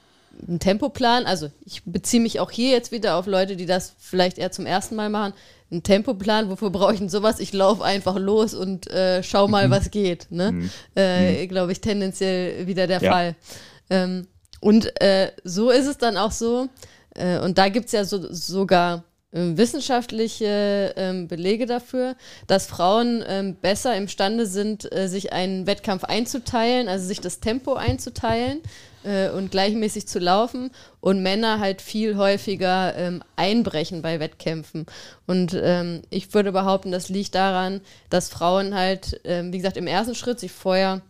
[0.48, 4.38] ein Tempoplan, also ich beziehe mich auch hier jetzt wieder auf Leute, die das vielleicht
[4.38, 5.34] eher zum ersten Mal machen.
[5.70, 7.40] Ein Tempoplan, wofür brauche ich denn sowas?
[7.40, 9.70] Ich laufe einfach los und äh, schau mal, mhm.
[9.70, 10.26] was geht.
[10.30, 10.52] Ne?
[10.52, 10.70] Mhm.
[10.96, 11.48] Äh, mhm.
[11.48, 13.10] Glaube ich tendenziell wieder der ja.
[13.10, 13.36] Fall.
[13.88, 14.26] Ähm,
[14.62, 16.68] und äh, so ist es dann auch so,
[17.16, 19.02] äh, und da gibt es ja so, sogar
[19.32, 22.14] äh, wissenschaftliche ähm, Belege dafür,
[22.46, 27.74] dass Frauen ähm, besser imstande sind, äh, sich einen Wettkampf einzuteilen, also sich das Tempo
[27.74, 28.60] einzuteilen
[29.02, 34.86] äh, und gleichmäßig zu laufen und Männer halt viel häufiger ähm, einbrechen bei Wettkämpfen.
[35.26, 39.88] Und ähm, ich würde behaupten, das liegt daran, dass Frauen halt, ähm, wie gesagt, im
[39.88, 41.02] ersten Schritt sich vorher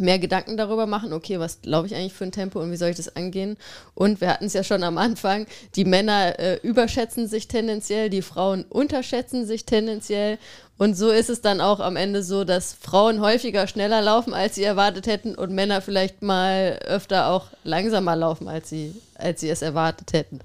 [0.00, 2.90] mehr Gedanken darüber machen, okay, was glaube ich eigentlich für ein Tempo und wie soll
[2.90, 3.56] ich das angehen?
[3.94, 8.22] Und wir hatten es ja schon am Anfang, die Männer äh, überschätzen sich tendenziell, die
[8.22, 10.38] Frauen unterschätzen sich tendenziell.
[10.76, 14.56] Und so ist es dann auch am Ende so, dass Frauen häufiger schneller laufen, als
[14.56, 19.50] sie erwartet hätten und Männer vielleicht mal öfter auch langsamer laufen, als sie, als sie
[19.50, 20.40] es erwartet hätten.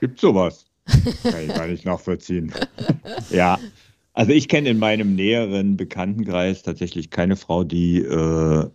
[0.00, 0.64] Gibt sowas?
[1.22, 2.52] Kann ich gar nicht nachvollziehen.
[3.30, 3.58] ja,
[4.14, 8.70] also ich kenne in meinem näheren Bekanntenkreis tatsächlich keine Frau, die äh,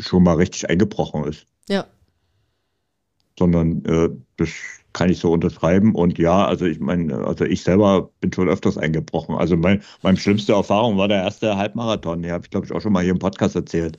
[0.00, 1.46] schon mal richtig eingebrochen ist.
[1.68, 1.86] Ja.
[3.38, 4.08] Sondern äh,
[4.38, 4.48] das
[4.94, 5.94] kann ich so unterschreiben.
[5.94, 9.34] Und ja, also ich meine, also ich selber bin schon öfters eingebrochen.
[9.34, 12.22] Also mein, meine schlimmste Erfahrung war der erste Halbmarathon.
[12.22, 13.98] Den habe ich, glaube ich, auch schon mal hier im Podcast erzählt,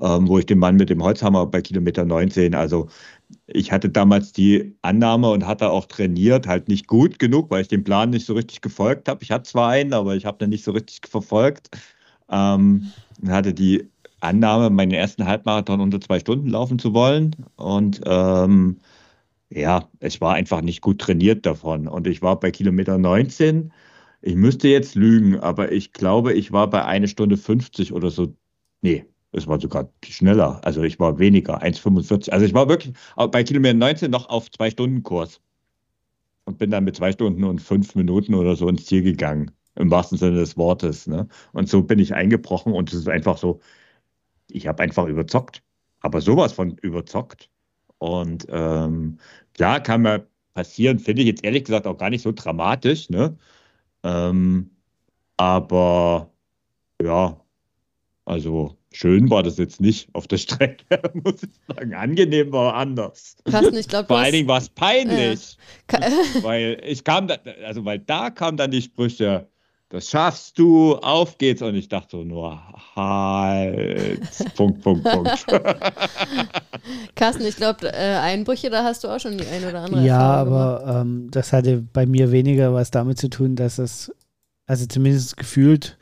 [0.00, 2.88] ähm, wo ich den Mann mit dem Holzhammer bei Kilometer 19, also
[3.46, 7.68] ich hatte damals die Annahme und hatte auch trainiert, halt nicht gut genug, weil ich
[7.68, 9.22] dem Plan nicht so richtig gefolgt habe.
[9.22, 11.70] Ich hatte zwar einen, aber ich habe den nicht so richtig verfolgt.
[12.30, 12.92] Ähm,
[13.26, 13.88] hatte die
[14.20, 17.36] Annahme, meinen ersten Halbmarathon unter zwei Stunden laufen zu wollen.
[17.56, 18.78] Und ähm,
[19.50, 21.88] ja, ich war einfach nicht gut trainiert davon.
[21.88, 23.72] Und ich war bei Kilometer 19.
[24.22, 28.34] Ich müsste jetzt lügen, aber ich glaube, ich war bei eine Stunde 50 oder so.
[28.82, 30.60] Nee, es war sogar schneller.
[30.64, 32.30] Also ich war weniger, 1,45.
[32.30, 35.40] Also ich war wirklich bei Kilometer 19 noch auf zwei Stunden Kurs.
[36.44, 39.50] Und bin dann mit zwei Stunden und fünf Minuten oder so ins Ziel gegangen.
[39.76, 41.06] Im wahrsten Sinne des Wortes.
[41.06, 41.26] Ne?
[41.52, 43.60] Und so bin ich eingebrochen und es ist einfach so,
[44.50, 45.62] ich habe einfach überzockt.
[46.00, 47.50] Aber sowas von überzockt.
[47.98, 49.18] Und ähm,
[49.54, 53.10] klar kann mir passieren, finde ich jetzt ehrlich gesagt auch gar nicht so dramatisch.
[53.10, 53.36] Ne?
[54.04, 54.70] Ähm,
[55.36, 56.30] aber
[57.02, 57.40] ja,
[58.26, 60.84] also schön war das jetzt nicht auf der Strecke,
[61.24, 61.94] muss ich sagen.
[61.94, 63.36] Angenehm war anders.
[63.44, 65.56] Carsten, ich glaube, Vor allen Dingen war es peinlich.
[65.88, 66.10] Äh,
[66.42, 69.48] weil ich kam, da, also weil da kamen dann die Sprüche,
[69.88, 71.62] das schaffst du, auf geht's.
[71.62, 72.60] Und ich dachte so nur,
[72.96, 74.22] halt,
[74.56, 75.46] Punkt, Punkt, Punkt.
[77.14, 80.40] Carsten, ich glaube, äh, Einbrüche, da hast du auch schon die ein oder andere Ja,
[80.40, 84.12] Erfahrung aber ähm, das hatte bei mir weniger was damit zu tun, dass es,
[84.66, 85.98] also zumindest gefühlt,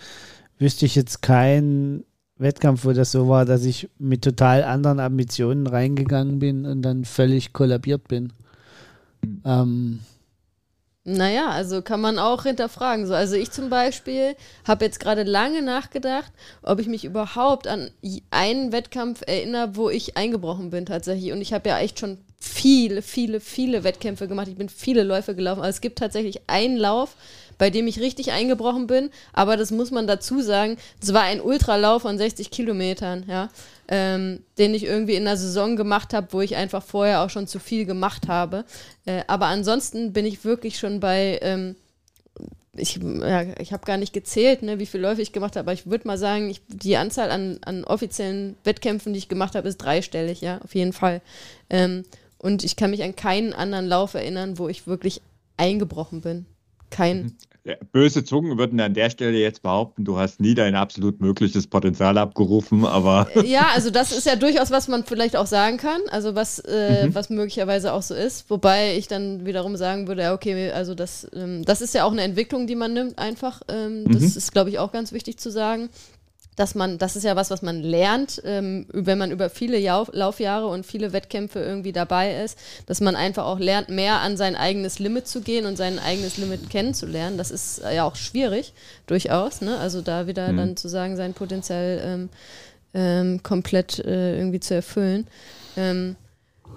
[0.59, 2.05] wüsste ich jetzt keinen
[2.43, 7.05] Wettkampf, wo das so war, dass ich mit total anderen Ambitionen reingegangen bin und dann
[7.05, 8.32] völlig kollabiert bin.
[9.23, 9.43] Hm.
[9.44, 9.98] Ähm,
[11.05, 13.06] naja, also kann man auch hinterfragen.
[13.09, 16.31] So, also ich zum Beispiel habe jetzt gerade lange nachgedacht,
[16.62, 17.90] ob ich mich überhaupt an
[18.31, 21.32] einen Wettkampf erinnere, wo ich eingebrochen bin tatsächlich.
[21.32, 24.47] Und ich habe ja echt schon viele, viele, viele Wettkämpfe gemacht.
[24.47, 25.60] Ich bin viele Läufe gelaufen.
[25.60, 27.16] Also es gibt tatsächlich einen Lauf,
[27.62, 29.10] bei dem ich richtig eingebrochen bin.
[29.32, 33.51] Aber das muss man dazu sagen, es war ein Ultralauf von 60 Kilometern, ja
[33.86, 37.47] ähm, den ich irgendwie in der Saison gemacht habe, wo ich einfach vorher auch schon
[37.47, 38.64] zu viel gemacht habe.
[39.05, 41.76] Äh, aber ansonsten bin ich wirklich schon bei, ähm,
[42.74, 45.72] ich, ja, ich habe gar nicht gezählt, ne, wie viele Läufe ich gemacht habe, aber
[45.72, 49.68] ich würde mal sagen, ich, die Anzahl an, an offiziellen Wettkämpfen, die ich gemacht habe,
[49.68, 51.20] ist dreistellig, ja, auf jeden Fall.
[51.68, 52.05] Ähm,
[52.39, 55.20] und ich kann mich an keinen anderen Lauf erinnern, wo ich wirklich
[55.59, 56.47] eingebrochen bin.
[56.90, 57.36] Kein.
[57.93, 62.18] Böse Zungen würden an der Stelle jetzt behaupten, du hast nie dein absolut mögliches Potenzial
[62.18, 63.28] abgerufen, aber.
[63.44, 67.06] Ja, also das ist ja durchaus, was man vielleicht auch sagen kann, also was, äh,
[67.06, 67.14] mhm.
[67.14, 68.51] was möglicherweise auch so ist.
[68.51, 72.12] Wobei ich dann wiederum sagen würde, ja, okay, also das, ähm, das ist ja auch
[72.12, 73.62] eine Entwicklung, die man nimmt, einfach.
[73.68, 74.39] Ähm, das mhm.
[74.39, 75.89] ist, glaube ich, auch ganz wichtig zu sagen
[76.57, 80.11] dass man, das ist ja was, was man lernt, ähm, wenn man über viele Lauf
[80.12, 84.55] Laufjahre und viele Wettkämpfe irgendwie dabei ist, dass man einfach auch lernt, mehr an sein
[84.55, 87.39] eigenes Limit zu gehen und sein eigenes Limit kennenzulernen.
[87.39, 88.74] Das ist ja auch schwierig,
[89.07, 89.61] durchaus.
[89.62, 89.79] Ne?
[89.79, 90.57] Also da wieder mhm.
[90.59, 92.29] dann zu sagen, sein Potenzial ähm,
[92.95, 95.27] ähm, komplett äh, irgendwie zu erfüllen.
[95.77, 96.16] Ähm,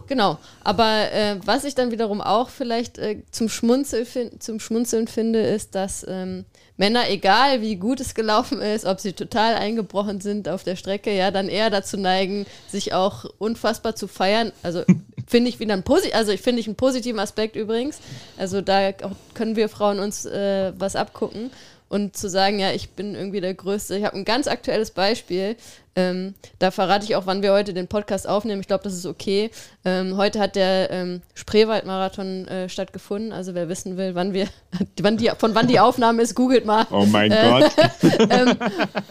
[0.07, 4.05] Genau, aber äh, was ich dann wiederum auch vielleicht äh, zum, Schmunzel
[4.37, 6.45] zum Schmunzeln finde, ist, dass ähm,
[6.77, 11.15] Männer, egal wie gut es gelaufen ist, ob sie total eingebrochen sind auf der Strecke,
[11.15, 14.51] ja, dann eher dazu neigen, sich auch unfassbar zu feiern.
[14.61, 14.83] Also
[15.27, 15.83] finde ich wieder ein
[16.13, 17.99] also ich finde ich einen positiven Aspekt übrigens.
[18.37, 18.91] Also da
[19.33, 21.51] können wir Frauen uns äh, was abgucken
[21.95, 23.97] und zu sagen, ja, ich bin irgendwie der Größte.
[23.97, 25.55] Ich habe ein ganz aktuelles Beispiel.
[25.95, 28.59] Ähm, da verrate ich auch, wann wir heute den Podcast aufnehmen.
[28.59, 29.49] Ich glaube, das ist okay.
[29.85, 33.31] Ähm, heute hat der ähm, Spreewald-Marathon äh, stattgefunden.
[33.31, 34.49] Also wer wissen will, wann wir,
[34.99, 36.85] wann die, von wann die Aufnahme ist, googelt mal.
[36.91, 37.71] Oh mein äh, Gott.
[38.29, 38.57] Ähm,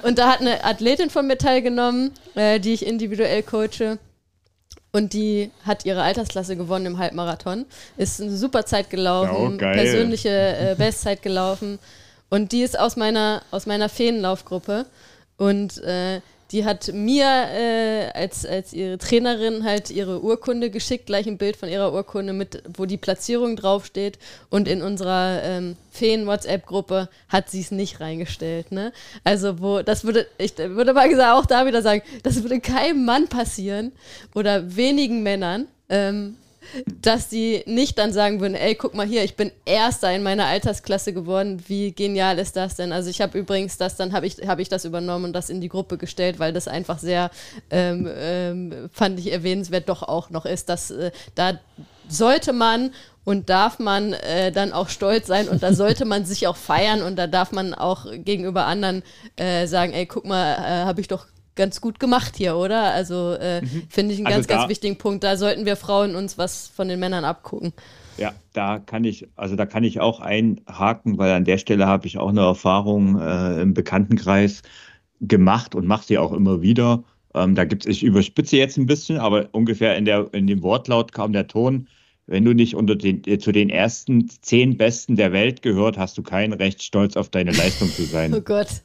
[0.03, 3.99] und da hat eine Athletin von mir teilgenommen, äh, die ich individuell coache.
[4.93, 7.65] Und die hat ihre Altersklasse gewonnen im Halbmarathon.
[7.97, 11.79] Ist eine super Zeit gelaufen, oh, persönliche äh, Bestzeit gelaufen.
[12.35, 14.87] Und die ist aus meiner, aus meiner Feenlaufgruppe.
[15.37, 16.21] Und äh,
[16.51, 21.57] die hat mir äh, als, als ihre Trainerin halt ihre Urkunde geschickt, gleich ein Bild
[21.57, 24.19] von ihrer Urkunde mit, wo die Platzierung draufsteht.
[24.51, 28.73] Und in unserer ähm, Feen-WhatsApp-Gruppe hat sie es nicht reingestellt.
[28.73, 28.93] Ne?
[29.23, 33.29] Also, wo, das würde, ich würde mal auch da wieder sagen, das würde keinem Mann
[33.29, 33.93] passieren
[34.35, 35.69] oder wenigen Männern.
[35.89, 36.35] Ähm,
[37.01, 40.47] dass die nicht dann sagen würden, ey, guck mal hier, ich bin Erster in meiner
[40.47, 41.63] Altersklasse geworden.
[41.67, 42.93] Wie genial ist das denn?
[42.93, 45.61] Also ich habe übrigens das, dann habe ich, hab ich das übernommen und das in
[45.61, 47.31] die Gruppe gestellt, weil das einfach sehr,
[47.71, 51.59] ähm, ähm, fand ich erwähnenswert, doch auch noch ist, dass äh, da
[52.09, 52.91] sollte man
[53.25, 57.03] und darf man äh, dann auch stolz sein und da sollte man sich auch feiern
[57.03, 59.03] und da darf man auch gegenüber anderen
[59.37, 62.93] äh, sagen, ey, guck mal, äh, habe ich doch ganz gut gemacht hier, oder?
[62.93, 63.83] Also äh, mhm.
[63.89, 65.25] finde ich einen also ganz, ganz wichtigen Punkt.
[65.25, 67.73] Da sollten wir Frauen uns was von den Männern abgucken.
[68.17, 72.07] Ja, da kann ich, also da kann ich auch einhaken, weil an der Stelle habe
[72.07, 74.63] ich auch eine Erfahrung äh, im Bekanntenkreis
[75.21, 77.03] gemacht und mache sie auch immer wieder.
[77.35, 80.63] Ähm, da gibt es, ich überspitze jetzt ein bisschen, aber ungefähr in, der, in dem
[80.63, 81.89] Wortlaut kam der Ton,
[82.27, 86.17] wenn du nicht unter den, äh, zu den ersten zehn Besten der Welt gehört, hast
[86.17, 88.33] du kein Recht, stolz auf deine Leistung zu sein.
[88.37, 88.83] oh Gott.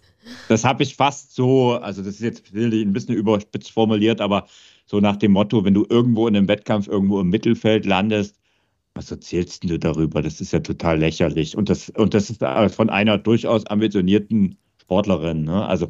[0.48, 4.48] Das habe ich fast so, also das ist jetzt ein bisschen überspitzt formuliert, aber
[4.86, 8.40] so nach dem Motto, wenn du irgendwo in einem Wettkampf irgendwo im Mittelfeld landest,
[8.96, 10.22] was erzählst du darüber?
[10.22, 11.56] Das ist ja total lächerlich.
[11.56, 12.44] Und das, und das ist
[12.76, 15.44] von einer durchaus ambitionierten Sportlerin.
[15.44, 15.66] Ne?
[15.66, 15.90] Also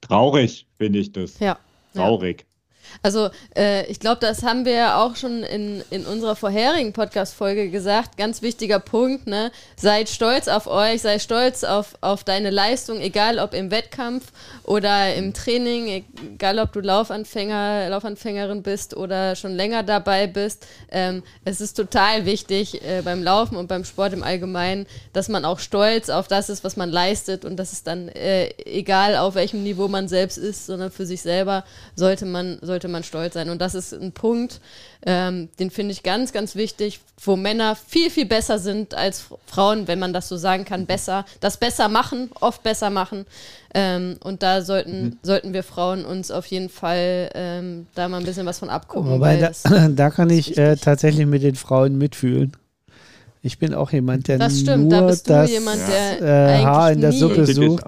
[0.00, 1.38] traurig finde ich das.
[1.40, 1.58] Ja.
[1.94, 2.46] Traurig.
[3.02, 7.70] Also äh, ich glaube, das haben wir ja auch schon in, in unserer vorherigen Podcast-Folge
[7.70, 8.16] gesagt.
[8.16, 9.50] Ganz wichtiger Punkt, ne?
[9.76, 14.32] Seid stolz auf euch, sei stolz auf, auf deine Leistung, egal ob im Wettkampf
[14.64, 16.04] oder im Training,
[16.34, 20.66] egal ob du Laufanfänger, Laufanfängerin bist oder schon länger dabei bist.
[20.90, 25.44] Ähm, es ist total wichtig äh, beim Laufen und beim Sport im Allgemeinen, dass man
[25.44, 29.34] auch stolz auf das ist, was man leistet und das ist dann äh, egal, auf
[29.34, 31.64] welchem Niveau man selbst ist, sondern für sich selber
[31.96, 33.50] sollte man, sollte sollte man stolz sein.
[33.50, 34.60] Und das ist ein Punkt,
[35.04, 39.88] ähm, den finde ich ganz, ganz wichtig, wo Männer viel, viel besser sind als Frauen,
[39.88, 43.26] wenn man das so sagen kann, besser, das besser machen, oft besser machen.
[43.74, 45.18] Ähm, und da sollten, mhm.
[45.22, 49.10] sollten wir Frauen uns auf jeden Fall ähm, da mal ein bisschen was von abgucken.
[49.10, 52.52] Wobei da, da, kann ich äh, tatsächlich mit den Frauen mitfühlen.
[53.42, 56.62] Ich bin auch jemand, der das stimmt, nur da bist du das jemand, der äh,
[56.62, 57.84] Haar in der Suppe sucht.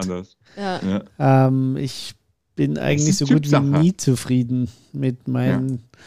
[0.57, 0.81] Ja.
[1.19, 1.47] Ja.
[1.47, 2.15] Ähm, ich
[2.61, 6.03] bin eigentlich so gut wie nie zufrieden mit meinen ja.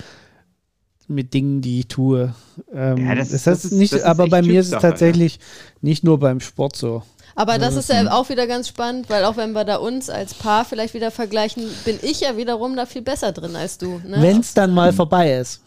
[1.07, 2.35] mit Dingen, die ich tue.
[2.71, 5.39] Ähm, ja, das, das, das, ist nicht, das aber bei mir ist es tatsächlich
[5.81, 7.01] nicht nur beim Sport so.
[7.33, 10.35] Aber das ist ja auch wieder ganz spannend, weil auch wenn wir da uns als
[10.35, 13.99] Paar vielleicht wieder vergleichen, bin ich ja wiederum da viel besser drin als du.
[14.07, 14.17] Ne?
[14.19, 15.59] Wenn es dann mal vorbei ist.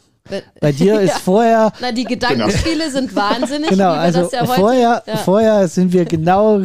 [0.60, 1.18] Bei dir ist ja.
[1.18, 1.72] vorher.
[1.80, 2.90] Na, die Gedankenspiele genau.
[2.90, 3.70] sind wahnsinnig.
[3.70, 5.16] Genau, also ja vorher, ja.
[5.16, 6.64] vorher sind wir genau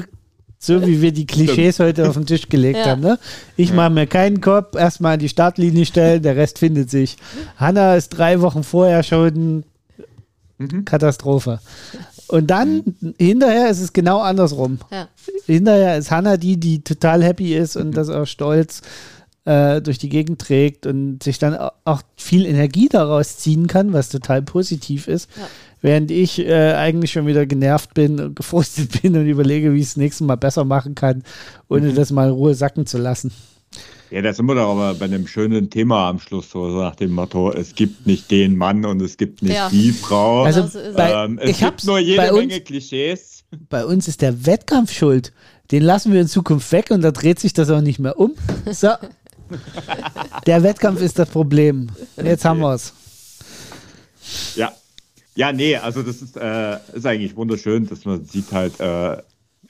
[0.64, 3.02] so, wie wir die Klischees heute auf den Tisch gelegt haben.
[3.02, 3.18] Ne?
[3.58, 7.18] Ich mache mir keinen Kopf, erstmal an die Startlinie stellen, der Rest findet sich.
[7.58, 9.64] Hanna ist drei Wochen vorher schon
[10.60, 10.86] mhm.
[10.86, 11.60] Katastrophe.
[12.28, 13.16] Und dann mhm.
[13.18, 14.78] hinterher ist es genau andersrum.
[15.48, 17.94] Hinterher ist Hanna die, die total happy ist und mhm.
[17.94, 18.82] das auch stolz
[19.46, 24.10] äh, durch die Gegend trägt und sich dann auch viel Energie daraus ziehen kann, was
[24.10, 25.28] total positiv ist.
[25.36, 25.48] Ja.
[25.82, 29.88] Während ich äh, eigentlich schon wieder genervt bin und gefrustet bin und überlege, wie ich
[29.88, 31.24] es nächstes Mal besser machen kann,
[31.70, 31.96] ohne mhm.
[31.96, 33.32] das mal in Ruhe sacken zu lassen.
[34.12, 37.12] Ja, da sind wir doch aber bei einem schönen Thema am Schluss, so nach dem
[37.12, 39.70] Motto, es gibt nicht den Mann und es gibt nicht ja.
[39.70, 40.44] die Frau.
[40.44, 43.46] Also bei, ähm, es gibt nur jede Menge Klischees.
[43.70, 45.32] Bei uns ist der Wettkampf schuld.
[45.72, 48.34] Den lassen wir in Zukunft weg und da dreht sich das auch nicht mehr um.
[48.70, 48.90] So,
[50.46, 51.90] Der Wettkampf ist das Problem.
[52.18, 52.94] Jetzt haben wir es.
[54.56, 54.72] Ja.
[55.42, 59.18] Ja, nee, also das ist, äh, ist eigentlich wunderschön, dass man sieht halt, äh,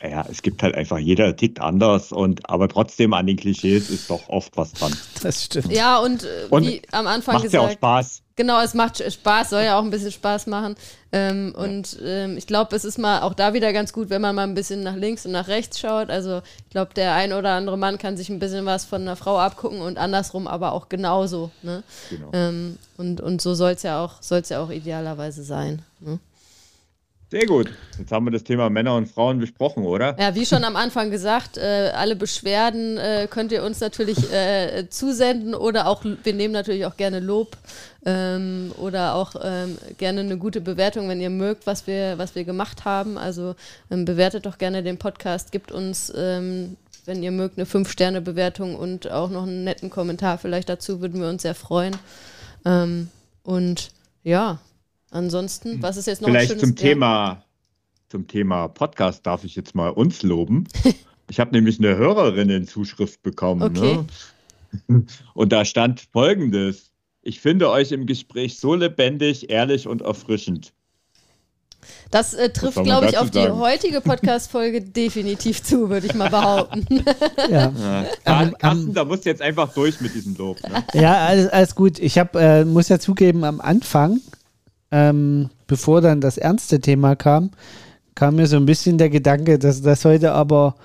[0.02, 4.10] ja, es gibt halt einfach, jeder tickt anders und aber trotzdem an den Klischees ist
[4.10, 4.94] doch oft was dran.
[5.24, 5.72] Das stimmt.
[5.72, 7.64] Ja, und, äh, und wie am Anfang macht gesagt.
[7.64, 8.22] ja auch Spaß.
[8.42, 10.74] Genau, es macht Spaß, soll ja auch ein bisschen Spaß machen.
[11.12, 11.64] Ähm, ja.
[11.64, 14.48] Und ähm, ich glaube, es ist mal auch da wieder ganz gut, wenn man mal
[14.48, 16.10] ein bisschen nach links und nach rechts schaut.
[16.10, 19.16] Also ich glaube, der ein oder andere Mann kann sich ein bisschen was von einer
[19.16, 21.52] Frau abgucken und andersrum aber auch genauso.
[21.62, 21.84] Ne?
[22.10, 22.30] Genau.
[22.34, 24.16] Ähm, und, und so soll es ja, auch,
[24.50, 25.84] ja auch idealerweise sein.
[26.00, 26.18] Ne?
[27.32, 27.72] Sehr gut.
[27.98, 30.18] Jetzt haben wir das Thema Männer und Frauen besprochen, oder?
[30.20, 34.90] Ja, wie schon am Anfang gesagt, äh, alle Beschwerden äh, könnt ihr uns natürlich äh,
[34.90, 37.56] zusenden oder auch, wir nehmen natürlich auch gerne Lob
[38.06, 42.44] ähm, oder auch ähm, gerne eine gute Bewertung, wenn ihr mögt, was wir, was wir
[42.44, 43.18] gemacht haben.
[43.18, 43.56] Also
[43.90, 49.10] ähm, bewertet doch gerne den Podcast, gibt uns, ähm, wenn ihr mögt, eine 5-Sterne-Bewertung und
[49.12, 51.96] auch noch einen netten Kommentar vielleicht dazu, würden wir uns sehr freuen.
[52.66, 53.10] Ähm,
[53.44, 53.92] und
[54.24, 54.60] ja,
[55.12, 57.44] Ansonsten, was ist jetzt noch Vielleicht zum Thema,
[58.08, 60.68] zum Thema Podcast darf ich jetzt mal uns loben.
[61.30, 63.62] ich habe nämlich eine Hörerinnen-Zuschrift bekommen.
[63.62, 64.00] Okay.
[64.88, 65.06] Ne?
[65.34, 66.91] Und da stand folgendes.
[67.22, 70.74] Ich finde euch im Gespräch so lebendig, ehrlich und erfrischend.
[72.12, 76.86] Das äh, trifft, glaube ich, auf die heutige Podcast-Folge definitiv zu, würde ich mal behaupten.
[77.50, 77.72] ja.
[77.72, 78.06] ja.
[78.24, 80.58] Carsten, um, um, da musst du jetzt einfach durch mit diesem Lob.
[80.62, 80.84] Ne?
[80.94, 81.98] Ja, alles, alles gut.
[82.00, 84.20] Ich hab, äh, muss ja zugeben, am Anfang
[84.92, 87.52] ähm, bevor dann das ernste Thema kam,
[88.14, 90.76] kam mir so ein bisschen der Gedanke, dass das heute aber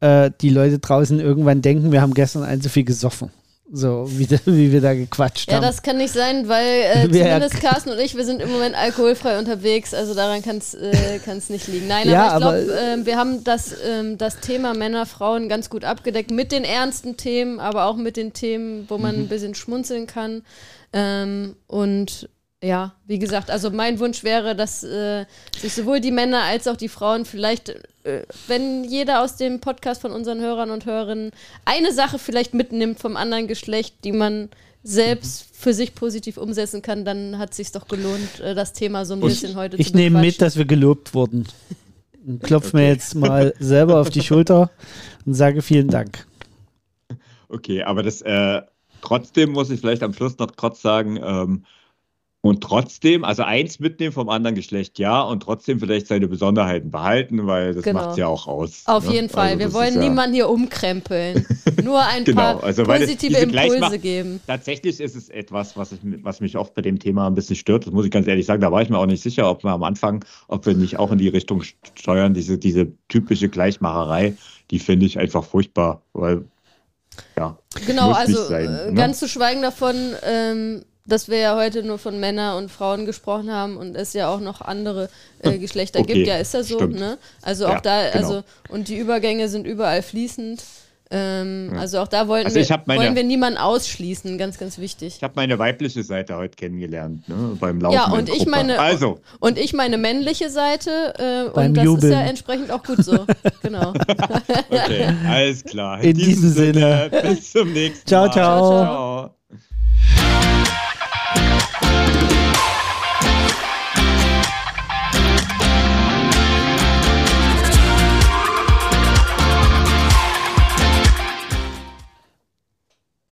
[0.00, 3.30] äh, die Leute draußen irgendwann denken, wir haben gestern ein zu viel gesoffen.
[3.72, 5.62] So, wie, wie wir da gequatscht ja, haben.
[5.62, 8.76] Ja, das kann nicht sein, weil äh, zumindest Carsten und ich, wir sind im Moment
[8.76, 11.18] alkoholfrei unterwegs, also daran kann es äh,
[11.48, 11.88] nicht liegen.
[11.88, 15.68] Nein, ja, aber ich glaube, äh, wir haben das, ähm, das Thema Männer, Frauen ganz
[15.68, 19.22] gut abgedeckt, mit den ernsten Themen, aber auch mit den Themen, wo man mhm.
[19.22, 20.42] ein bisschen schmunzeln kann.
[20.92, 22.28] Ähm, und
[22.66, 25.24] ja, wie gesagt, also mein Wunsch wäre, dass äh,
[25.56, 27.68] sich sowohl die Männer als auch die Frauen vielleicht,
[28.04, 31.30] äh, wenn jeder aus dem Podcast von unseren Hörern und Hörerinnen
[31.64, 34.48] eine Sache vielleicht mitnimmt vom anderen Geschlecht, die man
[34.82, 39.04] selbst für sich positiv umsetzen kann, dann hat es sich doch gelohnt, äh, das Thema
[39.04, 41.46] so ein und bisschen heute ich zu Ich nehme mit, dass wir gelobt wurden.
[42.42, 42.76] Klopf okay.
[42.76, 44.70] mir jetzt mal selber auf die Schulter
[45.24, 46.26] und sage vielen Dank.
[47.48, 48.62] Okay, aber das äh,
[49.02, 51.64] trotzdem muss ich vielleicht am Schluss noch kurz sagen, ähm,
[52.46, 57.46] und trotzdem, also eins mitnehmen vom anderen Geschlecht, ja, und trotzdem vielleicht seine Besonderheiten behalten,
[57.46, 58.00] weil das genau.
[58.00, 58.82] macht es ja auch aus.
[58.86, 59.14] Auf ne?
[59.14, 59.48] jeden Fall.
[59.48, 61.46] Also Wir wollen niemanden hier umkrempeln.
[61.84, 62.40] Nur ein genau.
[62.40, 64.40] paar also, positive Impulse geben.
[64.46, 67.86] Tatsächlich ist es etwas, was, ich, was mich oft bei dem Thema ein bisschen stört.
[67.86, 68.60] Das muss ich ganz ehrlich sagen.
[68.60, 71.12] Da war ich mir auch nicht sicher, ob wir am Anfang, ob wir nicht auch
[71.12, 71.62] in die Richtung
[71.94, 72.34] steuern.
[72.34, 74.34] Diese, diese typische Gleichmacherei,
[74.70, 76.44] die finde ich einfach furchtbar, weil
[77.36, 77.56] ja.
[77.86, 78.94] Genau, also sein, äh, ne?
[78.94, 83.50] ganz zu schweigen davon, ähm, dass wir ja heute nur von Männern und Frauen gesprochen
[83.50, 85.08] haben und es ja auch noch andere
[85.42, 86.98] äh, hm, Geschlechter okay, gibt, ja, ist ja so, stimmt.
[86.98, 87.18] ne?
[87.42, 88.26] Also auch ja, da, genau.
[88.26, 90.62] also, und die Übergänge sind überall fließend.
[91.08, 91.80] Ähm, ja.
[91.80, 95.14] Also auch da wollten also wir, meine, wollen wir niemanden ausschließen, ganz, ganz wichtig.
[95.18, 97.94] Ich habe meine weibliche Seite heute kennengelernt, ne, beim Laufen.
[97.94, 99.20] Ja, und ich meine, also.
[99.38, 102.12] und ich meine männliche Seite äh, beim und das Jubeln.
[102.12, 103.24] ist ja entsprechend auch gut so.
[103.62, 103.90] genau.
[104.68, 106.00] okay, alles klar.
[106.00, 107.08] In, In diesem, diesem Sinne.
[107.12, 107.22] Sinne.
[107.22, 108.28] Bis zum nächsten Mal.
[108.28, 108.32] ciao.
[108.32, 108.58] ciao.
[108.58, 109.35] ciao, ciao.